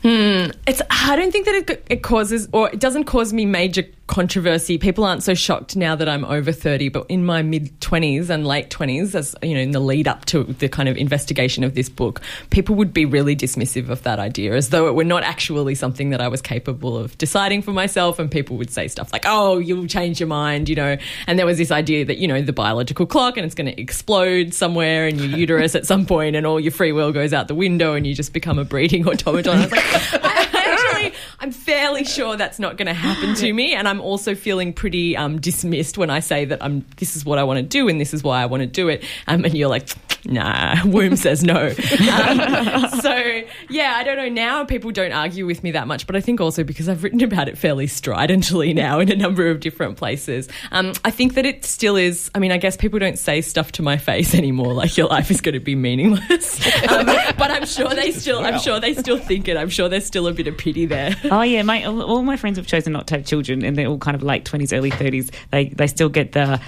Hmm. 0.02 0.50
It's. 0.66 0.80
I 0.88 1.16
don't 1.16 1.30
think 1.30 1.44
that 1.44 1.54
it, 1.56 1.86
it 1.90 2.02
causes, 2.02 2.48
or 2.52 2.70
it 2.70 2.80
doesn't 2.80 3.04
cause 3.04 3.34
me 3.34 3.44
major 3.44 3.84
controversy. 4.08 4.78
People 4.78 5.04
aren't 5.04 5.22
so 5.22 5.34
shocked 5.34 5.76
now 5.76 5.94
that 5.94 6.08
I'm 6.08 6.24
over 6.24 6.50
thirty, 6.50 6.88
but 6.88 7.06
in 7.08 7.24
my 7.24 7.42
mid 7.42 7.80
twenties 7.80 8.30
and 8.30 8.44
late 8.46 8.70
twenties, 8.70 9.14
as 9.14 9.36
you 9.42 9.54
know, 9.54 9.60
in 9.60 9.70
the 9.70 9.80
lead 9.80 10.08
up 10.08 10.24
to 10.26 10.42
the 10.44 10.68
kind 10.68 10.88
of 10.88 10.96
investigation 10.96 11.62
of 11.62 11.74
this 11.74 11.88
book, 11.88 12.20
people 12.50 12.74
would 12.74 12.92
be 12.92 13.04
really 13.04 13.36
dismissive 13.36 13.88
of 13.88 14.02
that 14.02 14.18
idea, 14.18 14.54
as 14.54 14.70
though 14.70 14.88
it 14.88 14.94
were 14.94 15.04
not 15.04 15.22
actually 15.22 15.76
something 15.76 16.10
that 16.10 16.20
I 16.20 16.28
was 16.28 16.42
capable 16.42 16.98
of 16.98 17.16
deciding 17.18 17.62
for 17.62 17.72
myself. 17.72 18.18
And 18.18 18.30
people 18.30 18.56
would 18.56 18.70
say 18.70 18.88
stuff 18.88 19.12
like, 19.12 19.24
"Oh, 19.26 19.58
you'll 19.58 19.86
change 19.86 20.18
your 20.18 20.26
mind," 20.26 20.68
you 20.68 20.74
know. 20.74 20.96
And 21.26 21.38
there 21.38 21.46
was 21.46 21.58
this 21.58 21.70
idea 21.70 22.04
that 22.04 22.18
you 22.18 22.26
know 22.26 22.42
the 22.42 22.52
biological 22.52 23.06
clock 23.06 23.36
and 23.36 23.46
it's 23.46 23.54
going 23.54 23.72
to 23.72 23.80
explode 23.80 24.54
somewhere 24.54 25.06
in 25.06 25.18
your 25.18 25.28
uterus 25.28 25.74
at 25.74 25.86
some 25.86 26.06
point, 26.06 26.34
and 26.34 26.46
all 26.46 26.58
your 26.58 26.72
free 26.72 26.92
will 26.92 27.12
goes 27.12 27.32
out 27.32 27.46
the 27.46 27.54
window, 27.54 27.94
and 27.94 28.06
you 28.06 28.14
just 28.14 28.32
become 28.32 28.58
a 28.58 28.64
breeding 28.64 29.06
automaton. 29.06 29.58
I 29.58 29.62
was 29.62 29.72
like, 29.72 30.54
actually, 30.54 31.12
I'm 31.40 31.52
fairly 31.52 32.04
sure 32.04 32.36
that's 32.36 32.58
not 32.58 32.76
going 32.76 32.86
to 32.86 32.94
happen 32.94 33.34
to 33.36 33.52
me, 33.52 33.74
and 33.74 33.86
I'm 33.86 34.00
also 34.00 34.34
feeling 34.34 34.72
pretty 34.72 35.16
um, 35.16 35.40
dismissed 35.40 35.96
when 35.96 36.10
I 36.10 36.20
say 36.20 36.44
that 36.46 36.62
I'm. 36.62 36.84
This 36.96 37.14
is 37.14 37.24
what 37.24 37.38
I 37.38 37.44
want 37.44 37.58
to 37.58 37.62
do, 37.62 37.88
and 37.88 38.00
this 38.00 38.12
is 38.12 38.24
why 38.24 38.42
I 38.42 38.46
want 38.46 38.62
to 38.62 38.66
do 38.66 38.88
it. 38.88 39.04
Um, 39.28 39.44
and 39.44 39.54
you're 39.54 39.68
like, 39.68 39.88
nah, 40.24 40.76
womb 40.84 41.16
says 41.16 41.42
no. 41.42 41.66
Um, 41.68 43.00
so 43.00 43.42
yeah, 43.68 43.94
I 43.96 44.02
don't 44.04 44.16
know. 44.16 44.28
Now 44.28 44.64
people 44.64 44.90
don't 44.90 45.12
argue 45.12 45.46
with 45.46 45.62
me 45.62 45.72
that 45.72 45.86
much, 45.86 46.06
but 46.06 46.16
I 46.16 46.20
think 46.20 46.40
also 46.40 46.64
because 46.64 46.88
I've 46.88 47.02
written 47.02 47.22
about 47.22 47.48
it 47.48 47.56
fairly 47.58 47.86
stridently 47.86 48.74
now 48.74 49.00
in 49.00 49.10
a 49.10 49.16
number 49.16 49.48
of 49.48 49.60
different 49.60 49.96
places. 49.96 50.48
Um, 50.72 50.92
I 51.04 51.10
think 51.10 51.34
that 51.34 51.46
it 51.46 51.64
still 51.64 51.96
is. 51.96 52.30
I 52.34 52.38
mean, 52.38 52.52
I 52.52 52.58
guess 52.58 52.76
people 52.76 52.98
don't 52.98 53.18
say 53.18 53.40
stuff 53.40 53.72
to 53.72 53.82
my 53.82 53.96
face 53.96 54.34
anymore, 54.34 54.74
like 54.74 54.96
your 54.96 55.08
life 55.08 55.30
is 55.30 55.40
going 55.40 55.54
to 55.54 55.60
be 55.60 55.74
meaningless. 55.74 56.58
Um, 56.88 57.06
but 57.06 57.50
I'm 57.50 57.66
sure 57.66 57.88
they 57.90 58.12
still. 58.12 58.38
I'm 58.38 58.58
sure 58.60 58.80
they 58.80 58.94
still 58.94 59.18
think 59.18 59.48
it. 59.48 59.56
I'm 59.56 59.68
sure 59.68 59.88
there's 59.88 60.06
still 60.06 60.26
a 60.26 60.32
bit 60.32 60.46
of 60.46 60.56
pity 60.56 60.86
there. 60.86 61.14
Oh 61.38 61.42
yeah, 61.42 61.62
my 61.62 61.84
all 61.84 62.22
my 62.22 62.36
friends 62.36 62.56
have 62.58 62.66
chosen 62.66 62.92
not 62.92 63.06
to 63.08 63.16
have 63.16 63.26
children, 63.26 63.64
and 63.64 63.76
they're 63.76 63.86
all 63.86 63.98
kind 63.98 64.14
of 64.14 64.22
late 64.22 64.44
twenties, 64.44 64.72
early 64.72 64.90
thirties. 64.90 65.30
They 65.50 65.68
they 65.68 65.86
still 65.86 66.08
get 66.08 66.32
the. 66.32 66.60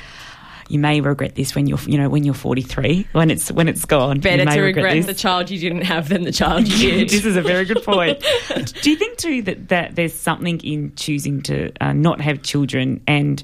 You 0.69 0.79
may 0.79 1.01
regret 1.01 1.35
this 1.35 1.57
when 1.57 1.67
you're, 1.67 1.81
you 1.81 1.99
know, 1.99 2.09
when 2.09 2.23
you're 2.23 2.33
43, 2.33 3.09
when 3.11 3.29
it's 3.29 3.51
when 3.51 3.67
it's 3.67 3.85
gone. 3.85 4.17
you 4.19 4.23
Better 4.23 4.45
may 4.45 4.55
to 4.55 4.61
regret 4.63 4.95
this. 4.95 5.07
the 5.07 5.15
child 5.15 5.51
you 5.51 5.59
didn't 5.59 5.83
have 5.83 6.09
than 6.09 6.23
the 6.23 6.31
child 6.31 6.69
you 6.69 6.91
did. 6.93 7.09
this 7.09 7.25
is 7.25 7.35
a 7.37 7.43
very 7.43 7.65
good 7.65 7.83
point. 7.83 8.23
Do 8.83 8.89
you 8.91 8.95
think 8.95 9.19
too 9.19 9.43
that, 9.43 9.69
that 9.71 9.97
there's 9.97 10.15
something 10.15 10.61
in 10.61 10.95
choosing 10.95 11.43
to 11.43 11.73
uh, 11.81 11.93
not 11.93 12.21
have 12.21 12.43
children 12.43 13.03
and 13.09 13.43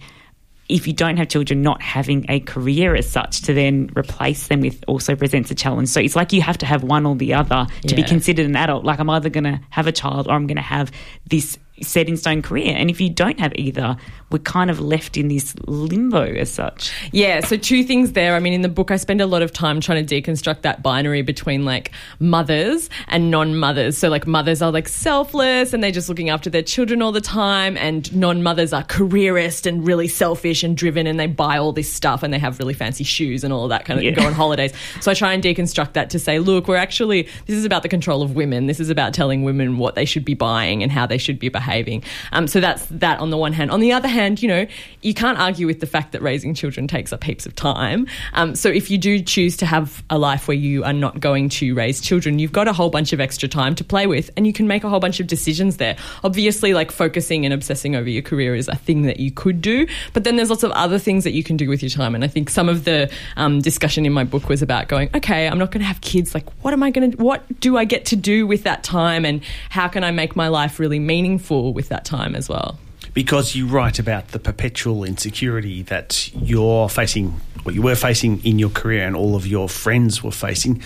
if 0.68 0.87
you 0.87 0.92
don't 0.92 1.16
have 1.16 1.29
children, 1.29 1.62
not 1.62 1.81
having 1.81 2.26
a 2.29 2.40
career 2.40 2.94
as 2.94 3.09
such 3.09 3.42
to 3.42 3.55
then 3.55 3.90
replace 3.96 4.48
them 4.48 4.61
with 4.61 4.83
also 4.87 5.14
presents 5.14 5.50
a 5.50 5.55
challenge. 5.55 5.88
So 5.88 6.00
it's 6.00 6.16
like 6.16 6.33
you 6.33 6.42
have 6.42 6.59
to 6.59 6.66
have 6.66 6.83
one 6.83 7.07
or 7.07 7.14
the 7.14 7.35
other 7.35 7.66
to 7.87 7.94
be 7.94 8.02
considered 8.02 8.46
an 8.46 8.57
adult. 8.57 8.85
Like 8.85 8.98
I'm 8.98 9.11
either 9.11 9.29
going 9.29 9.44
to 9.44 9.61
have 9.70 9.87
a 9.87 9.92
child 9.92 10.26
or 10.26 10.33
I'm 10.33 10.46
going 10.46 10.57
to 10.57 10.62
have 10.62 10.90
this 11.29 11.59
set 11.83 12.09
in 12.09 12.16
stone 12.16 12.42
career. 12.42 12.74
And 12.76 12.90
if 12.90 13.00
you 13.00 13.11
don't 13.11 13.38
have 13.38 13.52
either, 13.55 13.96
we're 14.30 14.38
kind 14.40 14.70
of 14.70 14.80
left 14.80 15.16
in 15.16 15.28
this 15.28 15.54
limbo 15.66 16.24
as 16.24 16.50
such. 16.52 16.92
Yeah, 17.12 17.40
so 17.40 17.56
two 17.56 17.84
things 17.84 18.12
there. 18.12 18.34
I 18.34 18.40
mean, 18.40 18.52
in 18.52 18.62
the 18.62 18.68
book, 18.68 18.90
I 18.90 18.96
spend 18.96 19.20
a 19.20 19.26
lot 19.26 19.42
of 19.42 19.52
time 19.52 19.80
trying 19.80 20.04
to 20.04 20.20
deconstruct 20.22 20.62
that 20.62 20.82
binary 20.82 21.22
between 21.22 21.64
like 21.64 21.92
mothers 22.18 22.90
and 23.06 23.30
non 23.30 23.56
mothers. 23.56 23.96
So, 23.98 24.08
like, 24.08 24.26
mothers 24.26 24.62
are 24.62 24.72
like 24.72 24.88
selfless 24.88 25.72
and 25.72 25.82
they're 25.82 25.92
just 25.92 26.08
looking 26.08 26.28
after 26.28 26.50
their 26.50 26.62
children 26.64 27.02
all 27.02 27.12
the 27.12 27.20
time, 27.20 27.76
and 27.76 28.14
non 28.16 28.42
mothers 28.42 28.72
are 28.72 28.82
careerist 28.82 29.64
and 29.64 29.86
really 29.86 30.08
selfish 30.08 30.64
and 30.64 30.76
driven 30.76 31.06
and 31.06 31.20
they 31.20 31.28
buy 31.28 31.58
all 31.58 31.72
this 31.72 31.92
stuff 31.92 32.24
and 32.24 32.34
they 32.34 32.38
have 32.40 32.58
really 32.58 32.74
fancy 32.74 33.04
shoes 33.04 33.44
and 33.44 33.52
all 33.52 33.68
that 33.68 33.84
kind 33.84 33.98
of 34.00 34.04
Yeah. 34.04 34.10
go 34.10 34.26
on 34.26 34.32
holidays. 34.32 34.72
So, 35.00 35.12
I 35.12 35.14
try 35.14 35.34
and 35.34 35.42
deconstruct 35.42 35.92
that 35.92 36.10
to 36.10 36.18
say, 36.18 36.40
look, 36.40 36.66
we're 36.66 36.76
actually, 36.76 37.28
this 37.46 37.56
is 37.56 37.64
about 37.64 37.84
the 37.84 37.88
control 37.88 38.22
of 38.22 38.34
women. 38.34 38.66
This 38.66 38.80
is 38.80 38.90
about 38.90 39.14
telling 39.14 39.44
women 39.44 39.78
what 39.78 39.94
they 39.94 40.04
should 40.04 40.24
be 40.24 40.34
buying 40.34 40.82
and 40.82 40.90
how 40.90 41.06
they 41.06 41.18
should 41.18 41.38
be 41.38 41.48
behaving. 41.48 42.02
Um, 42.32 42.48
so, 42.48 42.58
that's 42.60 42.84
that 42.86 43.20
on 43.20 43.30
the 43.30 43.36
one 43.36 43.52
hand. 43.52 43.70
On 43.70 43.78
the 43.78 43.92
other 43.92 44.08
hand, 44.08 44.15
you 44.16 44.48
know, 44.48 44.66
you 45.02 45.14
can't 45.14 45.38
argue 45.38 45.66
with 45.66 45.81
the 45.81 45.87
fact 45.87 46.12
that 46.12 46.22
raising 46.22 46.55
children 46.55 46.88
takes 46.88 47.12
up 47.12 47.22
heaps 47.22 47.46
of 47.46 47.55
time. 47.55 48.07
Um, 48.33 48.55
so 48.55 48.68
if 48.68 48.90
you 48.90 48.98
do 48.98 49.20
choose 49.20 49.57
to 49.59 49.66
have 49.66 50.02
a 50.11 50.18
life 50.18 50.48
where 50.48 50.57
you 50.57 50.85
are 50.85 50.92
not 50.92 51.20
going 51.20 51.48
to 51.50 51.74
raise 51.74 52.00
children, 52.00 52.38
you've 52.38 52.52
got 52.52 52.68
a 52.68 52.72
whole 52.72 52.90
bunch 52.90 53.12
of 53.12 53.20
extra 53.20 53.48
time 53.48 53.74
to 53.76 53.85
play 53.85 54.07
with 54.07 54.31
and 54.37 54.46
you 54.46 54.52
can 54.52 54.66
make 54.66 54.85
a 54.85 54.88
whole 54.88 55.00
bunch 55.00 55.20
of 55.20 55.26
decisions 55.26 55.76
there. 55.76 55.96
Obviously, 56.24 56.74
like 56.74 56.90
focusing 56.90 57.44
and 57.44 57.52
obsessing 57.52 57.94
over 57.94 58.09
your 58.09 58.22
career 58.22 58.55
is 58.55 58.68
a 58.68 58.76
thing 58.76 59.02
that 59.02 59.20
you 59.20 59.31
could 59.31 59.61
do, 59.61 59.87
but 60.12 60.24
then 60.24 60.37
there's 60.37 60.50
lots 60.50 60.62
of 60.62 60.70
other 60.72 60.98
things 60.98 61.24
that 61.24 61.33
you 61.33 61.44
can 61.44 61.57
do 61.57 61.68
with 61.68 61.83
your 61.83 61.90
time. 61.90 62.14
And 62.14 62.24
I 62.24 62.29
think 62.29 62.50
some 62.50 62.68
of 62.68 62.85
the 62.85 63.11
um, 63.37 63.61
discussion 63.61 64.07
in 64.07 64.12
my 64.12 64.24
book 64.24 64.48
was 64.48 64.62
about 64.62 64.88
going, 64.88 65.11
okay, 65.14 65.46
I'm 65.48 65.59
not 65.59 65.70
going 65.70 65.81
to 65.81 65.87
have 65.87 66.00
kids. 66.00 66.35
Like, 66.35 66.48
what 66.62 66.72
am 66.72 66.83
I 66.83 66.90
going 66.90 67.12
to, 67.12 67.16
what 67.22 67.61
do 67.61 67.76
I 67.76 67.85
get 67.85 68.07
to 68.07 68.16
do 68.16 68.46
with 68.46 68.64
that 68.64 68.83
time? 68.83 69.24
And 69.24 69.42
how 69.70 69.88
can 69.88 70.05
I 70.05 70.11
make 70.11 70.37
my 70.37 70.48
life 70.48 70.79
really 70.79 70.98
meaningful 70.98 71.72
with 71.72 71.88
that 71.88 72.05
time 72.05 72.35
as 72.35 72.48
well? 72.48 72.79
Because 73.16 73.55
you 73.57 73.66
write 73.66 73.98
about 73.98 74.29
the 74.29 74.38
perpetual 74.38 75.02
insecurity 75.02 75.81
that 75.81 76.31
you're 76.35 76.87
facing, 76.87 77.40
or 77.64 77.72
you 77.72 77.81
were 77.81 77.94
facing 77.94 78.44
in 78.44 78.59
your 78.59 78.68
career, 78.68 79.07
and 79.07 79.16
all 79.16 79.35
of 79.35 79.46
your 79.46 79.70
friends 79.70 80.22
were 80.22 80.31
facing. 80.31 80.83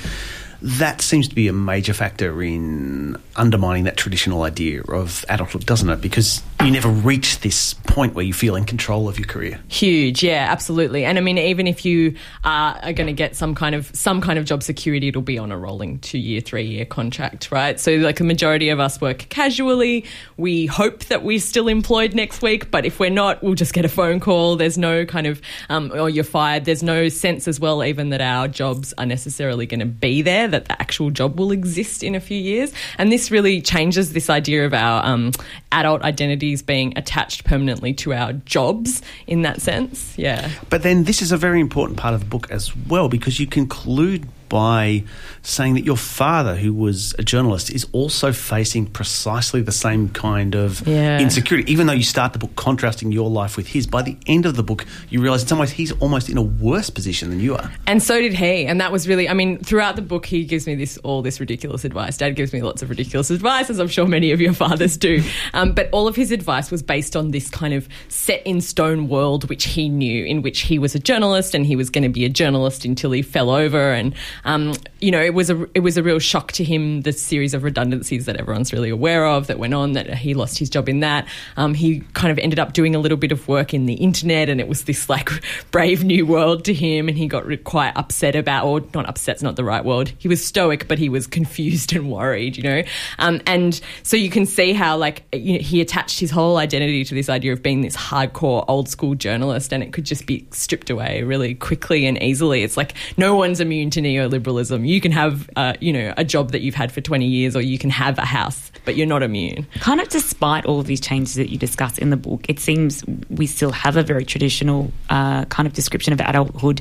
That 0.63 1.01
seems 1.01 1.27
to 1.27 1.35
be 1.35 1.49
a 1.49 1.53
major 1.53 1.93
factor 1.93 2.41
in 2.41 3.17
undermining 3.35 3.83
that 3.83 3.97
traditional 3.97 4.45
idea 4.45 4.83
of 4.83 5.25
adulthood, 5.29 5.67
doesn't 5.67 5.91
it? 5.91 6.01
Because 6.01 6.41
you 6.65 6.71
never 6.71 6.89
reach 6.89 7.41
this 7.41 7.73
point 7.73 8.15
where 8.15 8.25
you 8.25 8.35
feel 8.35 8.55
in 8.55 8.65
control 8.65 9.09
of 9.09 9.19
your 9.19 9.27
career. 9.27 9.61
Huge, 9.69 10.23
yeah, 10.23 10.47
absolutely. 10.51 11.05
And 11.05 11.17
I 11.17 11.21
mean, 11.21 11.39
even 11.39 11.67
if 11.67 11.85
you 11.85 12.15
are, 12.45 12.79
are 12.83 12.93
going 12.93 13.07
to 13.07 13.15
get 13.15 13.35
some 13.35 13.55
kind 13.55 13.75
of 13.75 13.91
some 13.95 14.21
kind 14.21 14.39
of 14.39 14.45
job 14.45 14.63
security, 14.63 15.09
it'll 15.09 15.23
be 15.23 15.39
on 15.39 15.51
a 15.51 15.59
rolling 15.59 15.99
two 16.01 16.19
year, 16.19 16.41
three 16.41 16.65
year 16.65 16.85
contract, 16.85 17.51
right? 17.51 17.81
So, 17.81 17.93
like, 17.97 18.17
the 18.17 18.25
majority 18.25 18.69
of 18.69 18.79
us 18.79 19.01
work 19.01 19.27
casually. 19.31 20.05
We 20.37 20.67
hope 20.67 21.05
that 21.07 21.23
we're 21.23 21.41
still 21.41 21.67
employed 21.67 22.15
next 22.15 22.43
week, 22.43 22.71
but 22.71 22.85
if 22.85 23.01
we're 23.01 23.11
not, 23.11 23.43
we'll 23.43 23.55
just 23.55 23.73
get 23.73 23.85
a 23.85 23.89
phone 23.89 24.21
call. 24.21 24.57
There's 24.57 24.79
no 24.79 25.07
kind 25.07 25.27
of, 25.27 25.41
um, 25.69 25.91
or 25.95 26.11
you're 26.11 26.25
fired. 26.25 26.67
There's 26.67 26.83
no 26.83 27.09
sense 27.09 27.49
as 27.49 27.59
well, 27.59 27.83
even 27.83 28.11
that 28.11 28.21
our 28.21 28.49
jobs 28.49 28.93
are 28.99 29.07
necessarily 29.07 29.67
going 29.67 29.81
to 29.81 29.87
be 29.87 30.23
there, 30.23 30.47
that 30.47 30.67
the 30.67 30.81
actual 30.81 31.11
job 31.11 31.39
will 31.39 31.53
exist 31.53 32.03
in 32.03 32.15
a 32.15 32.21
few 32.21 32.39
years. 32.39 32.73
And 32.99 33.11
this 33.11 33.31
really 33.31 33.63
changes 33.63 34.13
this 34.13 34.29
idea 34.29 34.67
of 34.67 34.75
our 34.75 35.05
um, 35.05 35.33
adult 35.73 36.03
identities 36.51 36.63
being 36.63 36.93
attached 36.97 37.45
permanently 37.45 37.93
to 37.95 38.13
our 38.13 38.33
jobs 38.33 39.03
in 39.27 39.43
that 39.43 39.61
sense. 39.61 40.17
Yeah. 40.19 40.51
But 40.69 40.83
then 40.83 41.05
this 41.05 41.23
is 41.23 41.33
a 41.33 41.37
very 41.37 41.61
important 41.61 41.99
part 41.99 42.15
of 42.15 42.21
the 42.21 42.27
book 42.27 42.51
as 42.51 42.75
well 42.89 43.09
because 43.09 43.39
you 43.39 43.47
conclude 43.47 44.27
by 44.51 45.03
saying 45.41 45.73
that 45.75 45.85
your 45.85 45.97
father, 45.97 46.55
who 46.57 46.75
was 46.75 47.15
a 47.19 47.23
journalist, 47.23 47.71
is 47.71 47.87
also 47.93 48.31
facing 48.33 48.85
precisely 48.85 49.63
the 49.63 49.73
same 49.73 50.11
kind 50.11 50.55
of 50.55 50.87
Yeah. 50.87 51.19
insecurity. 51.19 51.73
Even 51.73 51.87
though 51.87 51.95
you 51.95 52.03
start 52.03 52.35
the 52.35 52.39
book 52.39 52.55
contrasting 52.57 53.11
your 53.13 53.31
life 53.31 53.57
with 53.57 53.69
his, 53.69 53.87
by 53.87 54.03
the 54.03 54.19
end 54.27 54.45
of 54.45 54.57
the 54.57 54.63
book, 54.63 54.85
you 55.09 55.23
realise 55.23 55.41
in 55.41 55.49
some 55.49 55.59
ways 55.59 55.71
he's 55.71 55.93
almost 55.93 56.29
in 56.29 56.37
a 56.37 56.43
worse 56.43 56.91
position 56.91 57.31
than 57.31 57.41
you 57.41 57.55
are. 57.57 57.73
And 57.87 58.03
so 58.03 58.21
did 58.21 58.35
he. 58.35 58.67
And 58.67 58.81
that 58.83 58.93
was 58.93 59.09
really, 59.09 59.29
I 59.29 59.33
mean, 59.33 59.59
throughout 59.59 59.97
the 59.97 60.03
book, 60.03 60.27
he 60.27 60.45
gives 60.45 60.67
me 60.67 60.75
this 60.75 60.99
all 60.99 61.23
this 61.23 61.41
ridiculous 61.41 61.85
advice. 61.87 62.19
Dad 62.19 62.37
gives 62.37 62.53
me 62.53 62.61
lots 62.61 62.83
of 62.83 62.91
ridiculous 62.91 63.31
advice, 63.31 63.71
as 63.71 63.79
I'm 63.79 63.89
sure 63.89 64.07
many 64.07 64.33
of 64.33 64.41
your 64.41 64.53
fathers 64.53 64.97
do. 64.99 65.23
Um, 65.55 65.73
but 65.73 65.89
all 65.93 66.07
of 66.09 66.17
his 66.17 66.33
advice 66.33 66.71
was 66.71 66.83
based 66.83 67.17
on 67.17 67.31
this 67.31 67.49
kind 67.49 67.73
of 67.73 67.89
set 68.09 68.43
in 68.45 68.61
stone 68.61 69.09
world, 69.09 69.49
which 69.49 69.65
he 69.65 69.89
knew, 69.89 70.25
in 70.27 70.43
which 70.43 70.63
he 70.63 70.79
was 70.79 70.95
a 70.95 70.99
journalist 70.99 71.55
and 71.55 71.65
he 71.65 71.77
was 71.77 71.89
going 71.89 72.03
to 72.03 72.09
be 72.11 72.25
a 72.25 72.29
journalist 72.29 72.85
until 72.85 73.13
he 73.13 73.23
fell 73.23 73.49
over. 73.51 73.93
And 73.93 74.13
um, 74.45 74.75
you 75.01 75.11
know, 75.11 75.21
it 75.21 75.35
was 75.35 75.51
a 75.51 75.67
it 75.75 75.81
was 75.81 75.97
a 75.97 76.03
real 76.03 76.19
shock 76.19 76.53
to 76.53 76.65
him 76.65 77.03
the 77.03 77.13
series 77.13 77.55
of 77.55 77.63
redundancies 77.63 78.27
that 78.27 78.37
everyone's 78.37 78.73
really 78.73 78.91
aware 78.91 79.27
of 79.27 79.47
that 79.49 79.59
went 79.59 79.75
on. 79.75 79.93
That 79.93 80.15
he 80.15 80.35
lost 80.35 80.59
his 80.59 80.71
job 80.71 80.89
in 80.89 81.01
that. 81.01 81.27
Um, 81.57 81.75
he 81.75 82.01
kind 82.15 82.31
of 82.31 82.39
ended 82.39 82.59
up 82.59 82.73
doing 82.73 82.95
a 82.95 82.99
little 82.99 83.19
bit 83.19 83.33
of 83.33 83.47
work 83.49 83.75
in 83.75 83.87
the 83.87 83.95
internet, 83.95 84.49
and 84.49 84.61
it 84.61 84.69
was 84.69 84.85
this 84.85 85.09
like 85.09 85.31
brave 85.71 86.05
new 86.05 86.27
world 86.27 86.65
to 86.67 86.75
him. 86.75 87.09
And 87.09 87.17
he 87.17 87.27
got 87.27 87.45
quite 87.65 87.93
upset 87.97 88.37
about, 88.37 88.67
or 88.67 88.83
not 88.95 89.09
upset's 89.09 89.43
not 89.43 89.57
the 89.57 89.65
right 89.65 89.85
word. 89.85 90.13
He 90.19 90.29
was 90.29 90.45
stoic, 90.45 90.89
but 90.89 90.99
he 90.99 91.09
was 91.09 91.27
confused 91.41 91.93
and 91.93 92.11
worried. 92.11 92.57
You 92.57 92.63
know, 92.63 92.83
um, 93.19 93.41
and 93.47 93.81
so 94.03 94.17
you 94.17 94.31
can 94.31 94.47
see 94.47 94.73
how 94.73 94.97
like 94.97 95.25
you 95.33 95.55
know, 95.55 95.61
he 95.61 95.81
attached 95.81 96.21
his 96.21 96.31
whole 96.31 96.57
identity 96.57 97.05
to 97.05 97.15
this 97.15 97.29
idea 97.29 97.53
of 97.53 97.63
being 97.63 97.83
this 97.83 97.97
hardcore 97.97 98.65
old 98.69 98.89
school 98.89 99.15
journalist, 99.15 99.73
and 99.73 99.83
it 99.83 99.93
could 99.93 100.05
just 100.05 100.27
be 100.27 100.47
stripped 100.51 100.91
away 100.91 101.23
really 101.23 101.55
quickly 101.55 102.07
and 102.07 102.23
easily. 102.23 102.63
It's 102.63 102.77
like 102.77 102.95
no 103.17 103.35
one's 103.35 103.61
immune 103.61 103.91
to 103.91 104.01
neoliberalism. 104.31 104.87
You 104.87 105.01
can 105.01 105.13
have, 105.13 105.51
uh, 105.57 105.75
you 105.81 105.93
know, 105.93 106.15
a 106.17 106.25
job 106.25 106.53
that 106.53 106.61
you've 106.61 106.75
had 106.75 106.93
for 106.93 107.01
20 107.01 107.27
years, 107.27 107.57
or 107.57 107.61
you 107.61 107.79
can 107.79 107.91
have 107.91 108.19
a 108.19 108.25
house, 108.25 108.71
but 108.85 108.97
you're 108.97 109.07
not 109.07 109.23
immune. 109.23 109.67
Kind 109.81 110.01
of 110.01 110.09
despite 110.09 110.65
all 110.67 110.81
of 110.81 110.87
these 110.87 111.01
changes 111.01 111.35
that 111.35 111.51
you 111.51 111.59
discuss 111.59 111.99
in 111.99 112.11
the 112.11 112.17
book, 112.17 112.47
it 112.49 112.59
seems 112.59 113.05
we 113.29 113.47
still 113.47 113.73
have 113.73 113.97
a 113.97 114.03
very 114.03 114.25
traditional 114.25 114.93
uh, 115.09 115.45
kind 115.47 115.67
of 115.67 115.73
description 115.73 116.13
of 116.13 116.21
adulthood 116.21 116.81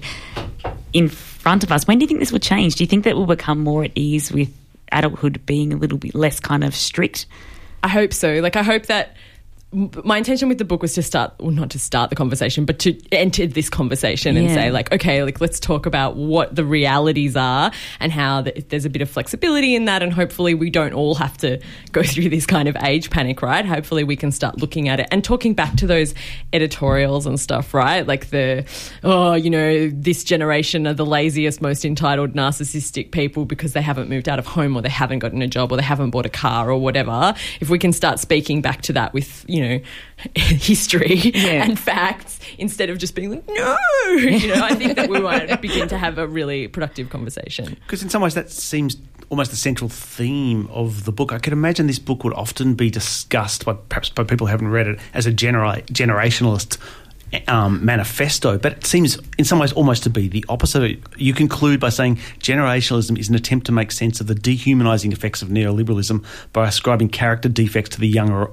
in 0.93 1.10
front 1.10 1.64
of 1.64 1.72
us. 1.72 1.88
When 1.88 2.00
do 2.00 2.04
you 2.04 2.08
think 2.08 2.20
this 2.20 2.32
will 2.32 2.39
change? 2.39 2.76
Do 2.76 2.84
you 2.84 2.88
think 2.88 3.04
that 3.06 3.16
we'll 3.16 3.26
become 3.26 3.60
more 3.60 3.84
at 3.84 3.91
ease 3.95 4.32
with 4.32 4.54
adulthood 4.91 5.45
being 5.45 5.74
a 5.74 5.78
little 5.78 5.97
bit 5.97 6.16
less 6.16 6.39
kind 6.39 6.64
of 6.64 6.76
strict? 6.76 7.26
I 7.84 7.88
hope 7.88 8.14
so. 8.14 8.39
Like, 8.39 8.56
I 8.56 8.64
hope 8.64 8.88
that 8.88 9.16
my 9.72 10.17
intention 10.17 10.49
with 10.49 10.57
the 10.57 10.65
book 10.65 10.82
was 10.82 10.95
to 10.95 11.03
start, 11.03 11.34
well, 11.39 11.51
not 11.51 11.70
to 11.70 11.80
start 11.80 12.09
the 12.09 12.15
conversation, 12.15 12.65
but 12.65 12.80
to 12.80 12.99
enter 13.11 13.45
this 13.45 13.70
conversation 13.70 14.36
and 14.36 14.49
say, 14.49 14.72
like, 14.72 14.91
okay, 14.91 15.24
like, 15.24 15.39
let's 15.39 15.59
talk 15.59 15.86
about 15.86 16.15
what 16.15 16.55
the 16.55 16.65
realities 16.65 17.36
are 17.36 17.72
and 17.99 18.11
how 18.11 18.41
th- 18.41 18.65
there's 18.70 18.86
a 18.86 18.89
bit 18.89 19.03
of 19.03 19.09
flexibility 19.11 19.76
in 19.76 19.86
that. 19.86 20.01
And 20.01 20.11
hopefully, 20.11 20.55
we 20.55 20.72
don't 20.72 20.93
all 20.93 21.13
have 21.15 21.38
to 21.39 21.61
go 21.91 22.01
through 22.03 22.30
this 22.30 22.47
kind 22.47 22.67
of 22.67 22.76
age 22.78 23.11
panic, 23.11 23.43
right? 23.43 23.63
Hopefully, 23.63 24.03
we 24.03 24.15
can 24.15 24.32
start 24.32 24.57
looking 24.57 24.89
at 24.89 24.99
it 24.99 25.07
and 25.11 25.24
talking 25.24 25.53
back 25.53 25.76
to 25.76 25.86
those 25.86 26.15
editorials 26.51 27.28
and 27.28 27.39
stuff, 27.39 27.72
right? 27.72 28.07
Like, 28.07 28.32
the, 28.32 28.65
oh, 29.03 29.36
you 29.36 29.51
know, 29.51 29.89
this 29.89 30.24
generation 30.24 30.88
are 30.88 30.95
the 30.95 31.05
laziest, 31.05 31.61
most 31.61 31.86
entitled, 31.86 32.34
narcissistic 32.34 33.11
people 33.11 33.45
because 33.45 33.74
they 33.74 33.84
haven't 33.84 34.09
moved 34.09 34.28
out 34.28 34.39
of 34.39 34.47
home 34.47 34.76
or 34.76 34.82
they 34.82 34.89
haven't 34.89 35.20
gotten 35.20 35.43
a 35.43 35.47
job 35.47 35.72
or 35.72 35.76
they 35.76 35.84
haven't 35.84 36.09
bought 36.09 36.26
a 36.26 36.30
car 36.30 36.72
or 36.72 36.82
whatever. 36.82 37.36
If 37.59 37.70
we 37.70 37.78
can 37.78 37.93
start 37.93 38.17
speaking 38.17 38.63
back 38.63 38.82
to 38.84 38.93
that 38.93 39.13
with, 39.13 39.45
you 39.47 39.59
know, 39.62 39.80
history 40.36 41.16
Yeah. 41.16 41.64
and 41.64 41.80
facts 41.80 42.39
instead 42.57 42.89
of 42.89 42.97
just 42.97 43.16
being 43.16 43.32
like, 43.32 43.47
no, 43.47 43.78
you 44.18 44.47
know, 44.47 44.62
I 44.64 44.76
think 44.76 44.95
that 44.95 45.10
we 45.10 45.20
might 45.20 45.62
begin 45.62 45.88
to 45.89 45.97
have 45.97 46.18
a 46.18 46.28
really 46.28 46.68
productive 46.68 47.10
conversation. 47.10 47.78
Because 47.86 48.03
in 48.03 48.10
some 48.10 48.22
ways 48.22 48.34
that 48.36 48.49
seems 48.51 48.97
almost 49.30 49.51
the 49.51 49.57
central 49.57 49.89
theme 49.89 50.68
of 50.72 51.05
the 51.05 51.12
book. 51.12 51.32
I 51.32 51.38
could 51.38 51.53
imagine 51.53 51.86
this 51.86 51.99
book 51.99 52.24
would 52.24 52.34
often 52.34 52.74
be 52.74 52.89
discussed 52.89 53.64
by 53.64 53.74
perhaps 53.74 54.10
by 54.10 54.24
people 54.24 54.47
who 54.47 54.51
haven't 54.51 54.70
read 54.70 54.88
it 54.88 54.99
as 55.14 55.28
a 55.28 55.32
genera- 55.32 55.84
generationalist 55.84 56.80
um, 57.47 57.86
manifesto, 57.86 58.57
but 58.57 58.72
it 58.72 58.86
seems 58.88 59.20
in 59.38 59.45
some 59.45 59.60
ways 59.60 59.72
almost 59.74 60.01
to 60.01 60.10
be 60.10 60.28
the 60.28 60.43
opposite. 60.49 60.97
You 61.16 61.36
conclude 61.36 61.80
by 61.80 61.89
saying 61.89 62.16
generationalism 62.39 63.20
is 63.20 63.30
an 63.30 63.36
attempt 63.36 63.68
to 63.68 63.72
make 63.72 63.91
sense 63.91 64.20
of 64.20 64.26
the 64.26 64.34
dehumanising 64.34 65.14
effects 65.14 65.43
of 65.43 65.49
neoliberalism 65.49 66.26
by 66.51 66.68
ascribing 66.68 67.10
character 67.10 67.47
defects 67.47 67.91
to 67.91 67.99
the 67.99 68.07
younger 68.07 68.49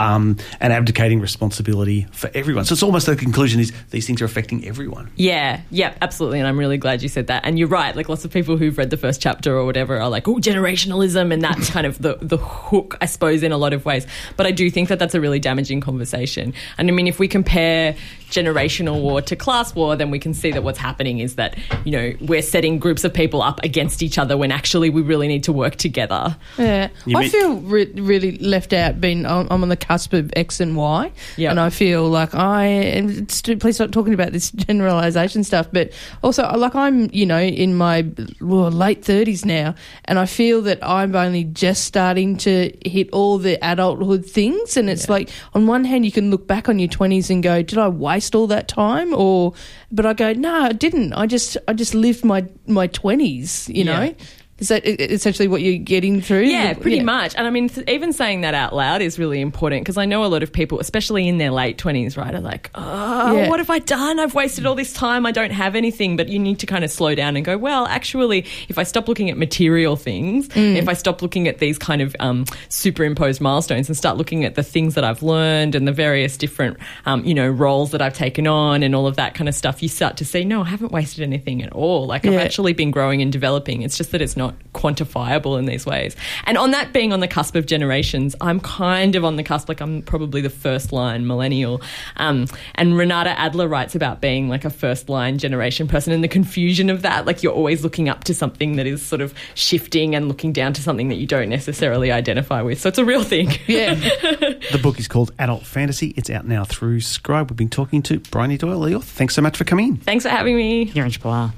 um, 0.00 0.36
and 0.60 0.72
abdicating 0.72 1.20
responsibility 1.20 2.06
for 2.12 2.30
everyone. 2.34 2.64
So 2.64 2.72
it's 2.72 2.82
almost 2.82 3.06
the 3.06 3.16
conclusion 3.16 3.60
is 3.60 3.72
these 3.90 4.06
things 4.06 4.22
are 4.22 4.24
affecting 4.24 4.64
everyone. 4.66 5.10
Yeah, 5.16 5.60
yeah, 5.70 5.94
absolutely. 6.00 6.38
And 6.38 6.48
I'm 6.48 6.58
really 6.58 6.78
glad 6.78 7.02
you 7.02 7.08
said 7.08 7.26
that. 7.26 7.44
And 7.44 7.58
you're 7.58 7.68
right. 7.68 7.94
Like 7.94 8.08
lots 8.08 8.24
of 8.24 8.30
people 8.30 8.56
who've 8.56 8.76
read 8.78 8.90
the 8.90 8.96
first 8.96 9.20
chapter 9.20 9.54
or 9.56 9.64
whatever 9.66 10.00
are 10.00 10.08
like, 10.08 10.26
oh, 10.26 10.36
generationalism. 10.36 11.32
And 11.32 11.42
that's 11.42 11.70
kind 11.70 11.86
of 11.86 12.00
the, 12.00 12.18
the 12.22 12.38
hook, 12.38 12.96
I 13.00 13.06
suppose, 13.06 13.42
in 13.42 13.52
a 13.52 13.58
lot 13.58 13.72
of 13.72 13.84
ways. 13.84 14.06
But 14.36 14.46
I 14.46 14.50
do 14.52 14.70
think 14.70 14.88
that 14.88 14.98
that's 14.98 15.14
a 15.14 15.20
really 15.20 15.38
damaging 15.38 15.80
conversation. 15.80 16.54
And 16.78 16.88
I 16.88 16.92
mean, 16.92 17.06
if 17.06 17.18
we 17.18 17.28
compare 17.28 17.94
generational 18.30 19.02
war 19.02 19.20
to 19.20 19.36
class 19.36 19.74
war, 19.74 19.96
then 19.96 20.10
we 20.10 20.18
can 20.18 20.32
see 20.34 20.52
that 20.52 20.62
what's 20.62 20.78
happening 20.78 21.18
is 21.18 21.34
that, 21.34 21.58
you 21.84 21.92
know, 21.92 22.12
we're 22.20 22.42
setting 22.42 22.78
groups 22.78 23.04
of 23.04 23.12
people 23.12 23.42
up 23.42 23.62
against 23.64 24.02
each 24.02 24.18
other 24.18 24.36
when 24.36 24.52
actually 24.52 24.88
we 24.88 25.02
really 25.02 25.26
need 25.28 25.44
to 25.44 25.52
work 25.52 25.76
together. 25.76 26.36
Yeah, 26.56 26.88
You 27.06 27.16
I 27.18 27.20
mean- 27.22 27.30
feel 27.30 27.56
re- 27.56 27.92
really 27.94 28.38
left 28.38 28.72
out. 28.72 29.00
Being 29.00 29.26
I'm 29.26 29.48
I'm 29.50 29.62
on 29.62 29.68
the 29.68 29.76
cusp 29.90 30.12
of 30.12 30.30
X 30.36 30.60
and 30.60 30.76
Y, 30.76 31.10
Yeah. 31.36 31.50
and 31.50 31.58
I 31.58 31.70
feel 31.70 32.08
like 32.08 32.32
I. 32.34 32.64
And 32.66 33.28
please 33.60 33.74
stop 33.74 33.90
talking 33.90 34.14
about 34.14 34.32
this 34.32 34.50
generalization 34.68 35.42
stuff. 35.44 35.66
But 35.72 35.92
also, 36.22 36.42
like 36.56 36.74
I'm, 36.74 37.10
you 37.12 37.26
know, 37.26 37.40
in 37.40 37.74
my 37.76 38.06
well, 38.40 38.70
late 38.70 39.04
thirties 39.04 39.44
now, 39.44 39.74
and 40.04 40.18
I 40.18 40.26
feel 40.26 40.62
that 40.62 40.78
I'm 40.82 41.14
only 41.16 41.44
just 41.44 41.84
starting 41.84 42.36
to 42.38 42.72
hit 42.86 43.10
all 43.12 43.38
the 43.38 43.58
adulthood 43.62 44.24
things. 44.24 44.76
And 44.76 44.88
it's 44.88 45.08
like, 45.08 45.28
on 45.54 45.66
one 45.66 45.84
hand, 45.84 46.04
you 46.04 46.12
can 46.12 46.30
look 46.30 46.46
back 46.46 46.68
on 46.68 46.78
your 46.78 46.88
twenties 46.88 47.30
and 47.30 47.42
go, 47.42 47.62
"Did 47.62 47.78
I 47.78 47.88
waste 47.88 48.34
all 48.34 48.46
that 48.48 48.68
time?" 48.68 49.12
Or, 49.14 49.54
but 49.90 50.06
I 50.06 50.12
go, 50.12 50.32
"No, 50.32 50.52
I 50.70 50.72
didn't. 50.72 51.12
I 51.14 51.26
just, 51.26 51.56
I 51.66 51.72
just 51.72 51.94
lived 51.94 52.24
my 52.24 52.46
my 52.66 52.86
twenties. 52.86 53.68
You 53.68 53.84
Yeah. 53.84 53.90
know." 54.06 54.14
Is 54.60 54.68
that 54.68 54.86
essentially 54.86 55.48
what 55.48 55.62
you're 55.62 55.78
getting 55.78 56.20
through? 56.20 56.42
Yeah, 56.42 56.74
pretty 56.74 56.98
Yeah. 56.98 57.02
much. 57.04 57.34
And 57.34 57.46
I 57.46 57.50
mean, 57.50 57.68
th- 57.70 57.88
even 57.88 58.12
saying 58.12 58.42
that 58.42 58.54
out 58.54 58.74
loud 58.74 59.00
is 59.02 59.18
really 59.18 59.40
important 59.40 59.82
because 59.82 59.96
I 59.96 60.04
know 60.04 60.24
a 60.24 60.26
lot 60.26 60.42
of 60.42 60.52
people, 60.52 60.78
especially 60.80 61.26
in 61.28 61.38
their 61.38 61.50
late 61.50 61.78
20s, 61.78 62.16
right, 62.16 62.34
are 62.34 62.40
like, 62.40 62.70
oh, 62.74 63.36
Yeah. 63.36 63.48
what 63.48 63.58
have 63.58 63.70
I 63.70 63.78
done? 63.78 64.20
I've 64.20 64.34
wasted 64.34 64.66
all 64.66 64.74
this 64.74 64.92
time. 64.92 65.24
I 65.26 65.32
don't 65.32 65.50
have 65.50 65.74
anything. 65.74 66.16
But 66.16 66.28
you 66.28 66.38
need 66.38 66.58
to 66.60 66.66
kind 66.66 66.84
of 66.84 66.90
slow 66.90 67.14
down 67.14 67.36
and 67.36 67.44
go, 67.44 67.56
well, 67.56 67.86
actually, 67.86 68.44
if 68.68 68.78
I 68.78 68.82
stop 68.82 69.08
looking 69.08 69.30
at 69.30 69.36
material 69.38 69.96
things, 69.96 70.48
Mm. 70.48 70.76
if 70.76 70.88
I 70.88 70.92
stop 70.92 71.22
looking 71.22 71.48
at 71.48 71.58
these 71.58 71.78
kind 71.78 72.02
of 72.02 72.14
um, 72.20 72.44
superimposed 72.68 73.40
milestones 73.40 73.88
and 73.88 73.96
start 73.96 74.16
looking 74.16 74.44
at 74.44 74.54
the 74.54 74.62
things 74.62 74.94
that 74.94 75.04
I've 75.04 75.22
learned 75.22 75.74
and 75.74 75.86
the 75.88 75.92
various 75.92 76.36
different, 76.36 76.76
um, 77.06 77.24
you 77.24 77.34
know, 77.34 77.48
roles 77.48 77.92
that 77.92 78.02
I've 78.02 78.14
taken 78.14 78.46
on 78.46 78.82
and 78.82 78.94
all 78.94 79.06
of 79.06 79.16
that 79.16 79.34
kind 79.34 79.48
of 79.48 79.54
stuff, 79.54 79.82
you 79.82 79.88
start 79.88 80.16
to 80.18 80.24
see, 80.24 80.44
no, 80.44 80.62
I 80.62 80.66
haven't 80.66 80.92
wasted 80.92 81.22
anything 81.22 81.62
at 81.62 81.72
all. 81.72 82.06
Like, 82.06 82.26
I've 82.26 82.34
actually 82.34 82.72
been 82.72 82.90
growing 82.90 83.22
and 83.22 83.32
developing. 83.32 83.82
It's 83.82 83.96
just 83.96 84.12
that 84.12 84.20
it's 84.22 84.36
not 84.36 84.49
quantifiable 84.74 85.58
in 85.58 85.66
these 85.66 85.84
ways. 85.86 86.16
And 86.44 86.56
on 86.56 86.70
that 86.72 86.92
being 86.92 87.12
on 87.12 87.20
the 87.20 87.28
cusp 87.28 87.54
of 87.54 87.66
generations, 87.66 88.36
I'm 88.40 88.60
kind 88.60 89.14
of 89.14 89.24
on 89.24 89.36
the 89.36 89.42
cusp, 89.42 89.68
like 89.68 89.80
I'm 89.80 90.02
probably 90.02 90.40
the 90.40 90.50
first 90.50 90.92
line 90.92 91.26
millennial. 91.26 91.82
Um, 92.16 92.46
and 92.74 92.96
Renata 92.96 93.38
Adler 93.38 93.68
writes 93.68 93.94
about 93.94 94.20
being 94.20 94.48
like 94.48 94.64
a 94.64 94.70
first 94.70 95.08
line 95.08 95.38
generation 95.38 95.88
person 95.88 96.12
and 96.12 96.22
the 96.22 96.28
confusion 96.28 96.90
of 96.90 97.02
that. 97.02 97.26
Like 97.26 97.42
you're 97.42 97.52
always 97.52 97.82
looking 97.82 98.08
up 98.08 98.24
to 98.24 98.34
something 98.34 98.76
that 98.76 98.86
is 98.86 99.02
sort 99.02 99.20
of 99.20 99.34
shifting 99.54 100.14
and 100.14 100.28
looking 100.28 100.52
down 100.52 100.72
to 100.74 100.82
something 100.82 101.08
that 101.08 101.16
you 101.16 101.26
don't 101.26 101.48
necessarily 101.48 102.12
identify 102.12 102.62
with. 102.62 102.80
So 102.80 102.88
it's 102.88 102.98
a 102.98 103.04
real 103.04 103.24
thing. 103.24 103.50
Yeah. 103.66 103.94
The 104.70 104.78
book 104.78 104.98
is 104.98 105.08
called 105.08 105.32
Adult 105.38 105.64
Fantasy. 105.64 106.14
It's 106.16 106.30
out 106.30 106.46
now 106.46 106.64
through 106.64 107.00
Scribe. 107.00 107.50
We've 107.50 107.56
been 107.56 107.68
talking 107.68 108.02
to 108.02 108.20
Briohny 108.20 108.58
Doyle. 108.58 108.80
Eeyore, 108.80 109.02
Thanks 109.02 109.34
so 109.34 109.42
much 109.42 109.56
for 109.56 109.64
coming 109.64 109.88
in. 109.88 109.96
Thanks 109.96 110.24
for 110.24 110.30
having 110.30 110.56
me. 110.56 110.84
You're 110.84 111.04
in 111.04 111.10
Triple 111.10 111.52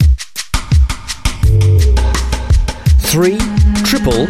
Three 3.12 3.36
triple 3.84 4.26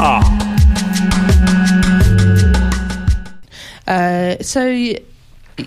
R. 0.00 0.22
Uh, 3.88 4.36
so 4.40 4.64
y- 4.66 5.00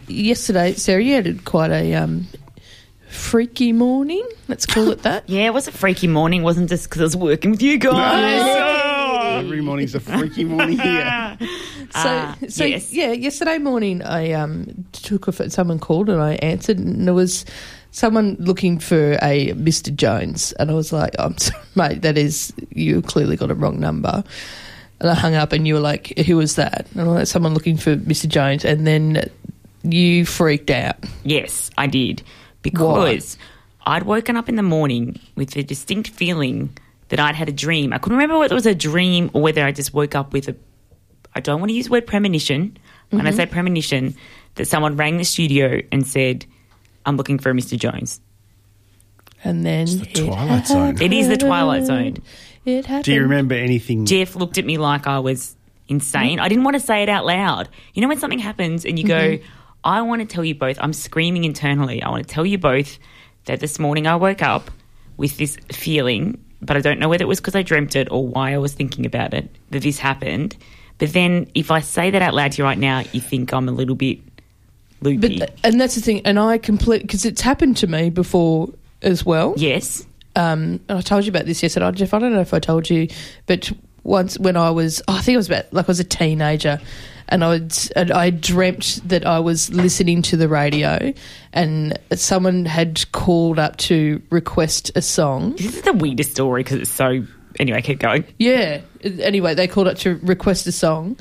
yesterday, 0.07 0.71
Sarah, 0.73 1.03
you 1.03 1.15
had 1.15 1.43
quite 1.43 1.71
a 1.71 1.93
um, 1.95 2.27
freaky 3.09 3.73
morning. 3.73 4.25
Let's 4.47 4.65
call 4.65 4.91
it 4.91 5.03
that. 5.03 5.25
Yeah, 5.29 5.47
it 5.47 5.53
was 5.53 5.67
a 5.67 5.73
freaky 5.73 6.07
morning, 6.07 6.41
wasn't 6.41 6.69
just 6.69 6.85
because 6.89 7.01
I 7.01 7.03
was 7.03 7.17
working 7.17 7.51
with 7.51 7.61
you 7.61 7.77
guys. 7.77 9.43
Every 9.43 9.59
morning's 9.61 9.93
a 9.95 9.99
freaky 9.99 10.45
morning 10.45 10.79
here. 10.79 11.37
So, 11.93 11.99
Ah, 12.05 12.37
so 12.47 12.63
yes. 12.63 12.93
yeah, 12.93 13.11
yesterday 13.11 13.57
morning 13.57 14.01
I 14.01 14.31
um, 14.31 14.85
took 14.93 15.27
a, 15.27 15.49
someone 15.49 15.77
called 15.77 16.07
and 16.09 16.21
I 16.21 16.35
answered, 16.35 16.79
and 16.79 17.05
there 17.05 17.13
was 17.13 17.43
someone 17.91 18.37
looking 18.39 18.79
for 18.79 19.13
a 19.21 19.53
Mr. 19.53 19.93
Jones, 19.93 20.53
and 20.53 20.71
I 20.71 20.73
was 20.73 20.91
like, 20.91 21.15
oh, 21.19 21.25
"I'm 21.25 21.37
sorry, 21.37 21.63
mate, 21.75 22.01
that 22.01 22.17
is 22.17 22.53
you 22.69 23.01
clearly 23.01 23.35
got 23.35 23.51
a 23.51 23.55
wrong 23.55 23.79
number." 23.79 24.23
And 24.99 25.09
I 25.09 25.13
hung 25.13 25.35
up, 25.35 25.51
and 25.51 25.67
you 25.67 25.75
were 25.75 25.79
like, 25.79 26.17
"Who 26.19 26.37
was 26.37 26.55
that?" 26.55 26.87
And 26.91 27.01
I 27.01 27.03
was 27.05 27.13
like, 27.13 27.27
"Someone 27.27 27.53
looking 27.53 27.77
for 27.77 27.95
Mr. 27.95 28.27
Jones," 28.27 28.65
and 28.65 28.87
then 28.87 29.29
you 29.83 30.25
freaked 30.25 30.69
out. 30.69 30.97
Yes, 31.23 31.69
I 31.77 31.87
did. 31.87 32.23
Because 32.61 33.37
I'd 33.85 34.03
woken 34.03 34.37
up 34.37 34.47
in 34.47 34.55
the 34.55 34.63
morning 34.63 35.19
with 35.35 35.55
a 35.55 35.63
distinct 35.63 36.09
feeling 36.09 36.77
that 37.09 37.19
I'd 37.19 37.35
had 37.35 37.49
a 37.49 37.53
dream. 37.53 37.91
I 37.91 37.97
couldn't 37.97 38.17
remember 38.17 38.37
whether 38.37 38.53
it 38.53 38.55
was 38.55 38.67
a 38.67 38.75
dream 38.75 39.31
or 39.33 39.41
whether 39.41 39.65
I 39.65 39.71
just 39.71 39.93
woke 39.93 40.15
up 40.15 40.33
with 40.33 40.47
a. 40.47 40.55
I 41.33 41.39
don't 41.39 41.59
want 41.59 41.69
to 41.69 41.73
use 41.73 41.85
the 41.85 41.91
word 41.91 42.07
premonition. 42.07 42.77
When 43.09 43.25
I 43.25 43.31
mm-hmm. 43.31 43.37
say 43.37 43.45
premonition, 43.47 44.15
that 44.55 44.65
someone 44.65 44.95
rang 44.95 45.17
the 45.17 45.25
studio 45.25 45.81
and 45.91 46.07
said, 46.07 46.45
I'm 47.05 47.17
looking 47.17 47.39
for 47.39 47.49
a 47.49 47.53
Mr. 47.53 47.77
Jones. 47.77 48.21
And 49.43 49.65
then 49.65 49.85
the 49.85 50.09
it 50.09 50.25
Twilight 50.25 50.67
Zone. 50.67 51.01
It 51.01 51.13
is 51.13 51.27
the 51.27 51.37
Twilight 51.37 51.85
Zone. 51.85 52.17
It 52.65 52.85
happened. 52.85 53.05
Do 53.05 53.13
you 53.13 53.21
remember 53.23 53.55
anything? 53.55 54.05
Jeff 54.05 54.35
looked 54.35 54.57
at 54.57 54.65
me 54.65 54.77
like 54.77 55.07
I 55.07 55.19
was 55.19 55.55
insane. 55.87 56.39
I 56.39 56.47
didn't 56.47 56.63
want 56.63 56.75
to 56.75 56.79
say 56.79 57.03
it 57.03 57.09
out 57.09 57.25
loud. 57.25 57.69
You 57.93 58.01
know 58.01 58.07
when 58.07 58.19
something 58.19 58.39
happens 58.39 58.85
and 58.85 58.99
you 58.99 59.07
go, 59.07 59.37
mm-hmm. 59.37 59.45
I 59.83 60.01
want 60.03 60.21
to 60.21 60.27
tell 60.27 60.45
you 60.45 60.53
both. 60.53 60.77
I'm 60.79 60.93
screaming 60.93 61.43
internally. 61.43 62.03
I 62.03 62.09
want 62.09 62.27
to 62.27 62.33
tell 62.33 62.45
you 62.45 62.57
both 62.57 62.99
that 63.45 63.59
this 63.59 63.79
morning 63.79 64.05
I 64.05 64.15
woke 64.15 64.43
up 64.43 64.69
with 65.17 65.37
this 65.37 65.57
feeling, 65.71 66.43
but 66.61 66.77
I 66.77 66.81
don't 66.81 66.99
know 66.99 67.09
whether 67.09 67.23
it 67.23 67.27
was 67.27 67.39
because 67.39 67.55
I 67.55 67.63
dreamt 67.63 67.95
it 67.95 68.11
or 68.11 68.27
why 68.27 68.53
I 68.53 68.57
was 68.57 68.73
thinking 68.73 69.05
about 69.05 69.33
it 69.33 69.49
that 69.71 69.81
this 69.81 69.97
happened. 69.97 70.55
But 70.99 71.13
then, 71.13 71.49
if 71.55 71.71
I 71.71 71.79
say 71.79 72.11
that 72.11 72.21
out 72.21 72.35
loud 72.35 72.51
to 72.51 72.57
you 72.59 72.63
right 72.63 72.77
now, 72.77 73.03
you 73.11 73.21
think 73.21 73.51
I'm 73.53 73.67
a 73.67 73.71
little 73.71 73.95
bit 73.95 74.19
loopy. 75.01 75.39
But 75.39 75.55
and 75.63 75.79
that's 75.79 75.95
the 75.95 76.01
thing, 76.01 76.21
and 76.25 76.39
I 76.39 76.57
complete 76.57 77.01
because 77.01 77.25
it's 77.25 77.41
happened 77.41 77.77
to 77.77 77.87
me 77.87 78.09
before 78.09 78.69
as 79.01 79.25
well. 79.25 79.55
yes. 79.57 80.05
um, 80.35 80.79
and 80.87 80.97
I 80.97 81.01
told 81.01 81.25
you 81.25 81.29
about 81.29 81.45
this 81.45 81.61
yesterday, 81.63 81.91
Jeff. 81.91 82.13
I 82.13 82.19
don't 82.19 82.33
know 82.33 82.41
if 82.41 82.53
I 82.53 82.59
told 82.59 82.89
you, 82.89 83.07
but 83.47 83.71
once 84.03 84.37
when 84.39 84.57
I 84.57 84.71
was, 84.71 85.01
oh, 85.07 85.15
I 85.15 85.21
think 85.21 85.35
I 85.35 85.37
was 85.37 85.47
about 85.47 85.73
like 85.73 85.85
I 85.85 85.87
was 85.87 85.99
a 85.99 86.05
teenager, 86.05 86.79
and 87.29 87.43
I 87.43 87.49
would, 87.49 87.75
and 87.95 88.11
I 88.11 88.29
dreamt 88.29 89.01
that 89.05 89.25
I 89.25 89.39
was 89.39 89.71
listening 89.71 90.21
to 90.23 90.37
the 90.37 90.47
radio, 90.47 91.13
and 91.53 91.97
someone 92.13 92.65
had 92.65 93.11
called 93.11 93.59
up 93.59 93.77
to 93.77 94.21
request 94.29 94.91
a 94.95 95.01
song. 95.01 95.55
This 95.55 95.75
is 95.77 95.81
the 95.81 95.93
weirdest 95.93 96.31
story 96.31 96.63
because 96.63 96.79
it's 96.79 96.91
so. 96.91 97.23
Anyway, 97.59 97.81
keep 97.81 97.99
going. 97.99 98.23
Yeah. 98.39 98.81
Anyway, 99.03 99.53
they 99.53 99.67
called 99.67 99.87
up 99.87 99.97
to 99.99 100.17
request 100.23 100.67
a 100.67 100.71
song. 100.71 101.17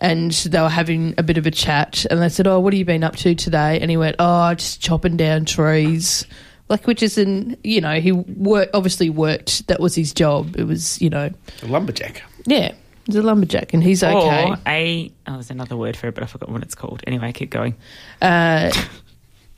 And 0.00 0.30
they 0.30 0.60
were 0.60 0.68
having 0.70 1.14
a 1.18 1.22
bit 1.22 1.36
of 1.36 1.46
a 1.46 1.50
chat, 1.50 2.06
and 2.10 2.22
they 2.22 2.28
said, 2.30 2.46
"Oh, 2.46 2.58
what 2.60 2.72
have 2.72 2.78
you 2.78 2.84
been 2.86 3.04
up 3.04 3.16
to 3.16 3.34
today?" 3.34 3.78
And 3.80 3.90
he 3.90 3.96
went, 3.98 4.16
"Oh, 4.18 4.54
just 4.54 4.80
chopping 4.80 5.16
down 5.16 5.44
trees." 5.44 6.26
Like, 6.70 6.86
which 6.86 7.02
is 7.02 7.18
in, 7.18 7.56
you 7.64 7.80
know, 7.80 8.00
he 8.00 8.12
work 8.12 8.70
obviously 8.72 9.10
worked. 9.10 9.66
That 9.66 9.80
was 9.80 9.94
his 9.96 10.14
job. 10.14 10.56
It 10.56 10.64
was, 10.64 11.02
you 11.02 11.10
know, 11.10 11.30
A 11.62 11.66
lumberjack. 11.66 12.22
yeah, 12.46 12.72
he's 13.06 13.16
a 13.16 13.22
lumberjack, 13.22 13.74
and 13.74 13.82
he's 13.82 14.02
okay. 14.04 14.44
Or 14.50 14.56
a. 14.66 15.12
Oh, 15.26 15.32
there's 15.32 15.50
another 15.50 15.76
word 15.76 15.96
for 15.96 16.06
it, 16.06 16.14
but 16.14 16.22
I 16.22 16.26
forgot 16.26 16.48
what 16.48 16.62
it's 16.62 16.74
called. 16.76 17.02
Anyway, 17.06 17.32
keep 17.32 17.50
going. 17.50 17.74
Uh, 18.22 18.70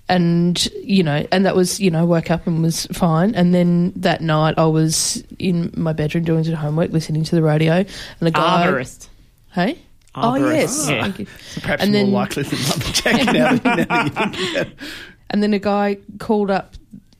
and 0.08 0.66
you 0.82 1.02
know, 1.02 1.26
and 1.30 1.46
that 1.46 1.54
was, 1.54 1.80
you 1.80 1.90
know, 1.90 2.04
woke 2.04 2.30
up 2.30 2.46
and 2.46 2.62
was 2.62 2.86
fine. 2.86 3.34
And 3.34 3.54
then 3.54 3.92
that 3.96 4.20
night, 4.20 4.54
I 4.58 4.66
was 4.66 5.22
in 5.38 5.72
my 5.76 5.92
bedroom 5.92 6.24
doing 6.24 6.44
some 6.44 6.54
homework, 6.54 6.90
listening 6.90 7.24
to 7.24 7.34
the 7.34 7.42
radio, 7.42 7.74
and 7.74 7.86
a 8.28 8.30
guy, 8.30 8.66
Arborist. 8.66 9.08
hey, 9.52 9.78
oh 10.14 10.34
yes, 10.52 10.88
Yeah. 10.90 11.02
Thank 11.02 11.18
you. 11.20 11.26
Perhaps 11.60 11.82
And 11.82 11.92
more 11.92 12.02
then- 12.02 12.12
likely 12.12 12.42
than 12.44 12.58
lumberjack 12.68 13.26
now, 13.26 13.32
that- 13.32 13.64
now 13.64 13.74
that 13.74 14.04
you 14.04 14.10
think 14.10 14.50
about 14.50 14.66
it. 14.66 14.72
And 15.30 15.42
then 15.42 15.54
a 15.54 15.58
guy 15.58 15.96
called 16.18 16.50
up 16.50 16.74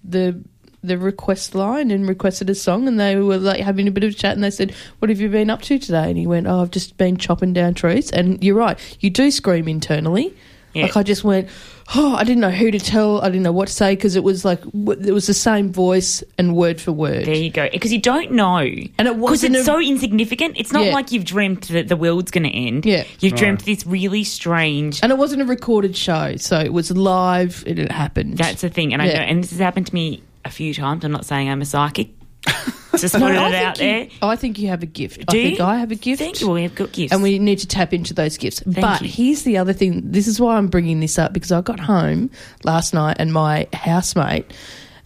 the 0.05 0.39
the 0.85 0.99
request 0.99 1.55
line 1.55 1.91
and 1.93 2.07
requested 2.09 2.51
a 2.51 2.55
song, 2.55 2.87
and 2.89 2.99
they 3.01 3.17
were 3.17 3.39
like 3.39 3.61
having 3.61 3.87
a 3.89 3.91
bit 3.91 4.03
of 4.05 4.11
a 4.11 4.15
chat, 4.15 4.35
and 4.35 4.45
they 4.45 4.51
said, 4.51 4.75
"What 4.99 5.09
have 5.09 5.19
you 5.21 5.29
been 5.31 5.49
up 5.49 5.63
to 5.63 5.79
today?" 5.79 6.11
And 6.11 6.19
he 6.19 6.27
went, 6.27 6.47
"Oh, 6.47 6.61
I've 6.61 6.71
just 6.73 6.97
been 6.99 7.17
chopping 7.17 7.53
down 7.55 7.73
trees." 7.75 8.11
And 8.11 8.43
you're 8.45 8.57
right, 8.57 8.79
you 9.01 9.09
do 9.09 9.31
scream 9.31 9.67
internally. 9.69 10.35
Yeah. 10.75 10.85
Like 10.85 10.97
I 10.97 11.03
just 11.03 11.23
went, 11.23 11.49
oh, 11.95 12.15
I 12.17 12.25
didn't 12.25 12.41
know 12.41 12.51
who 12.51 12.71
to 12.71 12.79
tell, 12.79 13.21
I 13.21 13.27
didn't 13.27 13.43
know 13.43 13.53
what 13.53 13.69
to 13.69 13.75
say 13.75 13.95
because 13.95 14.17
it 14.17 14.25
was 14.25 14.45
like 14.45 14.61
it 14.65 15.13
was 15.13 15.27
the 15.27 15.35
same 15.35 15.71
voice 15.73 16.23
and 16.39 16.57
word 16.57 16.81
for 16.81 16.93
word. 16.93 17.27
There 17.27 17.35
you 17.35 17.51
go. 17.51 17.69
Because 17.71 17.93
you 17.93 18.01
don't 18.01 18.33
know. 18.33 18.59
And 18.59 18.89
it 18.99 19.05
Because 19.05 19.17
wasn't 19.21 19.57
it's 19.57 19.63
a- 19.63 19.67
so 19.67 19.81
insignificant. 19.81 20.57
It's 20.59 20.73
not 20.73 20.87
Yeah. 20.87 20.95
like 20.95 21.13
you've 21.13 21.25
dreamt 21.27 21.69
that 21.69 21.89
the 21.89 21.97
world's 21.97 22.31
going 22.31 22.45
to 22.45 22.51
end. 22.51 22.87
Yeah. 22.87 23.05
You've 23.21 23.35
dreamt 23.35 23.65
this 23.67 23.87
really 23.87 24.25
strange. 24.25 25.01
And 25.03 25.13
it 25.13 25.19
wasn't 25.19 25.43
a 25.43 25.45
recorded 25.47 25.97
show, 25.97 26.37
so 26.37 26.59
it 26.59 26.73
was 26.73 26.91
live 26.91 27.65
and 27.67 27.79
it 27.79 27.93
happened. 27.93 28.39
That's 28.39 28.63
the 28.63 28.71
thing. 28.71 28.93
And 28.95 29.03
I 29.03 29.07
Yeah. 29.09 29.13
know, 29.19 29.25
and 29.25 29.43
this 29.43 29.51
has 29.51 29.59
happened 29.61 29.89
to 29.89 29.95
me 29.95 30.23
a 30.45 30.51
few 30.51 30.73
times. 30.73 31.05
I'm 31.05 31.13
not 31.13 31.27
saying 31.27 31.49
I'm 31.51 31.61
a 31.61 31.67
psychic. 31.67 32.09
Just 32.97 33.15
I 33.15 33.31
it 33.31 33.55
out 33.55 33.79
you- 33.79 33.85
there. 33.85 34.09
I 34.23 34.37
think 34.37 34.59
you 34.59 34.69
have 34.69 34.83
a 34.83 34.87
gift. 34.87 35.19
Do 35.27 35.39
I 35.39 35.43
think 35.43 35.59
you? 35.59 35.65
I 35.65 35.79
have 35.79 35.91
a 35.91 35.95
gift. 35.95 36.21
Thank 36.21 36.41
you. 36.41 36.47
Well, 36.49 36.55
we 36.55 36.63
have 36.63 36.75
good 36.75 36.93
gifts. 36.93 37.13
and 37.13 37.23
we 37.23 37.39
need 37.39 37.59
to 37.61 37.67
tap 37.67 37.93
into 37.93 38.13
those 38.15 38.37
gifts. 38.37 38.61
but 38.61 39.01
you. 39.03 39.09
here's 39.09 39.43
the 39.45 39.57
other 39.59 39.73
thing. 39.73 40.03
This 40.11 40.27
is 40.27 40.41
why 40.41 40.57
I'm 40.57 40.69
bringing 40.69 41.01
this 41.01 41.19
up 41.19 41.33
because 41.33 41.53
I 41.53 41.61
got 41.63 41.81
home 41.81 42.31
last 42.65 42.93
night 42.95 43.17
and 43.19 43.33
my 43.33 43.67
housemate 43.73 44.53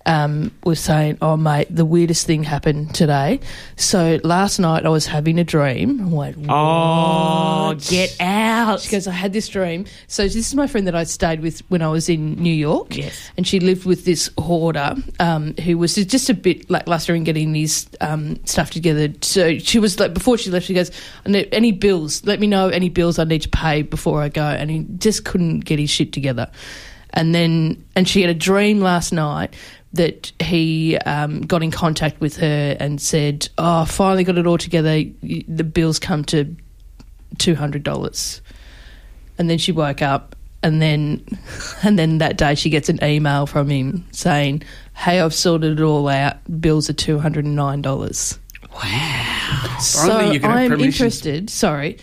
um, 0.07 0.53
was 0.65 0.81
saying, 0.81 1.19
"Oh, 1.21 1.37
mate, 1.37 1.69
the 1.71 1.85
weirdest 1.85 2.27
thing 2.27 2.45
happened 2.45 2.95
today." 2.95 3.41
So 3.77 4.19
last 4.25 4.59
night 4.59 4.87
I 4.87 4.89
was 4.89 5.07
having 5.07 5.39
a 5.39 5.45
dream. 5.45 6.01
I 6.01 6.09
went, 6.09 6.47
Oh, 6.49 7.75
get 7.89 8.17
out. 8.21 8.81
She 8.81 8.91
goes, 8.91 9.07
I 9.07 9.13
had 9.13 9.33
this 9.33 9.49
dream. 9.49 9.87
So 10.07 10.23
this 10.23 10.37
is 10.37 10.55
my 10.55 10.67
friend 10.67 10.87
that 10.87 10.95
I 10.95 11.05
stayed 11.05 11.41
with 11.41 11.61
when 11.69 11.83
I 11.83 11.89
was 11.89 12.09
in 12.09 12.35
New 12.37 12.53
York. 12.53 12.97
Yes. 12.97 13.31
And 13.37 13.47
she 13.47 13.61
lived 13.61 13.85
with 13.85 14.05
this 14.05 14.31
hoarder 14.39 14.95
um, 15.21 15.55
who 15.65 15.79
was 15.79 15.95
just 15.95 16.31
a 16.31 16.35
bit 16.35 16.71
lackluster 16.71 17.15
in 17.15 17.25
getting 17.25 17.55
his 17.55 17.87
um, 18.01 18.45
stuff 18.47 18.71
together. 18.71 19.09
So 19.23 19.59
she 19.59 19.79
was 19.79 19.99
like, 19.99 20.15
before 20.15 20.39
she 20.39 20.51
left, 20.51 20.67
she 20.67 20.75
goes, 20.75 20.91
"I 21.27 21.49
any 21.53 21.73
bills, 21.73 22.25
let 22.25 22.41
me 22.41 22.47
know 22.47 22.69
any 22.69 22.89
bills 22.89 23.19
I 23.19 23.25
need 23.25 23.43
to 23.43 23.49
pay 23.49 23.83
before 23.83 24.23
I 24.23 24.29
go. 24.29 24.45
And 24.45 24.71
he 24.71 24.87
just 24.99 25.25
couldn't 25.25 25.61
get 25.61 25.79
his 25.79 25.91
shit 25.91 26.13
together. 26.13 26.51
And 27.13 27.35
then, 27.35 27.85
and 27.95 28.07
she 28.07 28.21
had 28.21 28.31
a 28.31 28.35
dream 28.35 28.81
last 28.81 29.13
night 29.13 29.55
that 29.97 30.33
he 30.41 30.97
um, 30.99 31.43
got 31.43 31.63
in 31.63 31.71
contact 31.71 32.21
with 32.21 32.37
her 32.37 32.77
and 32.79 33.01
said, 33.01 33.49
"Oh, 33.59 33.81
I 33.81 33.85
finally 33.85 34.25
got 34.25 34.39
it 34.39 34.47
all 34.47 34.59
together. 34.59 35.03
The 35.23 35.65
bills 35.65 35.99
come 35.99 36.25
to 36.27 36.55
two 37.39 37.55
hundred 37.55 37.83
dollars." 37.83 38.41
And 39.39 39.51
then 39.51 39.59
she 39.59 39.73
woke 39.73 40.01
up, 40.01 40.35
and 40.63 40.81
then, 40.81 41.25
and 41.83 41.99
then 41.99 42.19
that 42.19 42.39
day 42.39 42.55
she 42.55 42.71
gets 42.71 42.89
an 42.89 43.03
email 43.03 43.47
from 43.47 43.69
him 43.69 44.07
saying, 44.13 44.63
"Hey, 44.95 45.21
I've 45.21 45.35
sorted 45.35 45.79
it 45.79 45.83
all 45.83 46.09
out. 46.09 46.37
Bills 46.61 46.89
are 46.89 46.95
two 46.95 47.19
hundred 47.19 47.45
and 47.45 47.57
nine 47.57 47.83
dollars." 47.83 48.39
Wow! 48.73 49.77
So 49.81 50.13
Only 50.13 50.35
you 50.35 50.41
can 50.41 50.51
have 50.51 50.73
I'm 50.73 50.81
interested. 50.81 51.51
Sorry, 51.51 51.99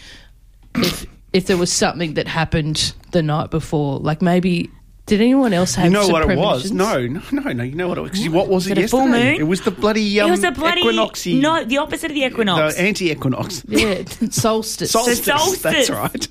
if 0.76 1.06
if 1.34 1.48
there 1.48 1.58
was 1.58 1.72
something 1.72 2.14
that 2.14 2.28
happened 2.28 2.94
the 3.12 3.22
night 3.22 3.52
before, 3.52 4.00
like 4.00 4.22
maybe. 4.22 4.70
Did 5.06 5.20
anyone 5.20 5.52
else 5.52 5.76
have 5.76 5.86
You 5.86 5.92
know 5.92 6.08
what 6.08 6.30
it 6.32 6.38
was? 6.38 6.72
No, 6.72 7.06
no, 7.08 7.22
no, 7.32 7.52
no. 7.52 7.64
You 7.64 7.76
know 7.76 7.90
what 7.90 7.98
it 7.98 8.02
was? 8.02 8.12
'Cause 8.12 8.30
What 8.30 8.48
was 8.48 8.68
it, 8.68 8.78
it 8.78 8.86
a 8.86 8.88
full 8.88 9.06
moon? 9.08 9.36
It 9.36 9.44
was 9.48 9.62
the 9.62 9.72
bloody 9.72 10.20
um, 10.22 10.30
it 10.30 10.32
was 10.32 10.44
a 10.46 10.52
bloody 10.52 10.82
equinoxy. 10.84 11.42
no, 11.42 11.64
the 11.66 11.78
opposite 11.78 12.12
of 12.12 12.16
the 12.16 12.24
equinox. 12.24 12.76
the 12.76 12.82
anti-equinox. 12.82 13.64
Yeah, 13.68 14.04
solstice. 14.32 14.92
Solstice. 14.92 15.24
solstice. 15.26 15.62
That's 15.62 15.90
right. 15.90 16.28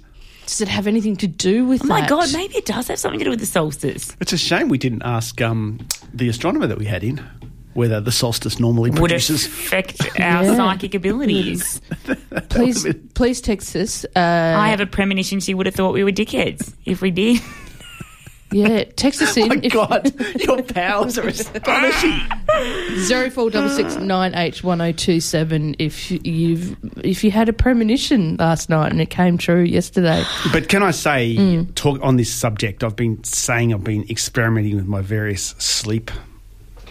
Does 0.46 0.60
it 0.62 0.68
have 0.68 0.86
anything 0.86 1.16
to 1.16 1.26
do 1.26 1.66
with 1.66 1.82
oh 1.84 1.86
my 1.86 2.00
that? 2.00 2.08
god, 2.08 2.32
maybe 2.32 2.56
it 2.56 2.64
does 2.66 2.88
have 2.88 2.98
something 2.98 3.18
to 3.18 3.24
do 3.24 3.30
with 3.30 3.40
the 3.40 3.46
solstice. 3.46 4.16
It's 4.20 4.32
a 4.32 4.38
shame 4.38 4.68
we 4.68 4.78
didn't 4.78 5.02
ask 5.02 5.40
um, 5.42 5.78
the 6.14 6.28
astronomer 6.28 6.66
that 6.66 6.78
we 6.78 6.86
had 6.86 7.04
in 7.04 7.20
whether 7.74 8.00
the 8.00 8.12
solstice 8.12 8.58
normally 8.60 8.90
Would 8.90 8.98
produces. 8.98 9.46
affect 9.46 10.00
our 10.20 10.44
Yeah. 10.44 10.56
psychic 10.56 10.94
abilities. 10.94 11.80
Please, 12.50 12.86
please 13.14 13.40
text 13.40 13.74
us. 13.76 14.04
Uh, 14.16 14.18
I 14.18 14.68
have 14.68 14.80
a 14.80 14.86
premonition 14.86 15.40
she 15.40 15.54
would 15.54 15.64
have 15.66 15.74
thought 15.74 15.92
we 15.94 16.04
were 16.04 16.10
dickheads 16.12 16.74
if 16.84 17.00
we 17.00 17.10
did. 17.10 17.40
Yeah, 18.52 18.84
text 18.96 19.20
us 19.22 19.36
in. 19.36 19.48
My 19.48 19.60
if- 19.62 19.72
God, 19.72 20.12
your 20.42 20.62
powers 20.62 21.18
are 21.18 21.26
astonishing. 21.28 22.20
Zero 22.98 23.30
four 23.30 23.50
double 23.50 23.70
six 23.70 23.96
nine 23.96 24.34
eight 24.34 24.62
one 24.62 24.78
zero 24.78 24.92
two 24.92 25.20
seven. 25.20 25.74
If 25.78 26.10
you've 26.10 26.76
if 27.04 27.24
you 27.24 27.30
had 27.30 27.48
a 27.48 27.52
premonition 27.52 28.36
last 28.38 28.68
night 28.68 28.92
and 28.92 29.00
it 29.00 29.10
came 29.10 29.38
true 29.38 29.62
yesterday, 29.62 30.22
But 30.52 30.68
can 30.68 30.82
I 30.82 30.90
say, 30.90 31.36
Mm. 31.36 31.74
talk 31.74 31.98
on 32.02 32.16
this 32.16 32.32
subject? 32.32 32.84
I've 32.84 32.96
been 32.96 33.22
saying 33.24 33.72
I've 33.72 33.82
been 33.84 34.04
experimenting 34.10 34.76
with 34.76 34.86
my 34.86 35.00
various 35.00 35.54
sleep 35.58 36.10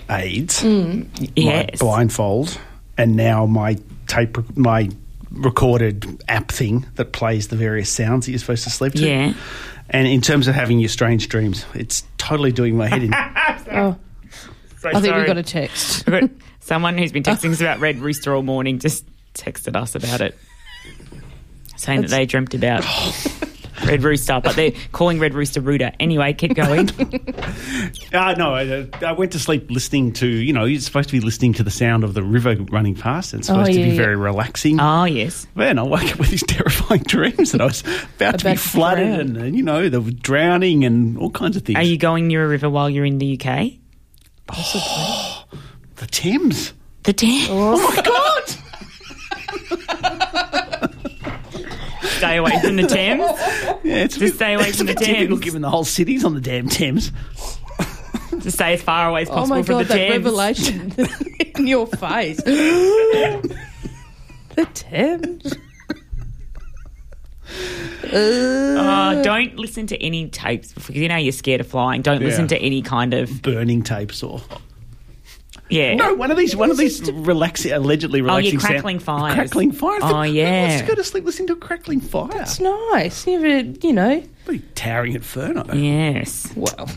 aids, 0.09 0.62
Mm. 0.64 1.05
my 1.20 1.28
Yes. 1.36 1.80
blindfold, 1.80 2.57
and 2.97 3.16
now 3.16 3.45
my 3.45 3.78
tape, 4.07 4.38
my 4.57 4.89
recorded 5.32 6.23
app 6.27 6.51
thing 6.51 6.86
that 6.95 7.13
plays 7.13 7.47
the 7.47 7.55
various 7.55 7.89
sounds 7.89 8.25
that 8.25 8.32
you're 8.32 8.39
supposed 8.39 8.63
to 8.65 8.69
sleep 8.69 8.93
to. 8.93 9.07
Yeah. 9.07 9.34
And 9.89 10.07
in 10.07 10.21
terms 10.21 10.47
of 10.47 10.55
having 10.55 10.79
your 10.79 10.89
strange 10.89 11.27
dreams, 11.29 11.65
it's 11.73 12.03
totally 12.17 12.51
doing 12.51 12.77
my 12.77 12.88
head 12.88 13.03
in. 13.03 13.13
oh, 13.71 13.97
So 14.79 14.89
I 14.89 14.93
think 14.93 15.05
sorry. 15.05 15.21
we 15.21 15.27
got 15.27 15.38
a 15.38 15.43
text. 15.43 16.07
We've 16.09 16.29
someone 16.59 16.97
who's 16.97 17.11
been 17.11 17.23
texting 17.23 17.51
us 17.51 17.59
about 17.59 17.79
Red 17.79 17.99
Rooster 17.99 18.34
all 18.34 18.43
morning 18.43 18.79
just 18.79 19.05
texted 19.34 19.75
us 19.75 19.95
about 19.95 20.21
it, 20.21 20.38
saying 21.75 22.01
that 22.01 22.09
they 22.09 22.25
dreamt 22.25 22.53
about 22.53 22.84
Red 23.86 24.03
Rooster, 24.03 24.39
but 24.43 24.55
they're 24.55 24.71
calling 24.91 25.19
Red 25.19 25.34
Rooster 25.34 25.61
Rooter. 25.61 25.91
Anyway, 25.99 26.34
keep 26.34 26.55
going. 26.55 26.89
Uh, 28.13 28.34
no, 28.38 28.53
I, 28.53 28.88
I 29.05 29.13
went 29.13 29.32
to 29.32 29.39
sleep 29.39 29.71
listening 29.71 30.11
to, 30.13 30.27
you 30.27 30.51
know, 30.51 30.65
you're 30.65 30.82
supposed 30.82 31.07
to 31.09 31.13
be 31.13 31.21
listening 31.21 31.53
to 31.53 31.63
the 31.63 31.71
sound 31.71 32.03
of 32.03 32.13
the 32.13 32.21
river 32.21 32.55
running 32.69 32.93
past. 32.93 33.34
It's 33.34 33.47
supposed 33.47 33.69
Oh, 33.69 33.73
to 33.73 33.79
be 33.82 33.89
yeah. 33.91 33.95
very 33.95 34.17
relaxing. 34.17 34.79
oh 34.82 35.05
yes, 35.05 35.47
Man, 35.55 35.79
I 35.79 35.84
woke 35.84 36.03
up 36.11 36.19
with 36.19 36.29
these 36.29 36.43
terrifying 36.47 37.03
dreams 37.03 37.53
that 37.53 37.61
I 37.61 37.65
was 37.65 37.84
about, 38.17 38.39
to 38.39 38.45
be 38.51 38.55
flooded 38.57 39.07
drown. 39.07 39.19
and, 39.21 39.38
and, 39.38 39.55
you 39.55 39.63
know, 39.63 39.88
the 39.88 40.01
drowning 40.11 40.84
and 40.84 41.17
all 41.17 41.29
kinds 41.32 41.55
of 41.55 41.63
things. 41.63 41.77
are 41.77 41.84
you 41.84 41.97
going 41.97 42.27
near 42.27 42.43
a 42.43 42.47
river 42.49 42.69
while 42.69 42.89
you're 42.89 43.05
in 43.05 43.17
the 43.17 43.39
UK? 43.39 43.71
Oh, 44.53 45.45
the 45.95 46.07
Thames? 46.07 46.73
The 47.03 47.13
Thames. 47.13 47.47
Oh 47.49 47.77
my 47.95 48.01
God! 48.01 48.57
Stay 52.22 52.38
away 52.38 52.59
from 52.61 52.76
the 52.76 52.88
Thames. 52.88 53.22
Yeah, 53.84 54.03
it's 54.03 54.15
a 54.15 54.19
Just 54.19 54.34
bit, 54.34 54.36
stay 54.36 54.53
away 54.53 54.65
it's 54.69 54.78
from 54.78 54.88
a 54.89 54.93
the 54.93 54.99
bit 54.99 55.05
typical 55.05 55.28
Thames. 55.38 55.39
given 55.43 55.61
the 55.61 55.69
whole 55.69 55.84
city's 55.84 56.24
on 56.24 56.34
the 56.36 56.41
damn 56.41 56.67
Thames. 56.69 57.11
To 58.41 58.49
stay 58.51 58.74
as 58.74 58.82
far 58.82 59.09
away 59.09 59.24
as 59.24 59.30
Oh 59.30 59.34
possible 59.34 59.55
my 59.57 59.63
from 59.63 59.76
god, 59.80 59.86
the 59.86 59.88
that 59.89 59.95
Thames. 59.95 60.24
revelation 60.26 60.93
in 61.57 61.67
your 61.67 61.86
face. 61.88 62.38
the 62.43 63.59
Thames. 64.74 65.53
Oh, 68.13 68.78
uh. 68.78 69.22
don't 69.22 69.55
listen 69.57 69.88
to 69.88 69.97
any 70.01 70.28
tapes 70.30 70.74
because 70.74 70.95
you 70.95 71.07
know 71.07 71.17
you're 71.17 71.32
scared 71.32 71.61
of 71.61 71.67
flying. 71.67 72.01
Don't 72.01 72.22
listen 72.22 72.47
to 72.49 72.57
any 72.57 72.82
kind 72.82 73.13
of. 73.13 73.41
Burning 73.41 73.84
tapes 73.84 74.24
or 74.24 74.41
Yeah. 75.72 75.95
No, 75.95 76.13
one 76.13 76.30
of 76.32 76.38
these, 76.38 76.55
one 76.55 76.69
of 76.69 76.78
these 76.78 77.09
relaxing, 77.11 77.72
allegedly 77.72 78.19
Oh, 78.22 78.26
relaxing 78.26 78.53
yeah, 78.53 78.59
sound- 78.59 78.72
crackling 78.74 78.99
fires. 78.99 79.34
Crackling 79.36 79.72
fires. 79.72 80.01
Oh, 80.03 80.07
Who 80.07 80.13
wants 80.15 80.34
yeah. 80.34 80.82
to 80.82 80.86
go 80.88 80.95
to 80.95 81.03
sleep 81.03 81.26
listening 81.26 81.47
to 81.47 81.53
a 81.53 81.57
crackling 81.57 82.01
fire. 82.01 82.30
It's 82.41 82.59
nice. 82.59 83.26
You, 83.26 83.74
you 83.82 83.93
know. 83.93 84.24
Pretty 84.45 84.63
towering 84.76 85.13
inferno. 85.13 85.65
Yes. 85.74 86.51
Well, 86.55 86.89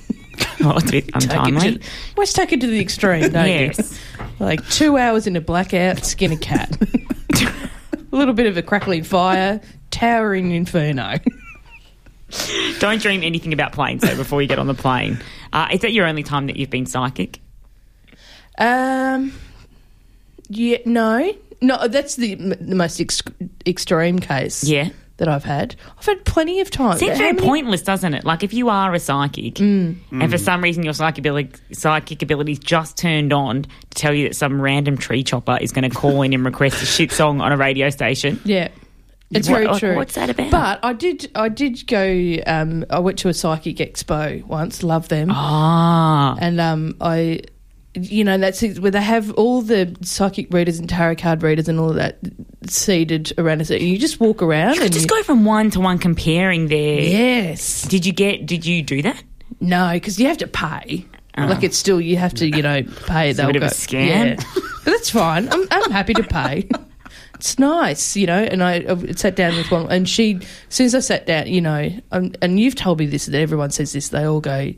Well, 0.60 0.76
it's 0.78 0.88
a 0.88 0.92
bit 0.92 1.10
untimely. 1.14 1.80
let's 2.16 2.32
take 2.32 2.52
it 2.52 2.60
to 2.60 2.66
the 2.66 2.80
extreme, 2.80 3.30
don't 3.30 3.46
Yes. 3.46 3.98
you? 4.18 4.24
Like 4.40 4.68
two 4.70 4.96
hours 4.96 5.26
in 5.26 5.36
a 5.36 5.40
blackout, 5.40 6.04
skin 6.04 6.32
a 6.32 6.36
cat. 6.36 6.76
a 7.40 8.16
little 8.16 8.34
bit 8.34 8.46
of 8.46 8.56
a 8.56 8.62
crackling 8.62 9.04
fire, 9.04 9.60
towering 9.92 10.50
inferno. 10.50 11.18
Don't 12.80 13.00
dream 13.00 13.22
anything 13.22 13.52
about 13.52 13.72
planes 13.72 14.02
though 14.02 14.16
before 14.16 14.42
you 14.42 14.48
get 14.48 14.58
on 14.58 14.66
the 14.66 14.74
plane. 14.74 15.20
Uh, 15.52 15.68
is 15.70 15.80
that 15.82 15.92
your 15.92 16.06
only 16.06 16.24
time 16.24 16.48
that 16.48 16.56
you've 16.56 16.70
been 16.70 16.86
psychic? 16.86 17.40
Um, 18.58 19.32
yeah, 20.48 20.78
no, 20.84 21.32
no. 21.60 21.88
That's 21.88 22.16
the, 22.16 22.34
the 22.34 22.74
most 22.74 23.00
ex- 23.00 23.22
extreme 23.66 24.18
case. 24.18 24.64
Yeah. 24.64 24.90
that 25.16 25.28
I've 25.28 25.44
had. 25.44 25.76
I've 25.98 26.06
had 26.06 26.24
plenty 26.24 26.58
of 26.60 26.70
times. 26.70 26.98
Seems 27.00 27.12
How 27.12 27.18
very 27.18 27.32
many- 27.34 27.46
pointless, 27.46 27.82
doesn't 27.82 28.14
it? 28.14 28.24
Like 28.24 28.42
if 28.42 28.52
you 28.52 28.68
are 28.68 28.92
a 28.92 28.98
psychic, 29.00 29.60
and 29.60 30.00
for 30.30 30.38
some 30.38 30.60
reason 30.60 30.82
your 30.82 30.92
psychic 30.92 31.18
ability, 31.20 31.52
psychic 31.72 32.20
ability's 32.22 32.58
just 32.58 32.96
turned 32.96 33.32
on 33.32 33.62
to 33.62 33.68
tell 33.90 34.12
you 34.12 34.28
that 34.28 34.34
some 34.34 34.60
random 34.60 34.96
tree 34.98 35.22
chopper 35.22 35.56
is 35.60 35.70
going 35.72 35.88
to 35.88 35.96
call 35.96 36.22
in 36.22 36.32
and 36.34 36.44
request 36.44 36.82
a 36.82 36.86
shit 36.86 37.12
song 37.12 37.40
on 37.40 37.52
a 37.52 37.56
radio 37.56 37.90
station. 37.90 38.40
Yeah. 38.44 38.68
It's 39.30 39.48
What- 39.48 39.54
very 39.56 39.66
like, 39.68 39.80
true. 39.80 39.96
what's 39.96 40.14
that 40.16 40.30
about? 40.30 40.50
But 40.50 40.84
I 40.84 40.92
did, 40.92 41.30
I 41.34 41.48
did 41.48 41.86
go. 41.86 42.36
Um, 42.46 42.84
I 42.90 42.98
went 42.98 43.18
to 43.20 43.28
a 43.28 43.34
psychic 43.34 43.76
expo 43.76 44.44
once. 44.44 44.82
Love 44.82 45.08
them. 45.08 45.28
Ah, 45.32 46.36
And 46.40 46.60
um, 46.60 46.96
I, 47.00 47.40
you 47.94 48.24
know, 48.24 48.36
that's 48.38 48.62
it, 48.62 48.78
where 48.80 48.90
they 48.90 49.00
have 49.02 49.32
all 49.34 49.62
the 49.62 49.96
psychic 50.02 50.52
readers 50.52 50.78
and 50.78 50.88
tarot 50.88 51.16
card 51.16 51.42
readers 51.42 51.68
and 51.68 51.78
all 51.78 51.90
of 51.90 51.96
that 51.96 52.18
seated 52.66 53.32
around 53.38 53.60
us. 53.60 53.70
You 53.70 53.98
just 53.98 54.20
walk 54.20 54.42
around 54.42 54.76
you 54.76 54.82
and 54.82 54.92
just 54.92 55.04
you- 55.04 55.08
go 55.16 55.22
from 55.22 55.44
one 55.44 55.70
to 55.70 55.80
one 55.80 55.98
comparing 55.98 56.68
their. 56.68 57.00
Yes. 57.00 57.82
Did 57.82 58.04
you 58.06 58.12
get? 58.12 58.46
Did 58.46 58.66
you 58.66 58.82
do 58.82 59.02
that? 59.02 59.22
No, 59.60 59.90
because 59.92 60.18
you 60.18 60.26
have 60.26 60.38
to 60.38 60.46
pay. 60.48 61.06
Like 61.36 61.64
it's 61.64 61.76
still 61.76 62.00
you 62.00 62.16
have 62.16 62.32
to, 62.34 62.46
you 62.46 62.62
know, 62.62 62.82
pay. 63.06 63.30
It's 63.30 63.38
a 63.38 63.42
They'll 63.42 63.52
bit 63.52 63.56
of 63.56 63.62
a 63.62 63.66
go, 63.66 63.72
scam. 63.72 64.06
Yeah. 64.06 64.36
but 64.54 64.84
that's 64.84 65.10
fine. 65.10 65.48
I'm, 65.52 65.66
I'm 65.70 65.90
happy 65.90 66.14
to 66.14 66.22
pay. 66.22 66.68
It's 67.36 67.58
nice, 67.58 68.16
you 68.16 68.26
know. 68.26 68.42
And 68.42 68.62
I, 68.62 68.74
I 68.88 69.12
sat 69.12 69.34
down 69.34 69.56
with 69.56 69.70
one, 69.70 69.90
and 69.90 70.08
she, 70.08 70.36
as 70.36 70.46
soon 70.68 70.86
as 70.86 70.94
I 70.94 71.00
sat 71.00 71.26
down, 71.26 71.48
you 71.48 71.60
know, 71.60 71.90
um, 72.12 72.32
and 72.40 72.58
you've 72.60 72.76
told 72.76 73.00
me 73.00 73.06
this 73.06 73.26
that 73.26 73.36
everyone 73.38 73.70
says 73.70 73.92
this. 73.92 74.10
They 74.10 74.24
all 74.24 74.40
go, 74.40 74.72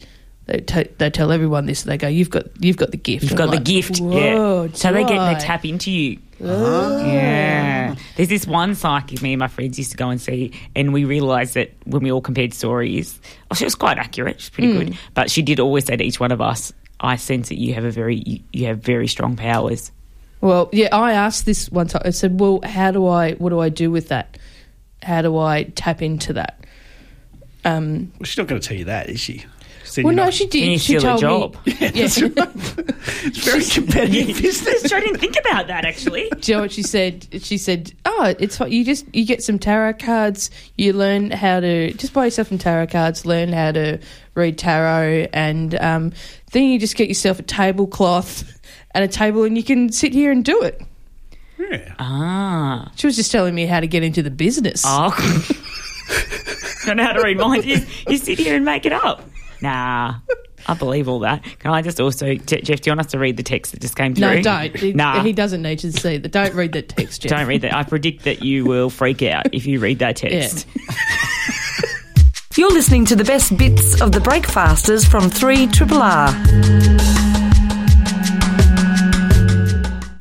they, 0.47 0.59
t- 0.61 0.89
they 0.99 1.11
tell 1.11 1.33
everyone 1.33 1.67
this. 1.67 1.83
And 1.83 1.93
they 1.93 1.99
go, 1.99 2.09
you've 2.09 2.31
got, 2.31 2.45
you've 2.63 2.77
got 2.77 2.91
the 2.93 2.97
gift. 2.97 3.25
You've 3.25 3.33
I'm 3.33 3.39
got 3.39 3.47
the 3.47 3.57
like, 3.57 3.65
gift. 3.65 3.99
Whoa, 4.01 4.65
yeah. 4.65 4.73
So 4.75 4.93
they 4.93 5.03
get 5.05 5.19
do 5.19 5.35
they 5.35 5.41
tap 5.41 5.65
into 5.65 5.91
you. 5.91 6.19
Yeah. 6.41 7.95
There's 8.17 8.29
this 8.29 8.47
one 8.47 8.75
psychic 8.75 9.23
me 9.23 9.33
and 9.33 9.41
my 9.41 9.49
friends 9.49 9.79
used 9.79 9.91
to 9.93 9.97
go 9.97 10.09
and 10.11 10.21
see, 10.21 10.53
and 10.75 10.93
we 10.93 11.05
realised 11.05 11.55
that 11.55 11.73
when 11.85 12.03
we 12.03 12.13
all 12.13 12.21
compared 12.21 12.55
stories, 12.55 13.21
oh, 13.51 13.55
she 13.55 13.65
was 13.65 13.75
quite 13.75 13.99
accurate. 13.99 14.41
She's 14.41 14.51
pretty 14.51 14.73
Hmm. 14.73 14.79
good, 14.79 14.99
but 15.15 15.31
she 15.31 15.43
did 15.43 15.61
always 15.61 15.85
say 15.87 15.97
to 15.97 16.05
each 16.05 16.21
one 16.21 16.33
of 16.33 16.41
us, 16.41 16.73
"I 17.01 17.17
sense 17.17 17.49
that 17.49 17.59
you 17.59 17.75
have 17.75 17.85
a 17.85 17.91
very 17.91 18.23
you, 18.27 18.41
you 18.53 18.67
have 18.67 18.79
very 18.81 19.09
strong 19.09 19.37
powers." 19.37 19.91
Well, 20.41 20.69
yeah, 20.73 20.89
I 20.93 21.13
asked 21.13 21.47
this 21.47 21.71
one 21.71 21.89
time. 21.89 22.03
I 22.05 22.11
said, 22.11 22.39
"Well, 22.39 22.61
how 22.65 22.91
do 22.91 23.07
I? 23.07 23.33
What 23.35 23.51
do 23.51 23.61
I 23.61 23.69
do 23.71 23.91
with 23.91 24.09
that? 24.09 24.39
How 25.03 25.23
do 25.23 25.37
I 25.39 25.65
tap 25.75 26.03
into 26.03 26.35
that?" 26.35 26.59
Um, 27.65 28.13
Well, 28.19 28.25
she's 28.27 28.39
not 28.39 28.47
going 28.47 28.61
to 28.61 28.67
tell 28.69 28.77
you 28.77 28.85
that, 28.85 29.09
is 29.11 29.21
she? 29.21 29.45
Said 29.97 30.05
well, 30.05 30.13
you're 30.13 30.17
no, 30.17 30.25
not- 30.25 30.35
she 30.35 30.47
did. 30.47 30.61
Can 30.61 30.71
you 30.73 30.79
she 30.79 30.99
steal 30.99 31.15
a 31.17 31.19
told 31.19 31.55
job? 31.55 31.67
me. 31.67 31.73
Yeah, 31.81 32.05
It's 32.05 32.19
very 32.19 33.65
competitive 33.65 34.37
business. 34.43 34.93
I 34.93 35.01
didn't 35.01 35.19
think 35.19 35.37
about 35.41 35.69
that 35.69 35.85
actually. 35.87 36.29
Do 36.41 36.53
you 36.53 36.57
know 36.57 36.63
what 36.63 36.73
she 36.73 36.83
said? 36.83 37.27
She 37.43 37.57
said, 37.57 37.93
"Oh, 38.05 38.35
it's 38.39 38.59
fine. 38.59 38.73
You 38.73 38.85
just 38.85 39.07
you 39.15 39.25
get 39.25 39.43
some 39.43 39.59
tarot 39.59 39.95
cards. 39.95 40.51
You 40.77 40.93
learn 40.93 41.31
how 41.31 41.61
to 41.61 41.93
just 41.95 42.13
buy 42.13 42.27
yourself 42.27 42.49
some 42.49 42.59
tarot 42.59 42.89
cards. 42.89 43.25
Learn 43.25 43.53
how 43.53 43.73
to 43.73 43.99
read 44.35 44.59
tarot, 44.59 45.29
and 45.33 45.75
um, 45.81 46.13
then 46.53 46.65
you 46.65 46.79
just 46.79 46.97
get 46.97 47.09
yourself 47.09 47.39
a 47.39 47.43
tablecloth 47.43 48.45
and 48.93 49.03
a 49.03 49.09
table, 49.09 49.45
and 49.45 49.57
you 49.57 49.65
can 49.65 49.91
sit 49.91 50.13
here 50.13 50.31
and 50.31 50.45
do 50.45 50.61
it." 50.63 50.83
Yeah. 51.59 51.95
Ah. 51.99 52.93
She 52.97 53.07
was 53.07 53.17
just 53.17 53.33
telling 53.33 53.55
me 53.55 53.65
how 53.65 53.81
to 53.81 53.87
get 53.87 54.03
into 54.03 54.23
the 54.23 54.31
business. 54.31 54.83
Oh. 54.85 55.11
Don't 56.85 56.99
know 56.99 57.03
how 57.05 57.15
to 57.15 57.23
read 57.23 57.39
minds. 57.39 57.67
You, 57.67 57.81
you 58.09 58.19
sit 58.19 58.39
here 58.39 58.55
and 58.55 58.65
make 58.65 58.85
it 58.87 58.93
up. 58.93 59.23
Nah. 59.63 60.17
I 60.69 60.75
believe 60.75 61.09
all 61.09 61.21
that. 61.21 61.45
Can 61.61 61.71
I 61.71 61.81
just 61.83 62.01
also, 62.01 62.35
Je- 62.35 62.63
Jeff? 62.63 62.81
Do 62.81 62.91
you 62.91 62.93
want 62.97 63.01
us 63.07 63.13
to 63.13 63.19
read 63.19 63.37
the 63.37 63.43
text 63.45 63.71
that 63.73 63.81
just 63.81 63.95
came 63.95 64.15
through? 64.15 64.37
no, 64.37 64.43
don't. 64.43 64.77
He, 64.77 64.93
Nah. 64.93 65.23
he 65.23 65.33
doesn't 65.33 65.63
need 65.63 65.79
to 65.81 65.93
see 65.93 66.17
that. 66.17 66.33
Don't 66.33 66.55
read 66.55 66.73
that 66.73 66.89
text, 66.89 67.23
Jeff. 67.23 67.31
Don't 67.31 67.47
read 67.47 67.61
that. 67.63 67.73
I 67.75 67.85
predict 67.85 68.25
that 68.25 68.43
you 68.43 68.65
will 68.65 68.91
freak 68.91 69.23
out 69.23 69.47
if 69.55 69.65
you 69.67 69.79
read 69.79 70.01
that 70.01 70.17
text. 70.17 70.67
You're 72.57 72.73
listening 72.73 73.05
to 73.07 73.17
the 73.17 73.25
best 73.25 73.57
bits 73.59 74.01
of 74.01 74.13
the 74.13 74.21
Breakfasters 74.21 75.05
from 75.05 75.29
3 75.29 75.67
Triple 75.69 75.99
R. 76.03 76.29